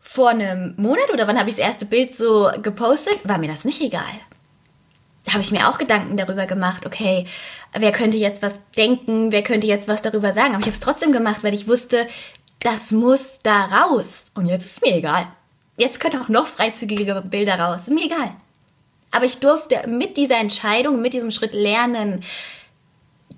Vor 0.00 0.30
einem 0.30 0.74
Monat 0.76 1.10
oder 1.12 1.28
wann 1.28 1.38
habe 1.38 1.48
ich 1.48 1.56
das 1.56 1.64
erste 1.64 1.86
Bild 1.86 2.16
so 2.16 2.50
gepostet, 2.60 3.20
war 3.22 3.38
mir 3.38 3.48
das 3.48 3.64
nicht 3.64 3.80
egal. 3.80 4.02
Da 5.24 5.32
habe 5.32 5.42
ich 5.42 5.52
mir 5.52 5.68
auch 5.68 5.78
Gedanken 5.78 6.16
darüber 6.16 6.46
gemacht, 6.46 6.84
okay, 6.84 7.26
wer 7.72 7.92
könnte 7.92 8.16
jetzt 8.16 8.42
was 8.42 8.58
denken, 8.76 9.30
wer 9.30 9.42
könnte 9.42 9.66
jetzt 9.66 9.86
was 9.86 10.02
darüber 10.02 10.32
sagen. 10.32 10.54
Aber 10.54 10.60
ich 10.60 10.66
habe 10.66 10.74
es 10.74 10.80
trotzdem 10.80 11.12
gemacht, 11.12 11.44
weil 11.44 11.54
ich 11.54 11.68
wusste, 11.68 12.08
das 12.58 12.90
muss 12.90 13.40
da 13.42 13.66
raus. 13.66 14.32
Und 14.34 14.46
jetzt 14.46 14.64
ist 14.64 14.78
es 14.78 14.80
mir 14.80 14.96
egal. 14.96 15.28
Jetzt 15.80 15.98
können 15.98 16.20
auch 16.20 16.28
noch 16.28 16.46
freizügige 16.46 17.22
Bilder 17.22 17.58
raus. 17.58 17.84
Ist 17.84 17.90
mir 17.90 18.04
egal. 18.04 18.36
Aber 19.12 19.24
ich 19.24 19.38
durfte 19.38 19.88
mit 19.88 20.18
dieser 20.18 20.36
Entscheidung, 20.36 21.00
mit 21.00 21.14
diesem 21.14 21.30
Schritt 21.30 21.54
lernen, 21.54 22.22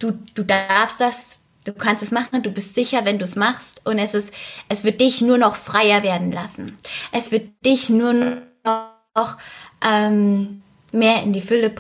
du, 0.01 0.19
du 0.35 0.43
darfst 0.43 1.01
das, 1.01 1.39
du 1.65 1.73
kannst 1.73 2.03
es 2.03 2.11
machen, 2.11 2.43
du 2.43 2.51
bist 2.51 2.75
sicher, 2.75 3.05
wenn 3.05 3.21
du 3.21 3.27
es 3.27 3.37
machst 3.37 3.87
und 3.87 4.01
es 4.01 4.15
ist, 4.15 4.35
es 4.69 4.83
wird 4.83 5.01
dich 5.01 5.21
nur 5.21 5.39
noch 5.39 5.55
freier 5.55 6.03
werden 6.03 6.33
lassen. 6.33 6.77
Es 7.13 7.31
wird 7.31 7.49
dich 7.65 7.91
nur 7.91 8.43
noch 8.65 9.39
ähm, 9.81 10.63
mehr 10.91 11.23
in 11.23 11.33
die 11.33 11.43
Fülle 11.43 11.73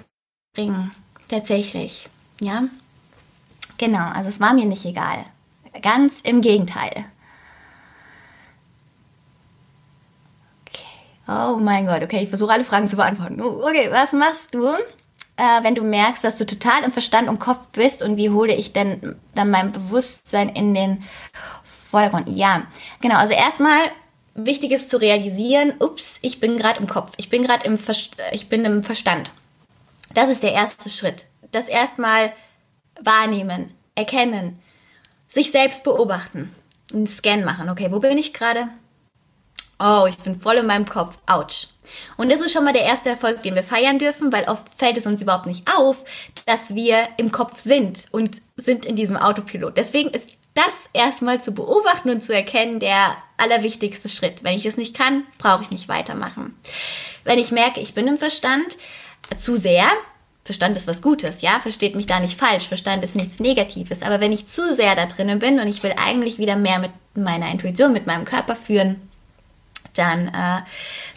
bringen. 0.54 0.92
Tatsächlich. 1.28 2.08
Ja. 2.40 2.68
Genau, 3.78 4.06
also 4.12 4.28
es 4.28 4.38
war 4.38 4.54
mir 4.54 4.66
nicht 4.66 4.84
egal. 4.84 5.24
Ganz 5.82 6.20
im 6.20 6.40
Gegenteil. 6.40 7.06
Oh 11.32 11.56
mein 11.56 11.86
Gott, 11.86 12.02
okay, 12.02 12.22
ich 12.22 12.28
versuche 12.28 12.52
alle 12.52 12.64
Fragen 12.64 12.88
zu 12.88 12.96
beantworten. 12.96 13.40
Oh, 13.40 13.62
okay, 13.62 13.88
was 13.90 14.12
machst 14.12 14.54
du, 14.54 14.66
äh, 15.36 15.62
wenn 15.62 15.74
du 15.74 15.82
merkst, 15.82 16.22
dass 16.24 16.36
du 16.36 16.46
total 16.46 16.82
im 16.84 16.92
Verstand 16.92 17.28
und 17.28 17.38
Kopf 17.38 17.66
bist 17.72 18.02
und 18.02 18.16
wie 18.16 18.30
hole 18.30 18.54
ich 18.54 18.72
denn 18.72 19.16
dann 19.34 19.50
mein 19.50 19.72
Bewusstsein 19.72 20.48
in 20.50 20.74
den 20.74 21.04
Vordergrund? 21.64 22.28
Ja, 22.28 22.64
genau, 23.00 23.16
also 23.16 23.34
erstmal 23.34 23.80
wichtig 24.34 24.72
ist 24.72 24.90
zu 24.90 24.98
realisieren, 24.98 25.74
ups, 25.78 26.18
ich 26.22 26.40
bin 26.40 26.56
gerade 26.56 26.80
im 26.80 26.86
Kopf, 26.86 27.12
ich 27.16 27.28
bin 27.28 27.42
gerade 27.42 27.66
im, 27.66 27.78
Verst 27.78 28.16
im 28.50 28.82
Verstand. 28.82 29.30
Das 30.14 30.28
ist 30.28 30.42
der 30.42 30.52
erste 30.52 30.90
Schritt. 30.90 31.26
Das 31.52 31.68
erstmal 31.68 32.32
wahrnehmen, 33.00 33.72
erkennen, 33.94 34.58
sich 35.28 35.50
selbst 35.50 35.84
beobachten, 35.84 36.54
einen 36.92 37.06
Scan 37.06 37.44
machen. 37.44 37.68
Okay, 37.68 37.90
wo 37.90 38.00
bin 38.00 38.18
ich 38.18 38.34
gerade? 38.34 38.68
Oh, 39.82 40.06
ich 40.08 40.16
bin 40.18 40.38
voll 40.38 40.58
in 40.58 40.66
meinem 40.66 40.86
Kopf. 40.86 41.18
Autsch. 41.26 41.66
Und 42.16 42.30
das 42.30 42.40
ist 42.40 42.52
schon 42.52 42.64
mal 42.64 42.72
der 42.72 42.84
erste 42.84 43.10
Erfolg, 43.10 43.42
den 43.42 43.56
wir 43.56 43.64
feiern 43.64 43.98
dürfen, 43.98 44.32
weil 44.32 44.44
oft 44.44 44.68
fällt 44.68 44.96
es 44.96 45.06
uns 45.08 45.20
überhaupt 45.20 45.46
nicht 45.46 45.68
auf, 45.76 46.04
dass 46.46 46.76
wir 46.76 47.08
im 47.16 47.32
Kopf 47.32 47.58
sind 47.58 48.04
und 48.12 48.40
sind 48.56 48.86
in 48.86 48.94
diesem 48.94 49.16
Autopilot. 49.16 49.76
Deswegen 49.76 50.10
ist 50.10 50.28
das 50.54 50.88
erstmal 50.92 51.42
zu 51.42 51.52
beobachten 51.52 52.10
und 52.10 52.24
zu 52.24 52.32
erkennen 52.32 52.78
der 52.78 53.16
allerwichtigste 53.38 54.08
Schritt. 54.08 54.44
Wenn 54.44 54.54
ich 54.54 54.66
es 54.66 54.76
nicht 54.76 54.96
kann, 54.96 55.24
brauche 55.38 55.62
ich 55.62 55.70
nicht 55.70 55.88
weitermachen. 55.88 56.56
Wenn 57.24 57.40
ich 57.40 57.50
merke, 57.50 57.80
ich 57.80 57.94
bin 57.94 58.06
im 58.06 58.16
Verstand 58.16 58.78
zu 59.36 59.56
sehr, 59.56 59.86
Verstand 60.44 60.76
ist 60.76 60.86
was 60.86 61.02
Gutes, 61.02 61.42
ja, 61.42 61.58
versteht 61.58 61.96
mich 61.96 62.06
da 62.06 62.20
nicht 62.20 62.38
falsch, 62.38 62.68
Verstand 62.68 63.02
ist 63.02 63.16
nichts 63.16 63.40
Negatives, 63.40 64.02
aber 64.02 64.20
wenn 64.20 64.32
ich 64.32 64.46
zu 64.46 64.74
sehr 64.74 64.94
da 64.94 65.06
drinnen 65.06 65.38
bin 65.38 65.58
und 65.58 65.68
ich 65.68 65.82
will 65.82 65.94
eigentlich 65.96 66.38
wieder 66.38 66.56
mehr 66.56 66.78
mit 66.78 66.90
meiner 67.14 67.50
Intuition, 67.50 67.92
mit 67.92 68.06
meinem 68.06 68.24
Körper 68.24 68.56
führen, 68.56 69.08
dann 69.94 70.28
äh, 70.28 70.62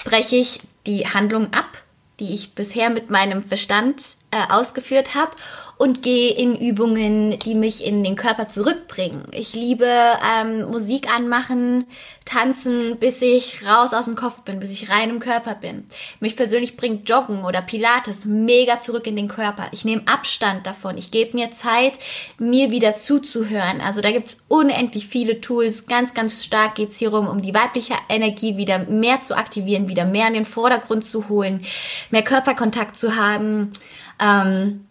breche 0.03 0.37
ich 0.37 0.61
die 0.85 1.07
Handlung 1.07 1.53
ab, 1.53 1.83
die 2.19 2.33
ich 2.33 2.53
bisher 2.55 2.89
mit 2.89 3.09
meinem 3.09 3.43
Verstand 3.43 4.17
äh, 4.35 4.51
ausgeführt 4.53 5.15
habe 5.15 5.31
und 5.77 6.01
gehe 6.01 6.33
in 6.33 6.55
Übungen, 6.55 7.37
die 7.39 7.55
mich 7.55 7.85
in 7.85 8.03
den 8.03 8.15
Körper 8.15 8.47
zurückbringen. 8.47 9.23
Ich 9.31 9.53
liebe 9.53 9.85
ähm, 9.85 10.69
Musik 10.71 11.13
anmachen, 11.13 11.85
tanzen, 12.23 12.97
bis 12.97 13.21
ich 13.21 13.65
raus 13.65 13.93
aus 13.93 14.05
dem 14.05 14.15
Kopf 14.15 14.43
bin, 14.43 14.59
bis 14.59 14.71
ich 14.71 14.89
rein 14.89 15.09
im 15.09 15.19
Körper 15.19 15.53
bin. 15.55 15.85
Mich 16.19 16.35
persönlich 16.35 16.77
bringt 16.77 17.09
Joggen 17.09 17.43
oder 17.43 17.61
Pilates 17.61 18.25
mega 18.25 18.79
zurück 18.79 19.05
in 19.05 19.15
den 19.15 19.27
Körper. 19.27 19.67
Ich 19.71 19.83
nehme 19.85 20.03
Abstand 20.05 20.65
davon. 20.65 20.97
Ich 20.97 21.11
gebe 21.11 21.37
mir 21.37 21.51
Zeit, 21.51 21.99
mir 22.37 22.71
wieder 22.71 22.95
zuzuhören. 22.95 23.81
Also 23.81 24.01
da 24.01 24.11
gibt's 24.11 24.37
unendlich 24.47 25.07
viele 25.07 25.41
Tools. 25.41 25.87
Ganz, 25.87 26.13
ganz 26.13 26.43
stark 26.43 26.75
geht's 26.75 26.97
hier 26.97 27.09
rum, 27.09 27.27
um 27.27 27.41
die 27.41 27.53
weibliche 27.53 27.95
Energie 28.07 28.57
wieder 28.57 28.79
mehr 28.79 29.21
zu 29.21 29.37
aktivieren, 29.37 29.89
wieder 29.89 30.05
mehr 30.05 30.27
in 30.27 30.33
den 30.33 30.45
Vordergrund 30.45 31.03
zu 31.05 31.27
holen, 31.27 31.65
mehr 32.11 32.23
Körperkontakt 32.23 32.97
zu 32.97 33.17
haben. 33.17 33.71
Ähm, 34.19 34.85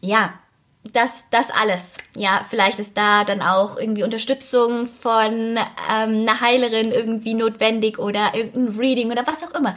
ja, 0.00 0.34
das, 0.92 1.24
das 1.30 1.50
alles. 1.50 1.96
Ja, 2.16 2.42
vielleicht 2.48 2.78
ist 2.78 2.96
da 2.96 3.24
dann 3.24 3.42
auch 3.42 3.76
irgendwie 3.76 4.04
Unterstützung 4.04 4.86
von 4.86 5.32
ähm, 5.32 5.58
einer 5.88 6.40
Heilerin 6.40 6.92
irgendwie 6.92 7.34
notwendig 7.34 7.98
oder 7.98 8.34
irgendein 8.34 8.78
Reading 8.78 9.10
oder 9.10 9.26
was 9.26 9.42
auch 9.44 9.54
immer. 9.54 9.74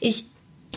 Ich, 0.00 0.26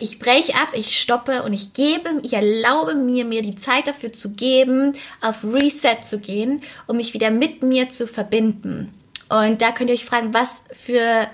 ich 0.00 0.18
breche 0.18 0.54
ab, 0.54 0.68
ich 0.74 0.98
stoppe 0.98 1.42
und 1.42 1.52
ich 1.52 1.74
gebe, 1.74 2.20
ich 2.22 2.32
erlaube 2.32 2.94
mir, 2.94 3.24
mir 3.24 3.42
die 3.42 3.56
Zeit 3.56 3.86
dafür 3.86 4.12
zu 4.12 4.30
geben, 4.30 4.94
auf 5.20 5.44
Reset 5.44 5.98
zu 6.04 6.18
gehen, 6.18 6.62
um 6.86 6.96
mich 6.96 7.14
wieder 7.14 7.30
mit 7.30 7.62
mir 7.62 7.88
zu 7.88 8.06
verbinden. 8.06 8.92
Und 9.28 9.62
da 9.62 9.72
könnt 9.72 9.90
ihr 9.90 9.94
euch 9.94 10.04
fragen, 10.04 10.34
was 10.34 10.64
für 10.70 11.28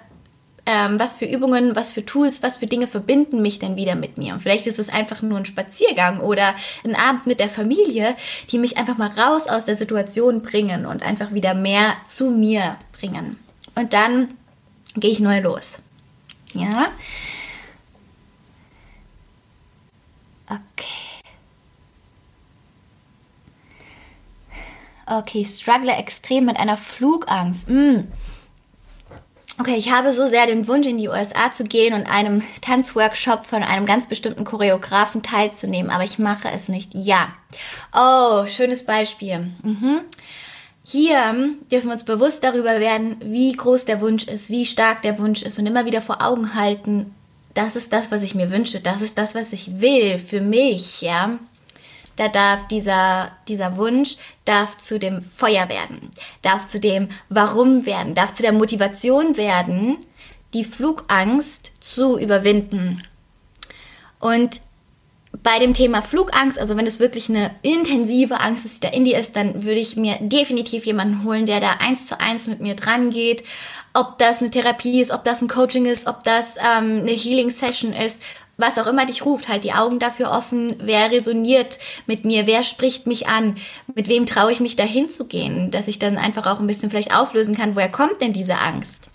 ähm, 0.67 0.99
was 0.99 1.17
für 1.17 1.25
Übungen, 1.25 1.77
was 1.77 1.93
für 1.93 2.05
Tools, 2.05 2.43
was 2.43 2.59
für 2.59 2.67
Dinge 2.67 2.87
verbinden 2.87 3.43
mich 3.43 3.59
denn 3.59 3.77
wieder 3.77 3.95
mit 3.95 4.19
mir. 4.19 4.35
Und 4.35 4.41
vielleicht 4.41 4.67
ist 4.67 4.79
es 4.79 4.89
einfach 4.89 5.23
nur 5.23 5.39
ein 5.39 5.45
Spaziergang 5.45 6.21
oder 6.21 6.55
ein 6.85 6.95
Abend 6.95 7.27
mit 7.27 7.41
der 7.41 7.49
Familie, 7.49 8.15
die 8.51 8.59
mich 8.59 8.77
einfach 8.77 8.99
mal 8.99 9.11
raus 9.11 9.47
aus 9.47 9.65
der 9.65 9.77
Situation 9.77 10.43
bringen 10.43 10.87
und 10.87 11.03
einfach 11.03 11.33
wieder 11.33 11.55
mehr 11.55 11.95
zu 12.07 12.31
mir 12.31 12.77
bringen. 12.99 13.39
Und 13.75 13.93
dann 13.93 14.37
gehe 14.97 15.11
ich 15.11 15.21
neu 15.21 15.41
los. 15.41 15.79
Ja. 16.53 16.89
Okay. 20.47 21.21
Okay, 25.07 25.45
struggle 25.45 25.93
extrem 25.93 26.45
mit 26.45 26.59
einer 26.59 26.77
Flugangst. 26.77 27.69
Mm 27.69 28.05
okay, 29.61 29.77
ich 29.77 29.93
habe 29.93 30.13
so 30.13 30.27
sehr 30.27 30.47
den 30.47 30.67
Wunsch, 30.67 30.87
in 30.87 30.99
die 30.99 31.09
USA 31.09 31.53
zu 31.53 31.65
gehen 31.65 31.95
und 31.95 32.07
einem 32.07 32.43
Tanzworkshop 32.63 33.47
von 33.47 33.63
einem 33.63 33.87
ganz 33.87 34.09
bestimmten 34.09 34.45
Choreografen 34.45 35.23
teilzunehmen, 35.23 35.91
aber 35.91 36.05
ich 36.05 36.19
mache 36.19 36.49
es 36.49 36.69
nicht. 36.69 36.91
Ja. 36.95 37.29
Oh, 37.95 38.47
schönes 38.47 38.85
Beispiel. 38.85 39.51
Mhm. 39.63 40.01
Hier 40.83 41.35
dürfen 41.71 41.89
wir 41.89 41.93
uns 41.93 42.05
bewusst 42.05 42.43
darüber 42.43 42.81
werden, 42.81 43.17
wie 43.21 43.53
groß 43.53 43.85
der 43.85 44.01
Wunsch 44.01 44.25
ist, 44.25 44.51
wie 44.51 44.67
stark 44.67 45.03
der 45.03 45.19
Wunsch 45.19 45.43
ist 45.43 45.59
und 45.59 45.67
immer 45.67 45.85
wieder 45.85 46.03
vor 46.03 46.23
Augen 46.25 46.55
halten, 46.55 47.15
das 47.55 47.77
ist 47.77 47.93
das, 47.93 48.11
was 48.11 48.23
ich 48.23 48.35
mir 48.35 48.51
wünsche, 48.51 48.81
das 48.81 49.03
ist 49.03 49.19
das, 49.19 49.35
was 49.35 49.53
ich 49.53 49.81
will 49.81 50.19
für 50.19 50.41
mich, 50.41 51.03
ja 51.03 51.39
da 52.21 52.29
darf 52.29 52.69
dieser, 52.69 53.33
dieser 53.49 53.79
Wunsch 53.79 54.17
darf 54.45 54.77
zu 54.77 54.99
dem 54.99 55.23
Feuer 55.23 55.71
werden, 55.71 56.11
darf 56.43 56.67
zu 56.67 56.79
dem 56.79 57.09
Warum 57.31 57.87
werden, 57.87 58.15
darf 58.15 58.35
zu 58.35 58.43
der 58.43 58.53
Motivation 58.53 59.39
werden, 59.39 59.97
die 60.53 60.65
Flugangst 60.65 61.73
zu 61.81 62.19
überwinden. 62.19 63.03
Und 64.19 64.61
bei 65.43 65.59
dem 65.59 65.73
Thema 65.73 66.03
Flugangst, 66.03 66.59
also 66.59 66.77
wenn 66.77 66.87
es 66.87 67.01
wirklich 67.01 67.31
eine 67.31 67.53
intensive 67.63 68.39
Angst 68.41 68.67
ist, 68.67 68.83
die 68.83 68.89
da 68.89 68.93
in 68.93 69.05
dir 69.07 69.19
ist, 69.19 69.37
dann 69.37 69.63
würde 69.63 69.81
ich 69.81 69.97
mir 69.97 70.19
definitiv 70.21 70.85
jemanden 70.85 71.25
holen, 71.25 71.47
der 71.47 71.61
da 71.61 71.77
eins 71.79 72.07
zu 72.07 72.21
eins 72.21 72.49
mit 72.49 72.61
mir 72.61 72.75
dran 72.75 73.09
geht. 73.09 73.45
Ob 73.95 74.19
das 74.19 74.41
eine 74.41 74.51
Therapie 74.51 75.01
ist, 75.01 75.11
ob 75.11 75.25
das 75.25 75.41
ein 75.41 75.49
Coaching 75.49 75.87
ist, 75.87 76.07
ob 76.07 76.25
das 76.25 76.57
ähm, 76.59 77.01
eine 77.01 77.13
Healing 77.13 77.49
Session 77.49 77.95
ist, 77.95 78.23
was 78.61 78.79
auch 78.79 78.87
immer 78.87 79.07
dich 79.07 79.25
ruft, 79.25 79.49
halt 79.49 79.65
die 79.65 79.73
Augen 79.73 79.99
dafür 79.99 80.31
offen, 80.31 80.75
wer 80.79 81.11
resoniert 81.11 81.79
mit 82.07 82.25
mir, 82.25 82.47
wer 82.47 82.63
spricht 82.63 83.07
mich 83.07 83.29
an, 83.29 83.57
mit 83.95 84.09
wem 84.09 84.27
traue 84.27 84.53
ich 84.53 84.61
mich 84.61 84.77
dahin 84.77 85.09
zu 85.09 85.27
gehen, 85.27 85.71
dass 85.71 85.89
ich 85.89 85.99
dann 85.99 86.17
einfach 86.17 86.47
auch 86.47 86.61
ein 86.61 86.67
bisschen 86.67 86.91
vielleicht 86.91 87.15
auflösen 87.15 87.57
kann, 87.57 87.77
woher 87.77 87.91
kommt 87.91 88.21
denn 88.21 88.33
diese 88.33 88.59
Angst? 88.59 89.11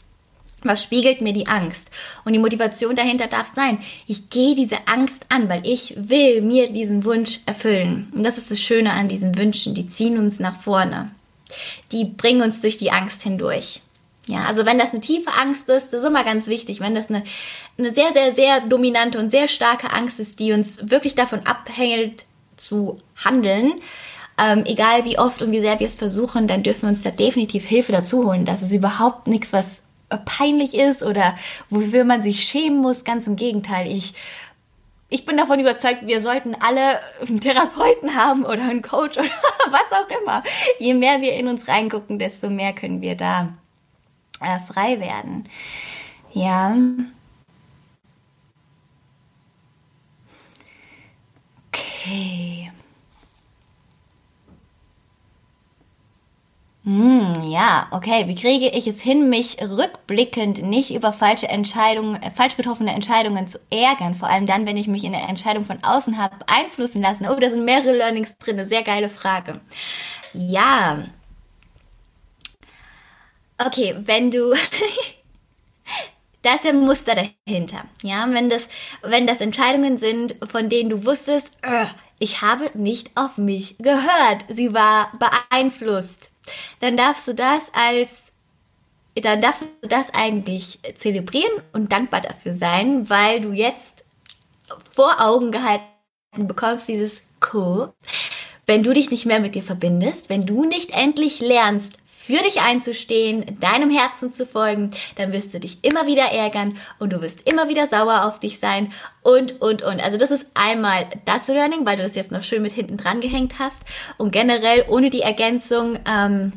Was 0.65 0.81
spiegelt 0.83 1.21
mir 1.21 1.31
die 1.31 1.45
Angst? 1.45 1.91
Und 2.25 2.33
die 2.33 2.39
Motivation 2.39 2.95
dahinter 2.95 3.27
darf 3.27 3.47
sein, 3.47 3.77
ich 4.07 4.31
gehe 4.31 4.55
diese 4.55 4.87
Angst 4.87 5.27
an, 5.29 5.47
weil 5.47 5.65
ich 5.65 5.93
will 5.95 6.41
mir 6.41 6.71
diesen 6.71 7.05
Wunsch 7.05 7.39
erfüllen. 7.45 8.11
Und 8.15 8.23
das 8.23 8.39
ist 8.39 8.49
das 8.49 8.59
Schöne 8.59 8.91
an 8.93 9.07
diesen 9.07 9.37
Wünschen, 9.37 9.75
die 9.75 9.87
ziehen 9.87 10.17
uns 10.17 10.39
nach 10.39 10.59
vorne. 10.59 11.05
Die 11.91 12.05
bringen 12.05 12.41
uns 12.41 12.61
durch 12.61 12.79
die 12.79 12.89
Angst 12.89 13.21
hindurch. 13.21 13.81
Ja, 14.27 14.45
also 14.45 14.65
wenn 14.65 14.79
das 14.79 14.91
eine 14.91 15.01
tiefe 15.01 15.29
Angst 15.39 15.69
ist, 15.69 15.93
das 15.93 16.01
ist 16.01 16.07
immer 16.07 16.23
ganz 16.23 16.47
wichtig, 16.47 16.79
wenn 16.79 16.95
das 16.95 17.09
eine, 17.09 17.23
eine 17.77 17.93
sehr, 17.93 18.11
sehr, 18.11 18.31
sehr 18.33 18.61
dominante 18.61 19.19
und 19.19 19.29
sehr 19.29 19.47
starke 19.47 19.93
Angst 19.93 20.19
ist, 20.19 20.39
die 20.39 20.51
uns 20.51 20.79
wirklich 20.89 21.13
davon 21.13 21.45
abhält 21.45 22.25
zu 22.57 22.97
handeln, 23.23 23.73
ähm, 24.41 24.63
egal 24.65 25.05
wie 25.05 25.19
oft 25.19 25.41
und 25.41 25.51
wie 25.51 25.61
sehr 25.61 25.79
wir 25.79 25.87
es 25.87 25.95
versuchen, 25.95 26.47
dann 26.47 26.63
dürfen 26.63 26.83
wir 26.83 26.89
uns 26.89 27.03
da 27.03 27.11
definitiv 27.11 27.65
Hilfe 27.65 27.91
dazu 27.91 28.25
holen. 28.25 28.45
Das 28.45 28.63
ist 28.63 28.71
überhaupt 28.71 29.27
nichts, 29.27 29.53
was 29.53 29.81
peinlich 30.25 30.75
ist 30.75 31.03
oder 31.03 31.35
wofür 31.69 32.03
man 32.03 32.23
sich 32.23 32.43
schämen 32.43 32.79
muss. 32.79 33.03
Ganz 33.03 33.27
im 33.27 33.35
Gegenteil. 33.35 33.89
Ich, 33.91 34.13
ich 35.09 35.25
bin 35.25 35.37
davon 35.37 35.59
überzeugt, 35.59 36.05
wir 36.05 36.19
sollten 36.19 36.55
alle 36.59 36.99
einen 37.25 37.39
Therapeuten 37.39 38.15
haben 38.15 38.43
oder 38.43 38.63
einen 38.63 38.81
Coach 38.81 39.17
oder 39.17 39.29
was 39.69 39.91
auch 39.91 40.21
immer. 40.21 40.43
Je 40.79 40.95
mehr 40.95 41.21
wir 41.21 41.33
in 41.33 41.47
uns 41.47 41.67
reingucken, 41.67 42.19
desto 42.19 42.49
mehr 42.49 42.73
können 42.73 43.01
wir 43.01 43.15
da 43.15 43.53
äh, 44.41 44.59
frei 44.59 44.99
werden. 44.99 45.45
Ja. 46.33 46.75
Okay. 51.73 52.71
Hm, 56.83 57.33
ja, 57.43 57.87
okay. 57.91 58.27
Wie 58.27 58.35
kriege 58.35 58.67
ich 58.77 58.85
es 58.85 59.01
hin, 59.01 59.27
mich 59.29 59.57
rückblickend 59.59 60.61
nicht 60.61 60.93
über 60.93 61.11
falsche 61.13 61.47
Entscheidungen, 61.47 62.21
äh, 62.21 62.29
falsch 62.29 62.57
getroffene 62.57 62.93
Entscheidungen 62.93 63.47
zu 63.47 63.59
ärgern? 63.71 64.13
Vor 64.13 64.27
allem 64.29 64.45
dann, 64.45 64.67
wenn 64.67 64.77
ich 64.77 64.87
mich 64.87 65.03
in 65.03 65.15
eine 65.15 65.27
Entscheidung 65.27 65.65
von 65.65 65.83
außen 65.83 66.19
habe 66.19 66.35
beeinflussen 66.37 67.01
lassen. 67.01 67.27
Oh, 67.27 67.39
da 67.39 67.49
sind 67.49 67.65
mehrere 67.65 67.93
Learnings 67.97 68.37
drin. 68.37 68.57
Eine 68.59 68.67
sehr 68.67 68.83
geile 68.83 69.09
Frage. 69.09 69.61
Ja, 70.33 71.05
okay, 73.57 73.95
wenn 73.99 74.31
du, 74.31 74.53
da 76.41 76.55
ist 76.55 76.65
ein 76.65 76.79
Muster 76.79 77.15
dahinter, 77.15 77.85
ja, 78.03 78.27
wenn 78.31 78.49
das, 78.49 78.67
wenn 79.01 79.27
das 79.27 79.41
Entscheidungen 79.41 79.97
sind, 79.97 80.35
von 80.45 80.69
denen 80.69 80.89
du 80.89 81.05
wusstest, 81.05 81.51
ich 82.19 82.41
habe 82.41 82.71
nicht 82.73 83.11
auf 83.15 83.37
mich 83.37 83.77
gehört, 83.79 84.45
sie 84.49 84.73
war 84.73 85.11
beeinflusst, 85.19 86.31
dann 86.79 86.97
darfst 86.97 87.27
du 87.27 87.33
das 87.33 87.71
als 87.73 88.31
dann 89.21 89.39
darfst 89.39 89.63
du 89.81 89.87
das 89.87 90.13
eigentlich 90.13 90.79
zelebrieren 90.97 91.61
und 91.71 91.91
dankbar 91.93 92.21
dafür 92.21 92.51
sein, 92.51 93.09
weil 93.09 93.39
du 93.39 93.53
jetzt 93.53 94.03
vor 94.91 95.21
Augen 95.21 95.51
gehalten 95.51 95.85
bekommst, 96.39 96.89
dieses 96.89 97.21
Co. 97.39 97.93
Wenn 98.65 98.83
du 98.83 98.93
dich 98.93 99.11
nicht 99.11 99.25
mehr 99.25 99.39
mit 99.39 99.55
dir 99.55 99.63
verbindest, 99.63 100.29
wenn 100.29 100.45
du 100.45 100.65
nicht 100.65 100.91
endlich 100.91 101.39
lernst, 101.39 101.97
für 102.25 102.41
dich 102.43 102.61
einzustehen, 102.61 103.59
deinem 103.59 103.89
Herzen 103.89 104.33
zu 104.33 104.45
folgen, 104.45 104.91
dann 105.15 105.31
wirst 105.31 105.53
du 105.53 105.59
dich 105.59 105.83
immer 105.83 106.07
wieder 106.07 106.31
ärgern 106.31 106.77
und 106.99 107.13
du 107.13 107.21
wirst 107.21 107.47
immer 107.47 107.69
wieder 107.69 107.87
sauer 107.87 108.25
auf 108.25 108.39
dich 108.39 108.59
sein 108.59 108.91
und, 109.21 109.61
und, 109.61 109.83
und. 109.83 110.01
Also 110.01 110.17
das 110.17 110.31
ist 110.31 110.51
einmal 110.55 111.07
das 111.25 111.47
Learning, 111.47 111.85
weil 111.85 111.97
du 111.97 112.03
das 112.03 112.15
jetzt 112.15 112.31
noch 112.31 112.43
schön 112.43 112.61
mit 112.61 112.71
hinten 112.71 112.97
dran 112.97 113.21
gehängt 113.21 113.59
hast 113.59 113.83
und 114.17 114.31
generell 114.31 114.85
ohne 114.89 115.09
die 115.09 115.21
Ergänzung, 115.21 115.99
ähm, 116.07 116.53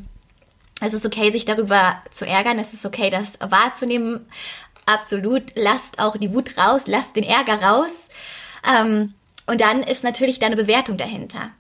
es 0.80 0.94
ist 0.94 1.04
okay, 1.04 1.30
sich 1.30 1.44
darüber 1.44 2.02
zu 2.12 2.26
ärgern, 2.26 2.58
es 2.58 2.72
ist 2.72 2.86
okay, 2.86 3.10
das 3.10 3.38
wahrzunehmen. 3.40 4.26
Absolut, 4.86 5.42
lasst 5.54 5.98
auch 5.98 6.16
die 6.16 6.32
Wut 6.32 6.56
raus, 6.56 6.86
lasst 6.86 7.16
den 7.16 7.24
Ärger 7.24 7.60
raus. 7.62 8.08
Ähm, 8.66 9.12
und 9.46 9.60
dann 9.60 9.82
ist 9.82 10.04
natürlich 10.04 10.38
deine 10.38 10.56
Bewertung 10.56 10.96
dahinter. 10.96 11.50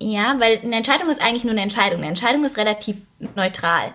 Ja, 0.00 0.38
weil 0.38 0.58
eine 0.58 0.76
Entscheidung 0.76 1.10
ist 1.10 1.22
eigentlich 1.22 1.44
nur 1.44 1.52
eine 1.52 1.62
Entscheidung. 1.62 1.98
Eine 1.98 2.08
Entscheidung 2.08 2.44
ist 2.44 2.56
relativ 2.56 2.98
neutral. 3.34 3.94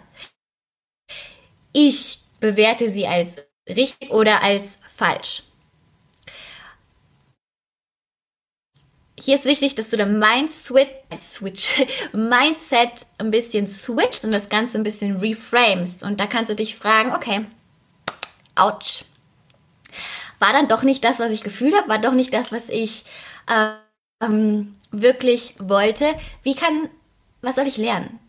Ich 1.71 2.19
bewerte 2.39 2.89
sie 2.89 3.07
als 3.07 3.37
richtig 3.67 4.11
oder 4.11 4.43
als 4.43 4.77
falsch. 4.93 5.43
hier 9.23 9.35
ist 9.35 9.45
wichtig, 9.45 9.75
dass 9.75 9.89
du 9.89 9.97
dein 9.97 10.19
Mind 10.19 10.51
Switch, 10.51 10.89
Mindset 12.13 13.05
ein 13.19 13.31
bisschen 13.31 13.67
switchst 13.67 14.25
und 14.25 14.31
das 14.31 14.49
Ganze 14.49 14.77
ein 14.77 14.83
bisschen 14.83 15.17
reframest. 15.17 16.03
Und 16.03 16.19
da 16.19 16.27
kannst 16.27 16.51
du 16.51 16.55
dich 16.55 16.75
fragen, 16.75 17.13
okay, 17.13 17.45
ouch. 18.55 19.05
War 20.39 20.51
dann 20.51 20.67
doch 20.67 20.83
nicht 20.83 21.05
das, 21.05 21.19
was 21.19 21.31
ich 21.31 21.43
gefühlt 21.43 21.75
habe, 21.75 21.87
war 21.87 21.99
doch 21.99 22.11
nicht 22.11 22.33
das, 22.33 22.51
was 22.51 22.69
ich 22.69 23.05
ähm, 24.23 24.75
wirklich 24.91 25.55
wollte. 25.59 26.15
Wie 26.43 26.55
kann, 26.55 26.89
was 27.41 27.55
soll 27.55 27.67
ich 27.67 27.77
lernen? 27.77 28.19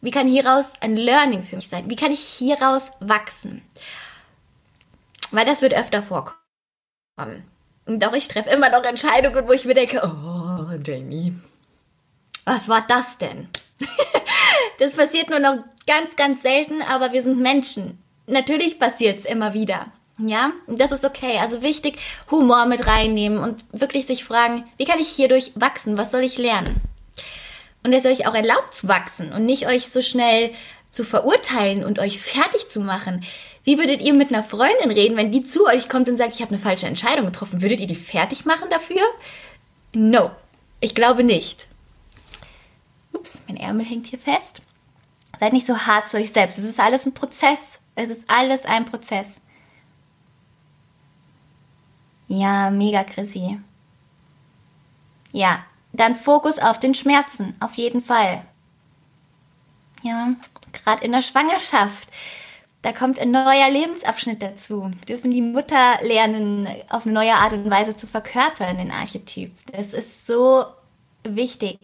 Wie 0.00 0.10
kann 0.10 0.28
hieraus 0.28 0.74
ein 0.80 0.96
Learning 0.96 1.42
für 1.42 1.56
mich 1.56 1.68
sein? 1.68 1.88
Wie 1.88 1.96
kann 1.96 2.12
ich 2.12 2.20
hieraus 2.20 2.90
wachsen? 3.00 3.62
Weil 5.30 5.46
das 5.46 5.62
wird 5.62 5.74
öfter 5.74 6.02
vorkommen. 6.02 6.38
Und 7.86 8.04
auch 8.04 8.12
ich 8.12 8.28
treffe 8.28 8.50
immer 8.50 8.68
noch 8.70 8.84
Entscheidungen, 8.84 9.46
wo 9.46 9.52
ich 9.52 9.64
mir 9.64 9.74
denke, 9.74 10.02
oh, 10.04 10.74
Jamie, 10.84 11.34
was 12.44 12.68
war 12.68 12.84
das 12.86 13.18
denn? 13.18 13.48
das 14.78 14.94
passiert 14.94 15.30
nur 15.30 15.38
noch 15.38 15.64
ganz, 15.86 16.16
ganz 16.16 16.42
selten, 16.42 16.82
aber 16.82 17.12
wir 17.12 17.22
sind 17.22 17.40
Menschen. 17.40 17.98
Natürlich 18.26 18.78
passiert 18.78 19.20
es 19.20 19.24
immer 19.24 19.54
wieder. 19.54 19.92
Ja, 20.18 20.52
das 20.68 20.92
ist 20.92 21.04
okay. 21.04 21.38
Also 21.40 21.62
wichtig, 21.62 21.98
Humor 22.30 22.66
mit 22.66 22.86
reinnehmen 22.86 23.38
und 23.38 23.64
wirklich 23.72 24.06
sich 24.06 24.24
fragen, 24.24 24.64
wie 24.76 24.84
kann 24.84 25.00
ich 25.00 25.08
hierdurch 25.08 25.52
wachsen? 25.56 25.98
Was 25.98 26.12
soll 26.12 26.22
ich 26.22 26.38
lernen? 26.38 26.80
Und 27.82 27.92
es 27.92 28.06
euch 28.06 28.26
auch 28.26 28.34
erlaubt 28.34 28.74
zu 28.74 28.88
wachsen 28.88 29.32
und 29.32 29.44
nicht 29.44 29.66
euch 29.66 29.88
so 29.88 30.00
schnell 30.00 30.52
zu 30.90 31.04
verurteilen 31.04 31.84
und 31.84 31.98
euch 31.98 32.20
fertig 32.20 32.70
zu 32.70 32.80
machen. 32.80 33.24
Wie 33.64 33.78
würdet 33.78 34.00
ihr 34.00 34.14
mit 34.14 34.30
einer 34.32 34.44
Freundin 34.44 34.90
reden, 34.90 35.16
wenn 35.16 35.32
die 35.32 35.42
zu 35.42 35.66
euch 35.66 35.88
kommt 35.88 36.08
und 36.08 36.16
sagt, 36.16 36.34
ich 36.34 36.40
habe 36.40 36.52
eine 36.52 36.62
falsche 36.62 36.86
Entscheidung 36.86 37.26
getroffen? 37.26 37.62
Würdet 37.62 37.80
ihr 37.80 37.86
die 37.86 37.94
fertig 37.94 38.44
machen 38.44 38.70
dafür? 38.70 39.02
No, 39.94 40.30
ich 40.80 40.94
glaube 40.94 41.24
nicht. 41.24 41.66
Ups, 43.12 43.42
mein 43.48 43.56
Ärmel 43.56 43.84
hängt 43.84 44.06
hier 44.06 44.18
fest. 44.18 44.62
Seid 45.40 45.52
nicht 45.52 45.66
so 45.66 45.76
hart 45.76 46.08
zu 46.08 46.16
euch 46.16 46.30
selbst. 46.30 46.58
Es 46.58 46.64
ist 46.64 46.78
alles 46.78 47.06
ein 47.06 47.14
Prozess. 47.14 47.80
Es 47.96 48.10
ist 48.10 48.24
alles 48.28 48.64
ein 48.64 48.84
Prozess. 48.84 49.40
Ja, 52.40 52.70
mega, 52.70 53.04
Chrissy. 53.04 53.60
Ja, 55.32 55.64
dann 55.92 56.14
Fokus 56.14 56.58
auf 56.58 56.78
den 56.78 56.94
Schmerzen, 56.94 57.56
auf 57.60 57.74
jeden 57.74 58.00
Fall. 58.00 58.44
Ja, 60.02 60.34
gerade 60.72 61.04
in 61.04 61.12
der 61.12 61.22
Schwangerschaft 61.22 62.08
da 62.84 62.92
kommt 62.92 63.18
ein 63.18 63.30
neuer 63.30 63.70
Lebensabschnitt 63.70 64.42
dazu. 64.42 64.90
Dürfen 65.08 65.30
die 65.30 65.40
Mutter 65.40 65.96
lernen, 66.02 66.68
auf 66.90 67.06
eine 67.06 67.14
neue 67.14 67.32
Art 67.32 67.54
und 67.54 67.70
Weise 67.70 67.96
zu 67.96 68.06
verkörpern, 68.06 68.76
den 68.76 68.90
Archetyp. 68.90 69.52
Das 69.72 69.94
ist 69.94 70.26
so 70.26 70.66
wichtig. 71.26 71.78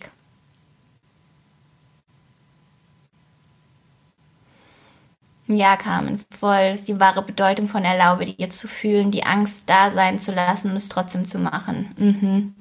Ja, 5.51 5.77
Carmen, 5.77 6.21
voll. 6.31 6.71
Das 6.71 6.81
ist 6.81 6.89
die 6.89 7.01
wahre 7.01 7.23
Bedeutung 7.23 7.67
von 7.67 7.85
Erlaube 7.85 8.25
dir 8.25 8.51
zu 8.51 8.69
fühlen, 8.69 9.11
die 9.11 9.25
Angst 9.25 9.69
da 9.69 9.91
sein 9.91 10.19
zu 10.21 10.33
lassen 10.33 10.71
und 10.71 10.77
es 10.77 10.89
trotzdem 10.89 11.27
zu 11.27 11.39
machen. 11.41 11.93
Mhm. 11.99 12.55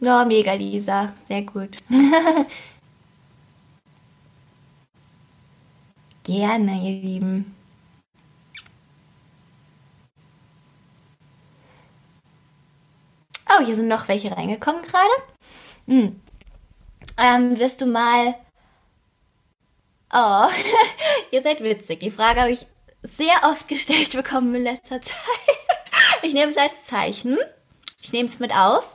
Oh, 0.00 0.24
mega, 0.24 0.54
Lisa. 0.54 1.12
Sehr 1.28 1.42
gut. 1.42 1.78
Gerne, 6.24 6.72
ihr 6.82 7.02
Lieben. 7.02 7.54
Oh, 13.50 13.64
hier 13.64 13.76
sind 13.76 13.88
noch 13.88 14.08
welche 14.08 14.34
reingekommen 14.34 14.82
gerade. 14.82 15.10
Hm. 15.86 16.20
Ähm, 17.18 17.58
wirst 17.58 17.80
du 17.80 17.86
mal. 17.86 18.34
Oh, 20.12 20.46
ihr 21.30 21.42
seid 21.42 21.62
witzig. 21.62 22.00
Die 22.00 22.10
Frage 22.10 22.40
habe 22.42 22.52
ich 22.52 22.66
sehr 23.02 23.34
oft 23.44 23.68
gestellt 23.68 24.12
bekommen 24.12 24.54
in 24.54 24.62
letzter 24.62 25.00
Zeit. 25.02 25.16
Ich 26.22 26.34
nehme 26.34 26.50
es 26.50 26.56
als 26.56 26.84
Zeichen. 26.84 27.38
Ich 28.02 28.12
nehme 28.12 28.28
es 28.28 28.38
mit 28.38 28.54
auf. 28.54 28.94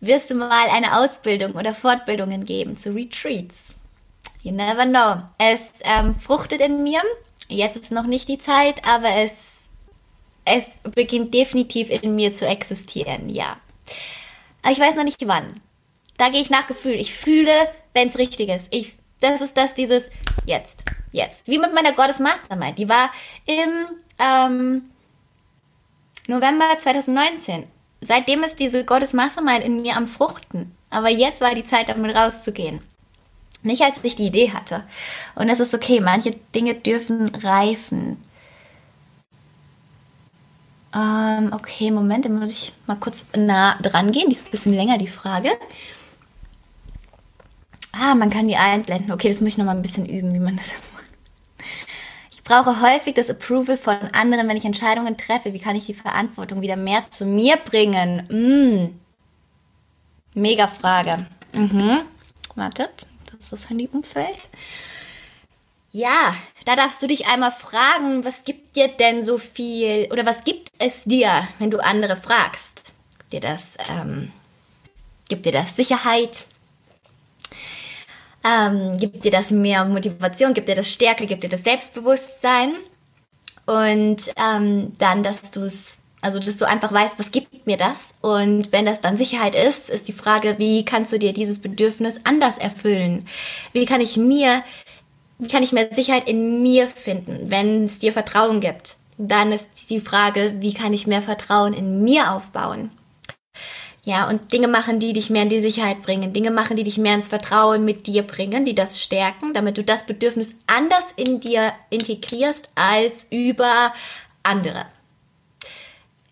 Wirst 0.00 0.30
du 0.30 0.34
mal 0.34 0.68
eine 0.68 0.98
Ausbildung 0.98 1.52
oder 1.52 1.74
Fortbildungen 1.74 2.44
geben 2.44 2.76
zu 2.76 2.94
Retreats? 2.94 3.74
You 4.42 4.52
never 4.52 4.84
know. 4.84 5.22
Es 5.38 5.72
ähm, 5.82 6.14
fruchtet 6.14 6.60
in 6.60 6.82
mir. 6.82 7.02
Jetzt 7.48 7.76
ist 7.76 7.92
noch 7.92 8.06
nicht 8.06 8.28
die 8.28 8.38
Zeit, 8.38 8.86
aber 8.86 9.10
es, 9.10 9.68
es 10.44 10.78
beginnt 10.94 11.34
definitiv 11.34 11.90
in 11.90 12.14
mir 12.14 12.32
zu 12.32 12.46
existieren, 12.46 13.28
ja. 13.28 13.56
Aber 14.62 14.72
ich 14.72 14.80
weiß 14.80 14.96
noch 14.96 15.04
nicht 15.04 15.26
wann. 15.26 15.60
Da 16.18 16.28
gehe 16.28 16.40
ich 16.40 16.50
nach 16.50 16.66
Gefühl. 16.66 16.94
Ich 16.94 17.14
fühle, 17.14 17.52
wenn 17.92 18.08
es 18.08 18.18
richtig 18.18 18.48
ist. 18.48 18.68
Ich, 18.70 18.94
das 19.20 19.40
ist 19.40 19.56
das, 19.56 19.74
dieses 19.74 20.10
jetzt, 20.44 20.82
jetzt. 21.12 21.48
Wie 21.48 21.58
mit 21.58 21.74
meiner 21.74 21.92
Goddess 21.92 22.18
Mastermind. 22.18 22.78
Die 22.78 22.88
war 22.88 23.10
im 23.46 23.86
ähm, 24.18 24.90
November 26.26 26.66
2019. 26.78 27.64
Seitdem 28.00 28.44
ist 28.44 28.58
diese 28.58 28.84
Goddess 28.84 29.12
Mastermind 29.12 29.64
in 29.64 29.82
mir 29.82 29.96
am 29.96 30.06
Fruchten. 30.06 30.72
Aber 30.90 31.08
jetzt 31.08 31.40
war 31.40 31.54
die 31.54 31.64
Zeit, 31.64 31.88
damit 31.88 32.14
rauszugehen. 32.14 32.80
Nicht 33.62 33.82
als 33.82 33.98
ich 34.02 34.14
die 34.14 34.26
Idee 34.26 34.52
hatte. 34.52 34.84
Und 35.34 35.48
es 35.48 35.60
ist 35.60 35.74
okay, 35.74 36.00
manche 36.00 36.30
Dinge 36.54 36.74
dürfen 36.74 37.34
reifen. 37.34 38.22
Ähm, 40.94 41.52
okay, 41.52 41.90
Moment, 41.90 42.24
dann 42.24 42.38
muss 42.38 42.50
ich 42.50 42.72
mal 42.86 42.96
kurz 42.96 43.24
nah 43.36 43.76
dran 43.78 44.12
gehen. 44.12 44.28
Die 44.28 44.36
ist 44.36 44.46
ein 44.46 44.50
bisschen 44.50 44.72
länger, 44.72 44.98
die 44.98 45.08
Frage. 45.08 45.50
Ah, 48.00 48.14
man 48.14 48.30
kann 48.30 48.48
die 48.48 48.56
einblenden. 48.56 49.12
Okay, 49.12 49.28
das 49.28 49.40
muss 49.40 49.50
ich 49.50 49.58
noch 49.58 49.64
mal 49.64 49.76
ein 49.76 49.82
bisschen 49.82 50.06
üben, 50.06 50.32
wie 50.32 50.38
man 50.38 50.56
das 50.56 50.66
macht. 50.94 51.10
Ich 52.30 52.42
brauche 52.42 52.80
häufig 52.80 53.14
das 53.14 53.30
Approval 53.30 53.76
von 53.76 53.96
anderen, 54.12 54.48
wenn 54.48 54.56
ich 54.56 54.64
Entscheidungen 54.64 55.16
treffe. 55.16 55.52
Wie 55.52 55.58
kann 55.58 55.76
ich 55.76 55.86
die 55.86 55.94
Verantwortung 55.94 56.60
wieder 56.60 56.76
mehr 56.76 57.04
zu 57.10 57.26
mir 57.26 57.56
bringen? 57.56 58.94
Mm. 60.34 60.38
Mega 60.38 60.68
Frage. 60.68 61.26
Mhm. 61.54 62.02
Wartet 62.54 63.06
ist 63.38 63.52
das 63.52 63.68
Handyumfeld. 63.70 64.48
Ja, 65.92 66.34
da 66.64 66.76
darfst 66.76 67.02
du 67.02 67.06
dich 67.06 67.26
einmal 67.26 67.52
fragen, 67.52 68.24
was 68.24 68.44
gibt 68.44 68.76
dir 68.76 68.88
denn 68.88 69.22
so 69.22 69.38
viel 69.38 70.08
oder 70.12 70.26
was 70.26 70.44
gibt 70.44 70.70
es 70.78 71.04
dir, 71.04 71.48
wenn 71.58 71.70
du 71.70 71.82
andere 71.82 72.16
fragst? 72.16 72.92
Gibt 73.18 73.32
dir 73.32 73.40
das, 73.40 73.78
ähm, 73.88 74.32
gibt 75.28 75.46
dir 75.46 75.52
das 75.52 75.76
Sicherheit? 75.76 76.44
Ähm, 78.46 78.96
gibt 78.96 79.24
dir 79.24 79.30
das 79.30 79.50
mehr 79.50 79.84
Motivation? 79.84 80.54
Gibt 80.54 80.68
dir 80.68 80.76
das 80.76 80.92
Stärke? 80.92 81.26
Gibt 81.26 81.42
dir 81.42 81.48
das 81.48 81.64
Selbstbewusstsein? 81.64 82.74
Und 83.66 84.30
ähm, 84.36 84.92
dann, 84.98 85.22
dass 85.22 85.50
du 85.50 85.64
es 85.64 85.98
also, 86.22 86.40
dass 86.40 86.56
du 86.56 86.64
einfach 86.66 86.92
weißt, 86.92 87.18
was 87.18 87.30
gibt 87.30 87.66
mir 87.66 87.76
das? 87.76 88.14
Und 88.20 88.72
wenn 88.72 88.86
das 88.86 89.00
dann 89.00 89.16
Sicherheit 89.16 89.54
ist, 89.54 89.90
ist 89.90 90.08
die 90.08 90.12
Frage, 90.12 90.56
wie 90.58 90.84
kannst 90.84 91.12
du 91.12 91.18
dir 91.18 91.32
dieses 91.32 91.60
Bedürfnis 91.60 92.20
anders 92.24 92.58
erfüllen? 92.58 93.28
Wie 93.72 93.86
kann 93.86 94.00
ich 94.00 94.16
mir, 94.16 94.64
wie 95.38 95.48
kann 95.48 95.62
ich 95.62 95.72
mehr 95.72 95.92
Sicherheit 95.92 96.28
in 96.28 96.62
mir 96.62 96.88
finden, 96.88 97.50
wenn 97.50 97.84
es 97.84 97.98
dir 97.98 98.12
Vertrauen 98.12 98.60
gibt? 98.60 98.96
Dann 99.18 99.52
ist 99.52 99.68
die 99.88 100.00
Frage, 100.00 100.56
wie 100.58 100.74
kann 100.74 100.92
ich 100.92 101.06
mehr 101.06 101.22
Vertrauen 101.22 101.72
in 101.72 102.02
mir 102.02 102.32
aufbauen? 102.32 102.90
Ja, 104.06 104.28
und 104.28 104.52
Dinge 104.52 104.68
machen, 104.68 105.00
die 105.00 105.12
dich 105.12 105.30
mehr 105.30 105.42
in 105.42 105.48
die 105.48 105.60
Sicherheit 105.60 106.00
bringen, 106.00 106.32
Dinge 106.32 106.52
machen, 106.52 106.76
die 106.76 106.84
dich 106.84 106.96
mehr 106.96 107.16
ins 107.16 107.26
Vertrauen 107.26 107.84
mit 107.84 108.06
dir 108.06 108.22
bringen, 108.22 108.64
die 108.64 108.74
das 108.74 109.02
stärken, 109.02 109.52
damit 109.52 109.78
du 109.78 109.82
das 109.82 110.06
Bedürfnis 110.06 110.54
anders 110.68 111.12
in 111.16 111.40
dir 111.40 111.72
integrierst 111.90 112.68
als 112.76 113.26
über 113.30 113.92
andere 114.44 114.86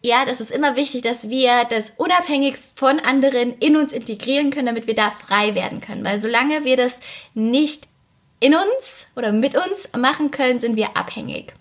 ja, 0.04 0.26
das 0.26 0.42
ist 0.42 0.50
immer 0.50 0.76
wichtig, 0.76 1.00
dass 1.00 1.30
wir 1.30 1.64
das 1.64 1.94
unabhängig 1.96 2.58
von 2.74 3.00
anderen 3.00 3.56
in 3.58 3.74
uns 3.74 3.90
integrieren 3.90 4.50
können, 4.50 4.66
damit 4.66 4.86
wir 4.86 4.94
da 4.94 5.10
frei 5.10 5.54
werden 5.54 5.80
können. 5.80 6.04
Weil 6.04 6.20
solange 6.20 6.66
wir 6.66 6.76
das 6.76 7.00
nicht 7.32 7.88
in 8.38 8.54
uns 8.54 9.06
oder 9.16 9.32
mit 9.32 9.56
uns 9.56 9.88
machen 9.96 10.30
können, 10.30 10.60
sind 10.60 10.76
wir 10.76 10.94
abhängig. 10.94 11.54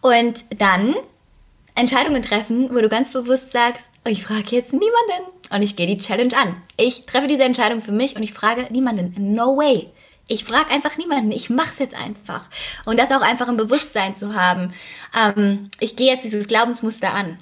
Und 0.00 0.44
dann 0.60 0.94
Entscheidungen 1.76 2.22
treffen, 2.22 2.74
wo 2.74 2.80
du 2.80 2.88
ganz 2.88 3.12
bewusst 3.12 3.52
sagst, 3.52 3.90
oh, 4.04 4.08
ich 4.08 4.24
frage 4.24 4.56
jetzt 4.56 4.72
niemanden 4.72 5.30
und 5.50 5.62
ich 5.62 5.76
gehe 5.76 5.86
die 5.86 5.98
Challenge 5.98 6.36
an. 6.36 6.56
Ich 6.76 7.06
treffe 7.06 7.26
diese 7.26 7.44
Entscheidung 7.44 7.82
für 7.82 7.92
mich 7.92 8.16
und 8.16 8.22
ich 8.22 8.32
frage 8.32 8.66
niemanden. 8.70 9.14
No 9.32 9.56
way. 9.56 9.88
Ich 10.28 10.44
frage 10.44 10.70
einfach 10.70 10.96
niemanden, 10.96 11.30
ich 11.30 11.50
mache 11.50 11.70
es 11.70 11.78
jetzt 11.78 11.94
einfach. 11.94 12.46
Und 12.84 12.98
das 12.98 13.12
auch 13.12 13.20
einfach 13.20 13.46
im 13.46 13.56
Bewusstsein 13.56 14.14
zu 14.14 14.34
haben. 14.34 14.72
Ähm, 15.16 15.70
ich 15.78 15.94
gehe 15.94 16.12
jetzt 16.12 16.24
dieses 16.24 16.48
Glaubensmuster 16.48 17.12
an. 17.12 17.38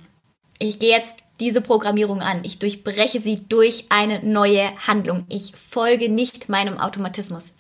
Ich 0.59 0.78
gehe 0.78 0.91
jetzt 0.91 1.24
diese 1.41 1.61
Programmierung 1.61 2.20
an. 2.20 2.45
Ich 2.45 2.59
durchbreche 2.59 3.20
sie 3.20 3.47
durch 3.49 3.87
eine 3.89 4.22
neue 4.22 4.70
Handlung. 4.87 5.24
Ich 5.28 5.55
folge 5.57 6.09
nicht 6.09 6.49
meinem 6.49 6.78
Automatismus. 6.78 7.55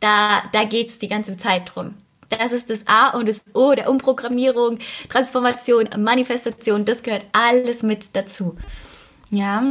Da, 0.00 0.42
da 0.52 0.64
geht's 0.64 0.98
die 0.98 1.08
ganze 1.08 1.36
Zeit 1.36 1.72
drum. 1.74 1.94
Das 2.38 2.52
ist 2.52 2.70
das 2.70 2.86
A 2.86 3.10
und 3.10 3.28
das 3.28 3.42
O 3.54 3.72
der 3.72 3.90
Umprogrammierung, 3.90 4.78
Transformation, 5.08 5.88
Manifestation. 5.98 6.84
Das 6.84 7.02
gehört 7.02 7.26
alles 7.32 7.82
mit 7.82 8.16
dazu. 8.16 8.56
Ja. 9.30 9.62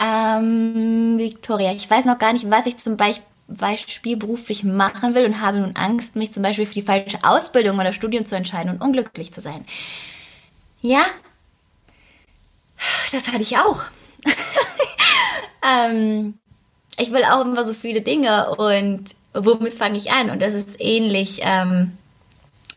Ähm, 0.00 1.18
Victoria, 1.18 1.72
ich 1.72 1.88
weiß 1.88 2.06
noch 2.06 2.18
gar 2.18 2.32
nicht, 2.32 2.50
was 2.50 2.66
ich 2.66 2.76
zum 2.76 2.96
Beispiel 2.96 4.16
beruflich 4.16 4.64
machen 4.64 5.14
will 5.14 5.24
und 5.24 5.40
habe 5.40 5.60
nun 5.60 5.76
Angst, 5.76 6.16
mich 6.16 6.32
zum 6.32 6.42
Beispiel 6.42 6.66
für 6.66 6.74
die 6.74 6.82
falsche 6.82 7.18
Ausbildung 7.22 7.78
oder 7.78 7.92
Studium 7.92 8.26
zu 8.26 8.34
entscheiden 8.34 8.72
und 8.72 8.82
unglücklich 8.82 9.32
zu 9.32 9.40
sein. 9.40 9.64
Ja, 10.80 11.04
das 13.12 13.28
hatte 13.28 13.42
ich 13.42 13.58
auch. 13.58 13.82
ähm, 15.68 16.38
ich 16.98 17.12
will 17.12 17.24
auch 17.24 17.42
immer 17.42 17.64
so 17.64 17.74
viele 17.74 18.00
Dinge 18.00 18.50
und 18.56 19.14
womit 19.34 19.74
fange 19.74 19.96
ich 19.96 20.10
an? 20.10 20.30
Und 20.30 20.42
das 20.42 20.54
ist 20.54 20.80
ähnlich 20.80 21.40
ähm, 21.42 21.96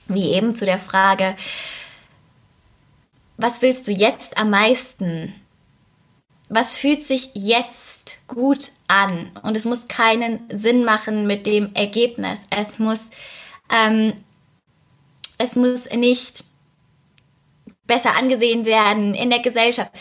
wie 0.08 0.34
eben 0.34 0.56
zu 0.56 0.66
der 0.66 0.80
Frage, 0.80 1.36
was 3.38 3.62
willst 3.62 3.88
du 3.88 3.91
jetzt 3.91 4.38
am 4.38 4.49
meisten? 4.49 5.34
Was 6.47 6.78
fühlt 6.78 7.01
sich 7.01 7.32
jetzt 7.34 8.18
gut 8.28 8.72
an? 8.88 9.32
Und 9.41 9.58
es 9.58 9.66
muss 9.66 9.88
keinen 9.88 10.41
Sinn 10.49 10.86
machen 10.86 11.28
mit 11.28 11.45
dem 11.45 11.74
Ergebnis. 11.74 12.41
Es 12.49 12.80
muss, 12.80 13.10
ähm, 13.70 14.14
es 15.38 15.56
muss 15.56 15.89
nicht 15.89 16.43
besser 17.88 18.16
angesehen 18.16 18.66
werden 18.66 19.14
in 19.14 19.30
der 19.30 19.39
Gesellschaft. 19.39 19.91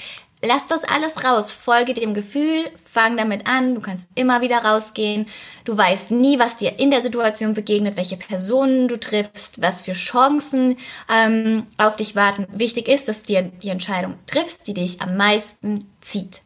Lass 0.46 0.66
das 0.66 0.84
alles 0.84 1.24
raus. 1.24 1.50
Folge 1.50 1.94
dem 1.94 2.12
Gefühl, 2.12 2.70
fang 2.82 3.16
damit 3.16 3.46
an. 3.48 3.74
Du 3.74 3.80
kannst 3.80 4.06
immer 4.14 4.42
wieder 4.42 4.58
rausgehen. 4.58 5.26
Du 5.64 5.76
weißt 5.76 6.10
nie, 6.10 6.38
was 6.38 6.58
dir 6.58 6.78
in 6.78 6.90
der 6.90 7.00
Situation 7.00 7.54
begegnet, 7.54 7.96
welche 7.96 8.16
Personen 8.16 8.88
du 8.88 9.00
triffst, 9.00 9.62
was 9.62 9.82
für 9.82 9.92
Chancen 9.92 10.76
ähm, 11.10 11.66
auf 11.78 11.96
dich 11.96 12.14
warten. 12.14 12.46
Wichtig 12.52 12.88
ist, 12.88 13.08
dass 13.08 13.22
du 13.22 13.50
die 13.62 13.68
Entscheidung 13.68 14.18
triffst, 14.26 14.66
die 14.66 14.74
dich 14.74 15.00
am 15.00 15.16
meisten 15.16 15.90
zieht. 16.02 16.42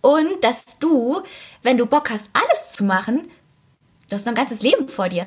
Und 0.00 0.42
dass 0.42 0.78
du, 0.78 1.22
wenn 1.62 1.78
du 1.78 1.86
Bock 1.86 2.10
hast, 2.10 2.30
alles 2.32 2.72
zu 2.72 2.84
machen, 2.84 3.30
du 4.08 4.16
hast 4.16 4.26
noch 4.26 4.32
ein 4.32 4.36
ganzes 4.36 4.62
Leben 4.62 4.88
vor 4.88 5.08
dir. 5.08 5.26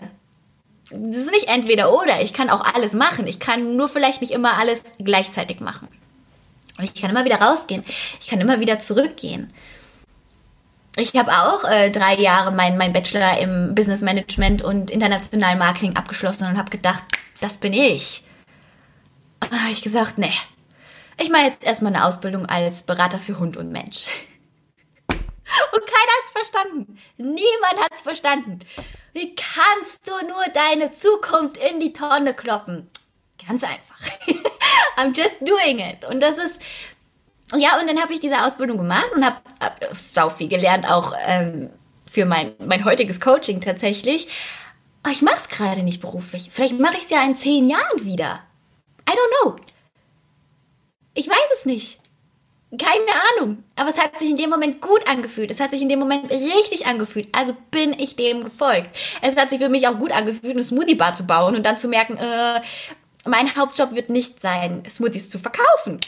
Das 0.89 1.15
ist 1.15 1.31
nicht 1.31 1.47
entweder 1.47 1.93
oder. 1.93 2.21
Ich 2.21 2.33
kann 2.33 2.49
auch 2.49 2.61
alles 2.73 2.93
machen. 2.93 3.27
Ich 3.27 3.39
kann 3.39 3.77
nur 3.77 3.87
vielleicht 3.87 4.19
nicht 4.19 4.31
immer 4.31 4.57
alles 4.57 4.81
gleichzeitig 4.99 5.61
machen. 5.61 5.87
Und 6.77 6.83
ich 6.83 6.93
kann 6.93 7.09
immer 7.09 7.25
wieder 7.25 7.41
rausgehen. 7.41 7.83
Ich 8.19 8.27
kann 8.27 8.41
immer 8.41 8.59
wieder 8.59 8.79
zurückgehen. 8.79 9.53
Ich 10.97 11.15
habe 11.15 11.31
auch 11.31 11.63
äh, 11.63 11.89
drei 11.89 12.15
Jahre 12.15 12.51
meinen 12.51 12.77
mein 12.77 12.91
Bachelor 12.91 13.37
im 13.39 13.73
Business 13.75 14.01
Management 14.01 14.61
und 14.61 14.91
internationalen 14.91 15.57
Marketing 15.57 15.95
abgeschlossen 15.95 16.47
und 16.47 16.57
habe 16.57 16.69
gedacht, 16.69 17.03
das 17.39 17.57
bin 17.57 17.71
ich. 17.71 18.23
Dann 19.39 19.61
habe 19.61 19.71
ich 19.71 19.81
gesagt, 19.81 20.17
nee, 20.17 20.33
ich 21.17 21.29
mache 21.29 21.45
jetzt 21.45 21.63
erstmal 21.63 21.93
eine 21.93 22.05
Ausbildung 22.05 22.45
als 22.45 22.83
Berater 22.83 23.19
für 23.19 23.39
Hund 23.39 23.55
und 23.57 23.71
Mensch. 23.71 24.07
Und 25.73 25.85
keiner 25.85 26.13
hat's 26.21 26.31
verstanden. 26.31 26.97
Niemand 27.17 27.81
hat's 27.81 28.01
verstanden. 28.03 28.59
Wie 29.11 29.35
kannst 29.35 30.07
du 30.07 30.13
nur 30.25 30.45
deine 30.53 30.91
Zukunft 30.93 31.57
in 31.57 31.81
die 31.81 31.91
Tonne 31.91 32.33
kloppen? 32.33 32.89
Ganz 33.47 33.63
einfach. 33.63 33.99
I'm 34.97 35.15
just 35.15 35.39
doing 35.41 35.79
it. 35.79 36.05
Und 36.05 36.21
das 36.21 36.37
ist, 36.37 36.61
ja, 37.57 37.79
und 37.79 37.89
dann 37.89 38.01
habe 38.01 38.13
ich 38.13 38.19
diese 38.19 38.43
Ausbildung 38.43 38.77
gemacht 38.77 39.11
und 39.15 39.25
habe 39.25 39.37
hab 39.59 39.79
sau 39.93 40.29
viel 40.29 40.47
gelernt, 40.47 40.89
auch 40.89 41.13
ähm, 41.25 41.69
für 42.09 42.25
mein, 42.25 42.53
mein 42.59 42.85
heutiges 42.85 43.19
Coaching 43.19 43.61
tatsächlich. 43.61 44.27
Aber 45.03 45.13
ich 45.13 45.21
mache 45.21 45.37
es 45.37 45.49
gerade 45.49 45.83
nicht 45.83 46.01
beruflich. 46.01 46.49
Vielleicht 46.51 46.79
mache 46.79 46.97
ich 46.97 47.03
es 47.03 47.09
ja 47.09 47.23
in 47.23 47.35
zehn 47.35 47.69
Jahren 47.69 48.05
wieder. 48.05 48.41
I 49.09 49.13
don't 49.13 49.41
know. 49.41 49.55
Ich 51.13 51.27
weiß 51.27 51.57
es 51.57 51.65
nicht. 51.65 51.99
Keine 52.77 53.11
Ahnung. 53.35 53.63
Aber 53.75 53.89
es 53.89 53.99
hat 53.99 54.17
sich 54.19 54.29
in 54.29 54.37
dem 54.37 54.49
Moment 54.49 54.81
gut 54.81 55.09
angefühlt. 55.09 55.51
Es 55.51 55.59
hat 55.59 55.71
sich 55.71 55.81
in 55.81 55.89
dem 55.89 55.99
Moment 55.99 56.31
richtig 56.31 56.85
angefühlt. 56.85 57.27
Also 57.33 57.53
bin 57.69 57.93
ich 57.99 58.15
dem 58.15 58.43
gefolgt. 58.43 58.95
Es 59.21 59.35
hat 59.35 59.49
sich 59.49 59.59
für 59.59 59.67
mich 59.67 59.87
auch 59.87 59.97
gut 59.97 60.11
angefühlt, 60.11 60.53
eine 60.53 60.63
Smoothie 60.63 60.95
Bar 60.95 61.15
zu 61.15 61.25
bauen 61.25 61.55
und 61.55 61.65
dann 61.65 61.79
zu 61.79 61.89
merken, 61.89 62.15
äh, 62.15 62.61
mein 63.25 63.55
Hauptjob 63.55 63.93
wird 63.95 64.09
nicht 64.09 64.41
sein, 64.41 64.83
Smoothies 64.89 65.29
zu 65.29 65.39
verkaufen. 65.39 65.99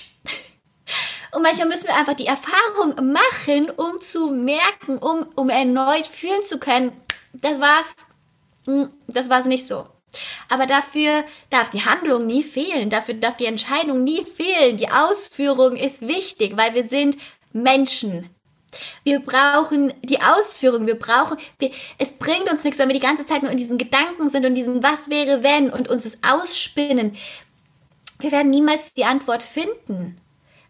Und 1.33 1.41
manchmal 1.41 1.67
müssen 1.67 1.87
wir 1.87 1.95
einfach 1.95 2.13
die 2.13 2.27
Erfahrung 2.27 3.11
machen, 3.11 3.69
um 3.71 3.99
zu 3.99 4.29
merken, 4.29 4.99
um, 4.99 5.27
um 5.35 5.49
erneut 5.49 6.05
fühlen 6.05 6.45
zu 6.45 6.59
können, 6.59 6.91
das 7.33 7.59
war's, 7.59 7.95
hm, 8.65 8.91
das 9.07 9.29
war's 9.29 9.45
nicht 9.45 9.67
so. 9.67 9.87
Aber 10.47 10.67
dafür 10.67 11.23
darf 11.49 11.71
die 11.71 11.85
Handlung 11.85 12.27
nie 12.27 12.43
fehlen, 12.43 12.91
dafür 12.91 13.15
darf 13.15 13.35
die 13.37 13.47
Entscheidung 13.47 14.03
nie 14.03 14.23
fehlen. 14.23 14.77
Die 14.77 14.89
Ausführung 14.89 15.75
ist 15.75 16.07
wichtig, 16.07 16.55
weil 16.55 16.75
wir 16.75 16.83
sind 16.83 17.17
Menschen. 17.51 18.29
Wir 19.03 19.19
brauchen 19.19 19.93
die 20.03 20.21
Ausführung, 20.21 20.85
wir 20.85 20.97
brauchen, 20.97 21.37
wir, 21.59 21.71
es 21.97 22.13
bringt 22.13 22.51
uns 22.51 22.63
nichts, 22.63 22.79
wenn 22.79 22.89
wir 22.89 22.95
die 22.95 23.05
ganze 23.05 23.25
Zeit 23.25 23.41
nur 23.41 23.51
in 23.51 23.57
diesen 23.57 23.77
Gedanken 23.77 24.29
sind 24.29 24.45
und 24.45 24.55
diesen 24.55 24.83
Was 24.83 25.09
wäre 25.09 25.43
wenn 25.43 25.69
und 25.69 25.87
uns 25.87 26.03
das 26.03 26.17
ausspinnen. 26.21 27.15
Wir 28.19 28.31
werden 28.31 28.51
niemals 28.51 28.93
die 28.93 29.05
Antwort 29.05 29.43
finden. 29.43 30.17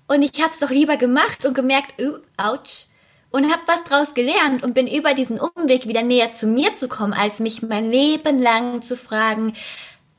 Und 0.08 0.22
ich 0.22 0.41
habe 0.41 0.51
es 0.51 0.60
doch 0.60 0.70
lieber 0.70 0.97
gemacht 0.97 1.45
und 1.45 1.54
gemerkt, 1.54 2.01
uh, 2.01 2.18
ouch, 2.38 2.88
und 3.34 3.51
habe 3.51 3.64
was 3.66 3.84
draus 3.84 4.14
gelernt 4.14 4.64
und 4.64 4.76
bin 4.76 4.88
über 4.88 5.16
diesen 5.16 5.39
Umweg 5.39 5.88
wieder 5.88 6.04
näher 6.04 6.32
zu 6.32 6.45
mir 6.45 6.78
zu 6.78 6.88
kommen, 6.88 7.14
als 7.14 7.39
mich 7.39 7.64
mein 7.64 7.89
Leben 7.89 8.39
lang 8.39 8.84
zu 8.84 8.95
fragen, 8.95 9.54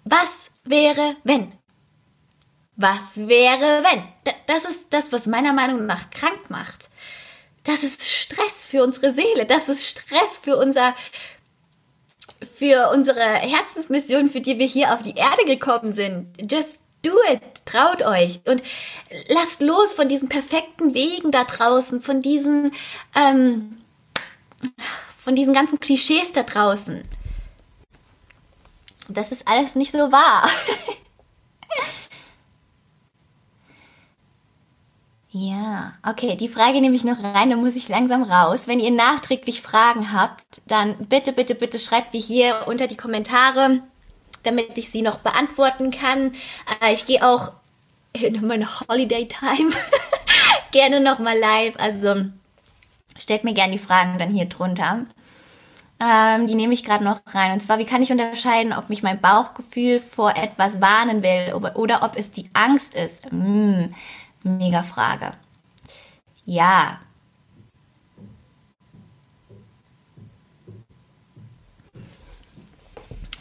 was 0.04 0.50
wäre 0.64 1.16
wenn? 1.22 1.54
Was 2.76 3.28
wäre 3.28 3.84
wenn? 3.84 4.34
Das 4.46 4.64
ist 4.64 4.92
das, 4.92 5.12
was 5.12 5.28
meiner 5.28 5.52
Meinung 5.52 5.86
nach 5.86 6.10
krank 6.10 6.50
macht. 6.50 6.90
Das 7.64 7.82
ist 7.82 8.04
Stress 8.04 8.66
für 8.66 8.82
unsere 8.84 9.10
Seele. 9.10 9.46
Das 9.46 9.68
ist 9.68 9.86
Stress 9.86 10.38
für 10.38 10.56
unser, 10.56 10.94
für 12.56 12.90
unsere 12.90 13.20
Herzensmission, 13.20 14.28
für 14.28 14.40
die 14.40 14.58
wir 14.58 14.66
hier 14.66 14.92
auf 14.92 15.02
die 15.02 15.14
Erde 15.16 15.44
gekommen 15.46 15.92
sind. 15.92 16.50
Just 16.50 16.80
do 17.02 17.12
it. 17.32 17.40
Traut 17.64 18.02
euch 18.02 18.40
und 18.44 18.62
lasst 19.28 19.62
los 19.62 19.94
von 19.94 20.08
diesen 20.08 20.28
perfekten 20.28 20.92
Wegen 20.92 21.30
da 21.30 21.44
draußen, 21.44 22.02
von 22.02 22.20
diesen, 22.20 22.72
ähm, 23.14 23.78
von 25.16 25.34
diesen 25.34 25.54
ganzen 25.54 25.80
Klischees 25.80 26.32
da 26.32 26.42
draußen. 26.42 27.02
Das 29.08 29.32
ist 29.32 29.48
alles 29.48 29.74
nicht 29.74 29.92
so 29.92 30.12
wahr. 30.12 30.48
Ja, 35.36 35.94
okay, 36.08 36.36
die 36.36 36.46
Frage 36.46 36.80
nehme 36.80 36.94
ich 36.94 37.02
noch 37.02 37.20
rein, 37.20 37.50
dann 37.50 37.58
muss 37.58 37.74
ich 37.74 37.88
langsam 37.88 38.22
raus. 38.22 38.68
Wenn 38.68 38.78
ihr 38.78 38.92
nachträglich 38.92 39.62
Fragen 39.62 40.12
habt, 40.12 40.62
dann 40.68 40.94
bitte, 41.08 41.32
bitte, 41.32 41.56
bitte 41.56 41.80
schreibt 41.80 42.14
die 42.14 42.20
hier 42.20 42.62
unter 42.66 42.86
die 42.86 42.96
Kommentare, 42.96 43.80
damit 44.44 44.78
ich 44.78 44.92
sie 44.92 45.02
noch 45.02 45.18
beantworten 45.18 45.90
kann. 45.90 46.34
Äh, 46.80 46.92
ich 46.92 47.06
gehe 47.06 47.26
auch 47.26 47.50
in 48.12 48.46
meine 48.46 48.68
Holiday 48.78 49.26
Time 49.26 49.72
gerne 50.70 51.00
nochmal 51.00 51.36
live, 51.36 51.74
also 51.80 52.26
stellt 53.18 53.42
mir 53.42 53.54
gerne 53.54 53.72
die 53.72 53.78
Fragen 53.78 54.18
dann 54.18 54.30
hier 54.30 54.44
drunter. 54.44 55.04
Ähm, 55.98 56.46
die 56.46 56.54
nehme 56.54 56.74
ich 56.74 56.84
gerade 56.84 57.02
noch 57.02 57.22
rein. 57.26 57.50
Und 57.50 57.60
zwar, 57.60 57.80
wie 57.80 57.86
kann 57.86 58.02
ich 58.02 58.12
unterscheiden, 58.12 58.72
ob 58.72 58.88
mich 58.88 59.02
mein 59.02 59.20
Bauchgefühl 59.20 59.98
vor 59.98 60.36
etwas 60.36 60.80
warnen 60.80 61.24
will 61.24 61.54
oder, 61.54 61.74
oder 61.74 62.04
ob 62.04 62.16
es 62.16 62.30
die 62.30 62.48
Angst 62.52 62.94
ist? 62.94 63.28
Hm 63.30 63.92
Mega 64.44 64.82
Frage. 64.82 65.32
Ja. 66.44 67.00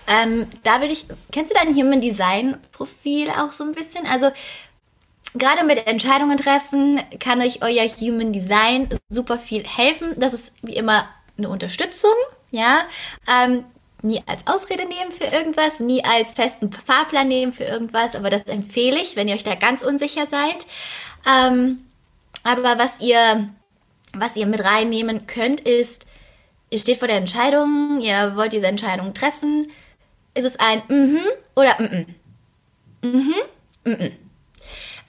Ähm, 0.07 0.47
da 0.63 0.81
will 0.81 0.91
ich, 0.91 1.05
kennst 1.31 1.51
du 1.53 1.57
dein 1.57 1.75
Human 1.75 2.01
Design 2.01 2.57
Profil 2.71 3.29
auch 3.29 3.51
so 3.51 3.63
ein 3.63 3.73
bisschen? 3.73 4.05
Also, 4.05 4.31
gerade 5.33 5.65
mit 5.65 5.87
Entscheidungen 5.87 6.37
treffen 6.37 7.01
kann 7.19 7.41
euch 7.41 7.61
euer 7.61 7.87
Human 7.87 8.31
Design 8.31 8.89
super 9.09 9.39
viel 9.39 9.65
helfen. 9.65 10.13
Das 10.17 10.33
ist 10.33 10.53
wie 10.61 10.75
immer 10.75 11.07
eine 11.37 11.49
Unterstützung, 11.49 12.13
ja. 12.51 12.83
Ähm, 13.27 13.65
nie 14.03 14.21
als 14.25 14.45
Ausrede 14.45 14.85
nehmen 14.85 15.11
für 15.11 15.25
irgendwas, 15.25 15.79
nie 15.79 16.03
als 16.03 16.31
festen 16.31 16.71
Fahrplan 16.71 17.27
nehmen 17.27 17.53
für 17.53 17.63
irgendwas, 17.63 18.15
aber 18.15 18.29
das 18.29 18.43
empfehle 18.43 19.01
ich, 19.01 19.15
wenn 19.15 19.27
ihr 19.27 19.35
euch 19.35 19.43
da 19.43 19.55
ganz 19.55 19.81
unsicher 19.81 20.25
seid. 20.25 20.67
Ähm, 21.27 21.85
aber 22.43 22.77
was 22.77 22.99
ihr, 22.99 23.49
was 24.13 24.35
ihr 24.35 24.45
mit 24.45 24.63
reinnehmen 24.63 25.25
könnt, 25.27 25.61
ist, 25.61 26.05
ihr 26.69 26.79
steht 26.79 26.99
vor 26.99 27.07
der 27.07 27.17
Entscheidung, 27.17 28.01
ihr 28.01 28.35
wollt 28.35 28.53
diese 28.53 28.67
Entscheidung 28.67 29.13
treffen. 29.13 29.71
Ist 30.33 30.45
es 30.45 30.59
ein 30.59 30.81
mhm 30.89 31.21
oder 31.55 31.79
mhm? 31.79 32.05
Mhm, 33.01 33.35
mhm. 33.85 34.11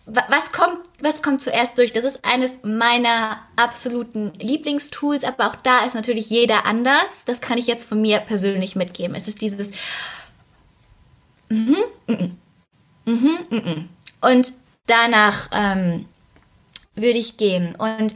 Was 0.07 0.53
kommt, 0.53 0.79
was 1.05 1.23
kommt 1.23 1.43
zuerst 1.43 1.79
durch? 1.79 1.93
Das 1.93 2.05
ist 2.05 2.21
eines 2.25 2.59
meiner 2.63 3.39
absoluten 3.57 4.33
Lieblingstools, 4.39 5.23
aber 5.25 5.49
auch 5.49 5.57
da 5.57 5.85
ist 5.85 5.95
natürlich 5.95 6.31
jeder 6.31 6.67
anders. 6.67 7.25
Das 7.27 7.41
kann 7.41 7.59
ich 7.59 7.67
jetzt 7.67 7.85
von 7.85 8.01
mir 8.01 8.19
persönlich 8.19 8.75
mitgeben. 8.75 9.15
Es 9.15 9.29
ist 9.29 9.41
dieses, 9.41 9.71
Mhm, 11.49 11.77
mhm, 12.07 12.37
mhm, 13.05 13.39
mhm. 13.51 13.89
Und 14.21 14.53
danach 14.87 15.49
ähm, 15.53 16.07
würde 16.95 17.19
ich 17.19 17.37
gehen. 17.37 17.75
Und 17.77 18.15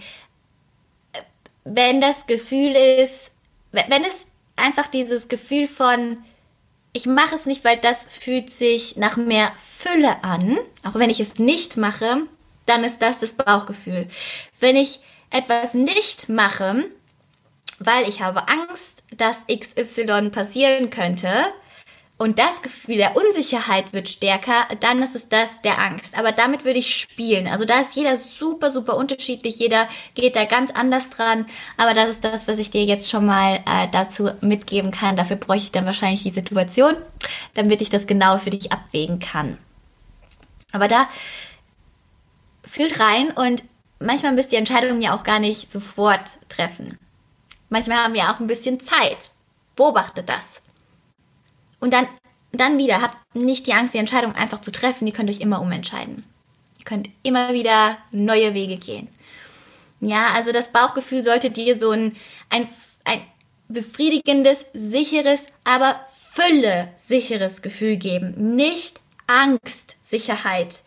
wenn 1.64 2.00
das 2.00 2.26
Gefühl 2.26 2.74
ist, 2.74 3.30
wenn 3.72 4.04
es 4.04 4.26
einfach 4.56 4.86
dieses 4.86 5.28
Gefühl 5.28 5.66
von, 5.66 6.18
ich 6.92 7.06
mache 7.06 7.34
es 7.34 7.46
nicht, 7.46 7.64
weil 7.64 7.76
das 7.76 8.06
fühlt 8.08 8.50
sich 8.50 8.96
nach 8.96 9.16
mehr 9.16 9.52
Fülle 9.58 10.24
an, 10.24 10.58
auch 10.84 10.94
wenn 10.94 11.10
ich 11.10 11.20
es 11.20 11.38
nicht 11.38 11.76
mache, 11.76 12.22
dann 12.68 12.84
ist 12.84 13.00
das 13.02 13.18
das 13.18 13.34
Bauchgefühl. 13.34 14.08
Wenn 14.58 14.76
ich 14.76 15.00
etwas 15.30 15.74
nicht 15.74 16.28
mache, 16.28 16.84
weil 17.78 18.08
ich 18.08 18.20
habe 18.20 18.48
Angst, 18.48 19.02
dass 19.16 19.46
XY 19.46 20.30
passieren 20.30 20.90
könnte, 20.90 21.46
und 22.18 22.40
das 22.40 22.62
Gefühl 22.62 22.96
der 22.96 23.16
Unsicherheit 23.16 23.92
wird 23.92 24.08
stärker, 24.08 24.66
dann 24.80 25.00
ist 25.02 25.14
es 25.14 25.28
das 25.28 25.62
der 25.62 25.78
Angst. 25.78 26.18
Aber 26.18 26.32
damit 26.32 26.64
würde 26.64 26.80
ich 26.80 26.94
spielen. 26.96 27.46
Also 27.46 27.64
da 27.64 27.80
ist 27.80 27.94
jeder 27.94 28.16
super, 28.16 28.72
super 28.72 28.96
unterschiedlich. 28.96 29.60
Jeder 29.60 29.86
geht 30.14 30.34
da 30.34 30.44
ganz 30.44 30.72
anders 30.72 31.10
dran. 31.10 31.46
Aber 31.76 31.94
das 31.94 32.10
ist 32.10 32.24
das, 32.24 32.48
was 32.48 32.58
ich 32.58 32.70
dir 32.70 32.84
jetzt 32.84 33.08
schon 33.08 33.24
mal 33.24 33.60
äh, 33.66 33.86
dazu 33.92 34.30
mitgeben 34.40 34.90
kann. 34.90 35.14
Dafür 35.14 35.36
bräuchte 35.36 35.66
ich 35.66 35.72
dann 35.72 35.86
wahrscheinlich 35.86 36.24
die 36.24 36.30
Situation, 36.30 36.96
damit 37.54 37.80
ich 37.82 37.88
das 37.88 38.08
genau 38.08 38.38
für 38.38 38.50
dich 38.50 38.72
abwägen 38.72 39.20
kann. 39.20 39.56
Aber 40.72 40.88
da 40.88 41.08
fühlt 42.68 43.00
rein 43.00 43.30
und 43.30 43.64
manchmal 43.98 44.32
müsst 44.32 44.52
ihr 44.52 44.58
Entscheidungen 44.58 45.02
ja 45.02 45.16
auch 45.16 45.24
gar 45.24 45.38
nicht 45.38 45.72
sofort 45.72 46.38
treffen. 46.48 46.98
Manchmal 47.68 47.98
haben 47.98 48.14
wir 48.14 48.30
auch 48.30 48.40
ein 48.40 48.46
bisschen 48.46 48.80
Zeit. 48.80 49.30
Beobachtet 49.76 50.28
das. 50.28 50.62
Und 51.80 51.92
dann, 51.92 52.06
dann 52.52 52.78
wieder, 52.78 53.00
habt 53.02 53.16
nicht 53.34 53.66
die 53.66 53.74
Angst, 53.74 53.94
die 53.94 53.98
Entscheidung 53.98 54.34
einfach 54.34 54.60
zu 54.60 54.70
treffen. 54.70 55.06
Ihr 55.06 55.12
könnt 55.12 55.30
euch 55.30 55.40
immer 55.40 55.60
umentscheiden. 55.60 56.24
Ihr 56.78 56.84
könnt 56.84 57.08
immer 57.22 57.52
wieder 57.52 57.98
neue 58.10 58.54
Wege 58.54 58.76
gehen. 58.76 59.08
Ja, 60.00 60.28
also 60.34 60.52
das 60.52 60.72
Bauchgefühl 60.72 61.22
sollte 61.22 61.50
dir 61.50 61.76
so 61.76 61.90
ein, 61.90 62.16
ein, 62.50 62.66
ein 63.04 63.20
befriedigendes, 63.68 64.66
sicheres, 64.72 65.46
aber 65.64 66.00
Fülle 66.08 66.92
sicheres 66.96 67.62
Gefühl 67.62 67.96
geben. 67.96 68.54
Nicht 68.54 69.00
Angst, 69.26 69.96
Sicherheit. 70.02 70.82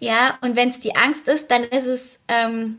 Ja, 0.00 0.38
und 0.40 0.56
wenn 0.56 0.70
es 0.70 0.80
die 0.80 0.96
Angst 0.96 1.28
ist, 1.28 1.50
dann 1.50 1.62
ist 1.62 1.86
es 1.86 2.18
ähm, 2.26 2.78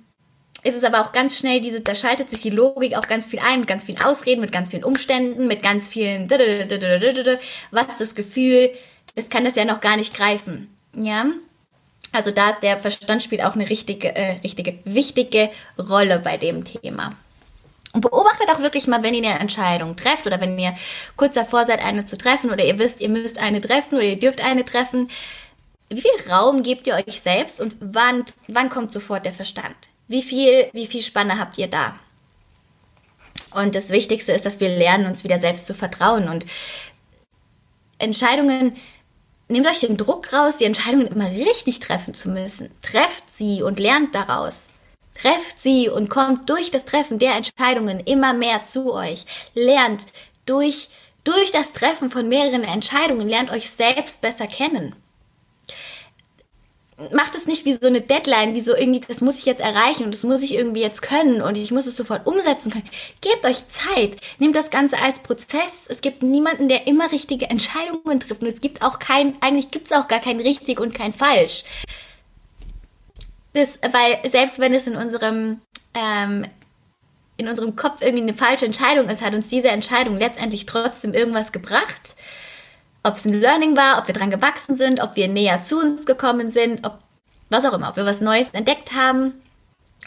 ist 0.63 0.76
es 0.76 0.84
aber 0.84 1.01
auch 1.01 1.11
ganz 1.11 1.38
schnell 1.38 1.59
diese, 1.59 1.82
da 1.82 1.95
schaltet 1.95 2.30
sich 2.30 2.41
die 2.41 2.49
Logik 2.49 2.95
auch 2.95 3.07
ganz 3.07 3.26
viel 3.26 3.39
ein, 3.39 3.61
mit 3.61 3.67
ganz 3.67 3.86
vielen 3.86 4.01
Ausreden, 4.01 4.41
mit 4.41 4.51
ganz 4.51 4.69
vielen 4.69 4.84
Umständen, 4.84 5.47
mit 5.47 5.63
ganz 5.63 5.88
vielen, 5.88 6.30
was 6.30 7.97
das 7.97 8.13
Gefühl, 8.13 8.69
das 9.15 9.30
kann 9.30 9.43
das 9.43 9.55
ja 9.55 9.65
noch 9.65 9.82
gar 9.82 9.97
nicht 9.97 10.15
greifen. 10.15 10.76
Ja? 10.95 11.26
Also 12.13 12.32
da 12.32 12.51
ist 12.51 12.61
der 12.61 12.78
Verstand 12.78 13.24
spielt 13.24 13.43
auch 13.43 13.55
eine 13.55 13.69
richtige, 13.69 14.15
äh, 14.15 14.34
richtige, 14.43 14.78
wichtige 14.84 15.49
Rolle 15.80 16.19
bei 16.19 16.38
dem 16.38 16.63
Thema. 16.63 17.15
Und 17.93 18.01
beobachtet 18.01 18.49
auch 18.49 18.61
wirklich 18.61 18.88
mal, 18.88 19.03
wenn 19.03 19.13
ihr 19.13 19.30
eine 19.30 19.39
Entscheidung 19.39 19.95
trefft 19.95 20.26
oder 20.26 20.39
wenn 20.39 20.57
ihr 20.57 20.76
kurz 21.17 21.34
davor 21.34 21.65
seid, 21.65 21.84
eine 21.84 22.05
zu 22.05 22.17
treffen 22.17 22.51
oder 22.51 22.63
ihr 22.63 22.80
wisst, 22.80 23.01
ihr 23.01 23.09
müsst 23.09 23.38
eine 23.38 23.59
treffen 23.59 23.95
oder 23.95 24.05
ihr 24.05 24.19
dürft 24.19 24.43
eine 24.43 24.63
treffen. 24.63 25.09
Wie 25.92 26.02
viel 26.02 26.32
Raum 26.32 26.64
gebt 26.64 26.88
ihr 26.88 26.96
euch 26.96 27.20
selbst 27.20 27.60
und 27.60 27.76
wann, 27.82 28.24
wann 28.48 28.70
kommt 28.70 28.94
sofort 28.94 29.26
der 29.26 29.34
Verstand? 29.34 29.76
Wie 30.08 30.22
viel, 30.22 30.70
wie 30.72 30.88
viel 30.88 31.02
Spanne 31.02 31.38
habt 31.38 31.58
ihr 31.58 31.68
da? 31.68 32.00
Und 33.54 33.76
das 33.76 33.89
Wichtigste 33.89 34.32
ist, 34.32 34.46
dass 34.46 34.62
wir 34.62 34.70
lernen, 34.70 35.06
uns 35.06 35.26
wieder 35.26 35.38
selbst 35.38 35.68
zu 35.68 35.74
vertrauen 35.74 36.30
und 36.30 36.46
Entscheidungen, 37.98 38.78
nehmt 39.50 39.68
euch 39.68 39.82
den 39.82 39.98
Druck 39.98 40.32
raus, 40.32 40.56
die 40.56 40.64
Entscheidungen 40.64 41.08
immer 41.08 41.30
richtig 41.30 41.82
treffen 41.82 42.14
zu 42.14 42.30
müssen. 42.30 42.72
Trefft 42.82 43.26
sie 43.34 43.62
und 43.62 43.78
lernt 43.78 44.16
daraus. 44.16 44.70
Trefft 45.14 45.60
sie 45.60 45.89
und 45.89 46.10
kommt 46.10 46.50
durch 46.50 46.72
das 46.72 46.86
Treffen 46.86 47.20
der 47.20 47.36
Entscheidungen 47.36 48.00
immer 48.00 48.32
mehr 48.32 48.64
zu 48.64 48.94
euch. 48.94 49.26
Lernt 49.56 50.08
durch, 50.46 50.88
durch 51.26 51.52
das 51.52 51.74
Treffen 51.74 52.10
von 52.10 52.30
mehreren 52.30 52.64
Entscheidungen, 52.64 53.28
lernt 53.28 53.52
euch 53.52 53.70
selbst 53.70 54.22
besser 54.22 54.48
kennen 54.48 54.96
macht 57.12 57.36
es 57.36 57.47
nicht 57.47 57.66
wie 57.66 57.74
so 57.74 57.88
eine 57.88 58.02
Deadline, 58.02 58.54
wie 58.54 58.62
so 58.62 58.76
irgendwie, 58.76 59.02
das 59.02 59.22
muss 59.22 59.38
ich 59.38 59.45
jetzt 59.45 59.62
erreichen 59.62 60.04
und 60.04 60.14
das 60.14 60.24
muss 60.24 60.41
ich 60.41 60.54
irgendwie 60.54 60.82
jetzt 60.82 61.02
können 61.02 61.41
und 61.41 61.58
ich 61.58 61.72
muss 61.72 61.88
es 61.88 61.97
sofort 61.97 62.28
umsetzen 62.28 62.72
können. 62.72 62.89
Gebt 63.22 63.45
euch 63.45 63.68
Zeit. 63.68 64.18
Nehmt 64.39 64.56
das 64.56 64.70
Ganze 64.70 64.99
als 65.02 65.20
Prozess. 65.20 65.88
Es 65.89 66.02
gibt 66.02 66.24
niemanden, 66.24 66.70
der 66.70 66.88
immer 66.88 67.12
richtige 67.12 67.49
Entscheidungen 67.49 68.20
trifft 68.20 68.41
und 68.41 68.47
es 68.47 68.62
gibt 68.62 68.82
auch 68.82 68.99
kein, 68.99 69.36
eigentlich 69.41 69.72
gibt 69.72 69.88
es 69.88 69.97
auch 69.97 70.08
gar 70.08 70.20
kein 70.20 70.39
richtig 70.39 70.80
und 70.80 70.93
kein 70.93 71.14
falsch. 71.14 71.64
Das, 73.54 73.80
weil 73.91 74.30
selbst 74.30 74.60
wenn 74.60 74.74
es 74.74 74.88
in 74.88 74.95
unserem, 74.95 75.62
ähm, 75.93 76.45
in 77.38 77.47
unserem 77.47 77.76
Kopf 77.76 78.02
irgendwie 78.02 78.24
eine 78.24 78.34
falsche 78.34 78.66
Entscheidung 78.66 79.10
ist, 79.10 79.22
hat 79.22 79.34
uns 79.34 79.47
diese 79.47 79.70
Entscheidung 79.70 80.18
letztendlich 80.18 80.66
trotzdem 80.66 81.14
irgendwas 81.14 81.52
gebracht 81.52 82.16
ob 83.04 83.16
es 83.16 83.26
ein 83.26 83.34
Learning 83.34 83.76
war, 83.76 83.99
ob 83.99 84.08
wir 84.08 84.14
dran 84.14 84.30
gewachsen 84.30 84.76
sind, 84.76 85.02
ob 85.02 85.16
wir 85.16 85.28
näher 85.28 85.62
zu 85.62 85.80
uns 85.80 86.06
gekommen 86.06 86.52
sind, 86.52 86.86
ob 86.86 86.99
was 87.49 87.66
auch 87.66 87.74
immer, 87.74 87.89
ob 87.89 87.97
wir 87.97 88.06
was 88.06 88.22
Neues 88.22 88.49
entdeckt 88.52 88.93
haben, 88.93 89.34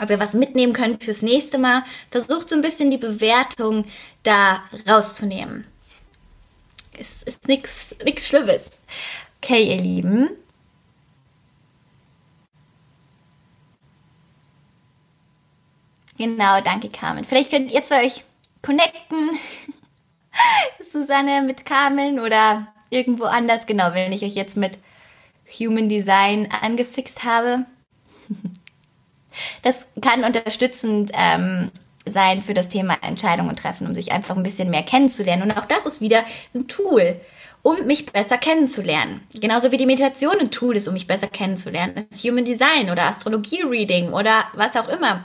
ob 0.00 0.08
wir 0.08 0.20
was 0.20 0.34
mitnehmen 0.34 0.72
können 0.72 1.00
fürs 1.00 1.22
nächste 1.22 1.58
Mal. 1.58 1.82
Versucht 2.10 2.48
so 2.48 2.56
ein 2.56 2.62
bisschen 2.62 2.90
die 2.90 2.98
Bewertung 2.98 3.84
da 4.22 4.62
rauszunehmen. 4.88 5.66
Es 6.98 7.22
ist 7.24 7.48
nichts 7.48 7.94
nix 8.04 8.28
Schlimmes. 8.28 8.80
Okay, 9.42 9.74
ihr 9.74 9.82
Lieben. 9.82 10.30
Genau, 16.16 16.60
danke 16.60 16.88
Carmen. 16.88 17.24
Vielleicht 17.24 17.50
könnt 17.50 17.72
ihr 17.72 17.82
zu 17.82 17.94
euch 17.94 18.24
connecten. 18.62 19.30
Susanne 20.90 21.42
mit 21.42 21.66
Carmen 21.66 22.20
oder 22.20 22.73
irgendwo 22.94 23.24
anders. 23.24 23.66
Genau, 23.66 23.94
wenn 23.94 24.12
ich 24.12 24.24
euch 24.24 24.34
jetzt 24.34 24.56
mit 24.56 24.78
Human 25.58 25.88
Design 25.88 26.48
angefixt 26.62 27.24
habe. 27.24 27.66
Das 29.62 29.86
kann 30.00 30.22
unterstützend 30.22 31.10
ähm, 31.12 31.72
sein 32.06 32.40
für 32.40 32.54
das 32.54 32.68
Thema 32.68 32.98
Entscheidungen 33.02 33.56
treffen, 33.56 33.86
um 33.86 33.94
sich 33.94 34.12
einfach 34.12 34.36
ein 34.36 34.44
bisschen 34.44 34.70
mehr 34.70 34.84
kennenzulernen. 34.84 35.42
Und 35.42 35.58
auch 35.58 35.64
das 35.64 35.86
ist 35.86 36.00
wieder 36.00 36.24
ein 36.54 36.68
Tool, 36.68 37.20
um 37.62 37.86
mich 37.86 38.06
besser 38.06 38.38
kennenzulernen. 38.38 39.22
Genauso 39.40 39.72
wie 39.72 39.76
die 39.76 39.86
Meditation 39.86 40.38
ein 40.38 40.50
Tool 40.50 40.76
ist, 40.76 40.86
um 40.86 40.94
mich 40.94 41.06
besser 41.06 41.28
kennenzulernen. 41.28 42.06
Das 42.10 42.22
Human 42.22 42.44
Design 42.44 42.90
oder 42.90 43.06
Astrologie-Reading 43.06 44.12
oder 44.12 44.44
was 44.52 44.76
auch 44.76 44.88
immer. 44.88 45.24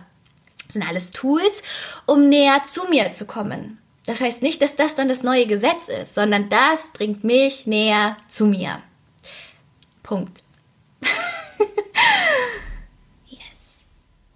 Das 0.65 0.73
sind 0.73 0.87
alles 0.87 1.11
Tools, 1.11 1.61
um 2.05 2.29
näher 2.29 2.61
zu 2.65 2.87
mir 2.89 3.11
zu 3.11 3.25
kommen. 3.25 3.79
Das 4.09 4.21
heißt 4.21 4.41
nicht, 4.41 4.59
dass 4.63 4.75
das 4.75 4.95
dann 4.95 5.07
das 5.07 5.21
neue 5.21 5.45
Gesetz 5.45 5.87
ist, 5.87 6.15
sondern 6.15 6.49
das 6.49 6.89
bringt 6.93 7.23
mich 7.23 7.67
näher 7.67 8.17
zu 8.27 8.47
mir. 8.47 8.81
Punkt. 10.01 10.41
yes. 13.27 13.39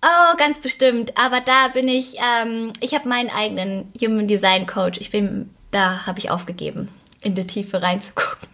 Oh, 0.03 0.37
ganz 0.37 0.59
bestimmt. 0.59 1.17
Aber 1.17 1.41
da 1.41 1.69
bin 1.69 1.87
ich, 1.87 2.17
ähm, 2.19 2.71
ich 2.81 2.93
habe 2.93 3.09
meinen 3.09 3.31
eigenen 3.31 3.91
Human 3.99 4.27
Design 4.27 4.67
Coach. 4.67 4.99
Ich 5.01 5.09
bin, 5.09 5.49
da 5.71 6.05
habe 6.05 6.19
ich 6.19 6.29
aufgegeben, 6.29 6.89
in 7.21 7.33
die 7.33 7.47
Tiefe 7.47 7.81
reinzugucken. 7.81 8.47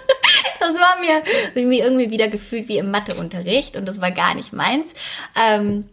das 0.58 0.74
war 0.76 0.98
mir, 1.00 1.22
mir 1.66 1.84
irgendwie 1.84 2.10
wieder 2.10 2.28
gefühlt 2.28 2.68
wie 2.68 2.78
im 2.78 2.90
Matheunterricht 2.90 3.76
und 3.76 3.84
das 3.84 4.00
war 4.00 4.10
gar 4.10 4.34
nicht 4.34 4.54
meins. 4.54 4.94
Ähm, 5.38 5.90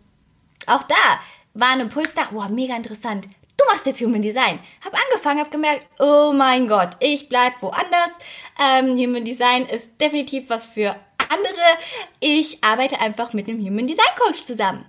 auch 0.68 0.84
da 0.84 1.20
war 1.54 1.72
ein 1.72 1.82
Impuls 1.82 2.14
da, 2.14 2.22
wow, 2.32 2.48
mega 2.48 2.78
interessant 2.78 3.28
du 3.60 3.66
machst 3.66 3.86
jetzt 3.86 4.01
Human 4.01 4.22
Design. 4.22 4.60
Hab 4.84 4.93
angefangen, 4.93 5.39
hab 5.39 5.51
gemerkt, 5.51 5.86
oh 5.99 6.32
mein 6.34 6.68
Gott, 6.68 6.91
ich 6.99 7.30
bleib 7.30 7.62
woanders. 7.62 8.18
Ähm, 8.60 8.97
Human 8.97 9.26
Design 9.26 9.66
ist 9.66 9.99
definitiv 9.99 10.49
was 10.49 10.68
für 10.68 10.95
andere. 11.18 11.78
Ich 12.20 12.64
arbeite 12.64 12.99
einfach 12.99 13.34
mit 13.34 13.47
einem 13.47 13.60
Human 13.66 13.88
Design 13.88 14.05
Coach 14.18 14.43
zusammen. 14.43 14.86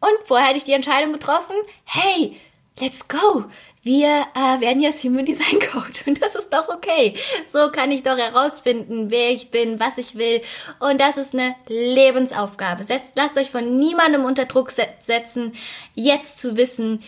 Und 0.00 0.26
vorher 0.26 0.48
hatte 0.48 0.58
ich 0.58 0.64
die 0.64 0.72
Entscheidung 0.72 1.12
getroffen, 1.12 1.56
hey, 1.84 2.40
let's 2.78 3.08
go 3.08 3.46
wir 3.82 4.24
äh, 4.34 4.60
werden 4.60 4.82
jetzt 4.82 5.04
Human 5.04 5.24
Design 5.24 5.60
Coach 5.72 6.06
und 6.06 6.20
das 6.20 6.34
ist 6.34 6.52
doch 6.52 6.68
okay. 6.68 7.14
So 7.46 7.70
kann 7.70 7.92
ich 7.92 8.02
doch 8.02 8.16
herausfinden, 8.16 9.10
wer 9.10 9.30
ich 9.30 9.50
bin, 9.50 9.80
was 9.80 9.98
ich 9.98 10.16
will 10.16 10.42
und 10.80 11.00
das 11.00 11.16
ist 11.16 11.34
eine 11.34 11.54
Lebensaufgabe. 11.68 12.84
Setzt, 12.84 13.12
lasst 13.16 13.38
euch 13.38 13.50
von 13.50 13.78
niemandem 13.78 14.24
unter 14.24 14.46
Druck 14.46 14.70
setzen, 14.70 15.52
jetzt 15.94 16.40
zu 16.40 16.56
wissen, 16.56 17.02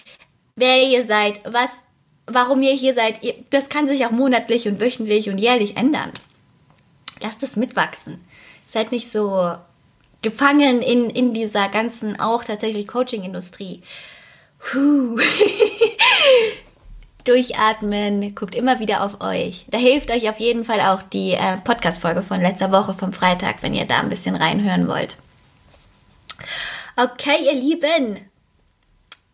wer 0.57 0.83
ihr 0.85 1.05
seid, 1.05 1.41
was, 1.45 1.71
warum 2.27 2.63
ihr 2.63 2.75
hier 2.75 2.95
seid. 2.95 3.21
Das 3.51 3.69
kann 3.69 3.87
sich 3.87 4.07
auch 4.07 4.11
monatlich 4.13 4.69
und 4.69 4.81
wöchentlich 4.81 5.29
und 5.29 5.39
jährlich 5.39 5.77
ändern. 5.77 6.13
Lasst 7.21 7.43
es 7.43 7.57
mitwachsen. 7.57 8.25
Seid 8.67 8.93
nicht 8.93 9.11
so 9.11 9.57
gefangen 10.23 10.83
in, 10.83 11.11
in 11.11 11.35
dieser 11.35 11.69
ganzen 11.69 12.19
auch 12.21 12.45
tatsächlich 12.45 12.87
Coaching-Industrie. 12.87 13.83
durchatmen, 17.25 18.35
guckt 18.35 18.55
immer 18.55 18.79
wieder 18.81 19.05
auf 19.05 19.21
euch. 19.21 19.67
Da 19.71 19.79
hilft 19.79 20.11
euch 20.11 20.29
auf 20.29 20.39
jeden 20.39 20.65
Fall 20.65 20.81
auch 20.81 21.03
die 21.03 21.33
äh, 21.33 21.59
Podcast-Folge 21.63 22.23
von 22.23 22.41
letzter 22.41 22.73
Woche 22.73 22.95
vom 22.95 23.13
Freitag, 23.13 23.57
wenn 23.63 23.75
ihr 23.75 23.85
da 23.85 23.99
ein 24.01 24.09
bisschen 24.09 24.37
reinhören 24.37 24.89
wollt. 24.89 25.17
Okay, 26.97 27.45
ihr 27.45 27.55
Lieben. 27.55 28.19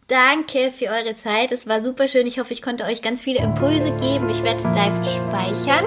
Danke 0.08 0.70
für 0.70 0.86
eure 0.86 1.16
Zeit. 1.16 1.50
Es 1.50 1.66
war 1.66 1.82
super 1.82 2.06
schön. 2.06 2.28
Ich 2.28 2.38
hoffe, 2.38 2.52
ich 2.52 2.62
konnte 2.62 2.84
euch 2.84 3.02
ganz 3.02 3.22
viele 3.22 3.40
Impulse 3.40 3.90
geben. 3.96 4.30
Ich 4.30 4.42
werde 4.44 4.62
es 4.62 4.74
live 4.74 4.94
speichern. 5.04 5.84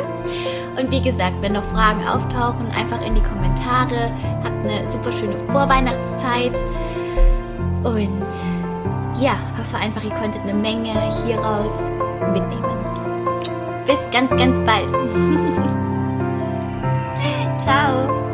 Und 0.78 0.92
wie 0.92 1.02
gesagt, 1.02 1.42
wenn 1.42 1.54
noch 1.54 1.64
Fragen 1.64 2.06
auftauchen, 2.06 2.68
einfach 2.72 3.06
in 3.06 3.16
die 3.16 3.22
Kommentare. 3.22 4.12
Habt 4.44 4.66
eine 4.66 4.86
super 4.86 5.12
schöne 5.14 5.38
Vorweihnachtszeit. 5.38 6.54
Und 7.86 8.59
ja, 9.20 9.38
hoffe 9.58 9.78
einfach, 9.78 10.04
ihr 10.04 10.14
konntet 10.16 10.42
eine 10.44 10.54
Menge 10.54 10.94
hieraus 11.24 11.82
mitnehmen. 12.34 12.78
Bis 13.86 14.00
ganz, 14.12 14.32
ganz 14.36 14.60
bald. 14.62 14.90
Ciao. 17.62 18.29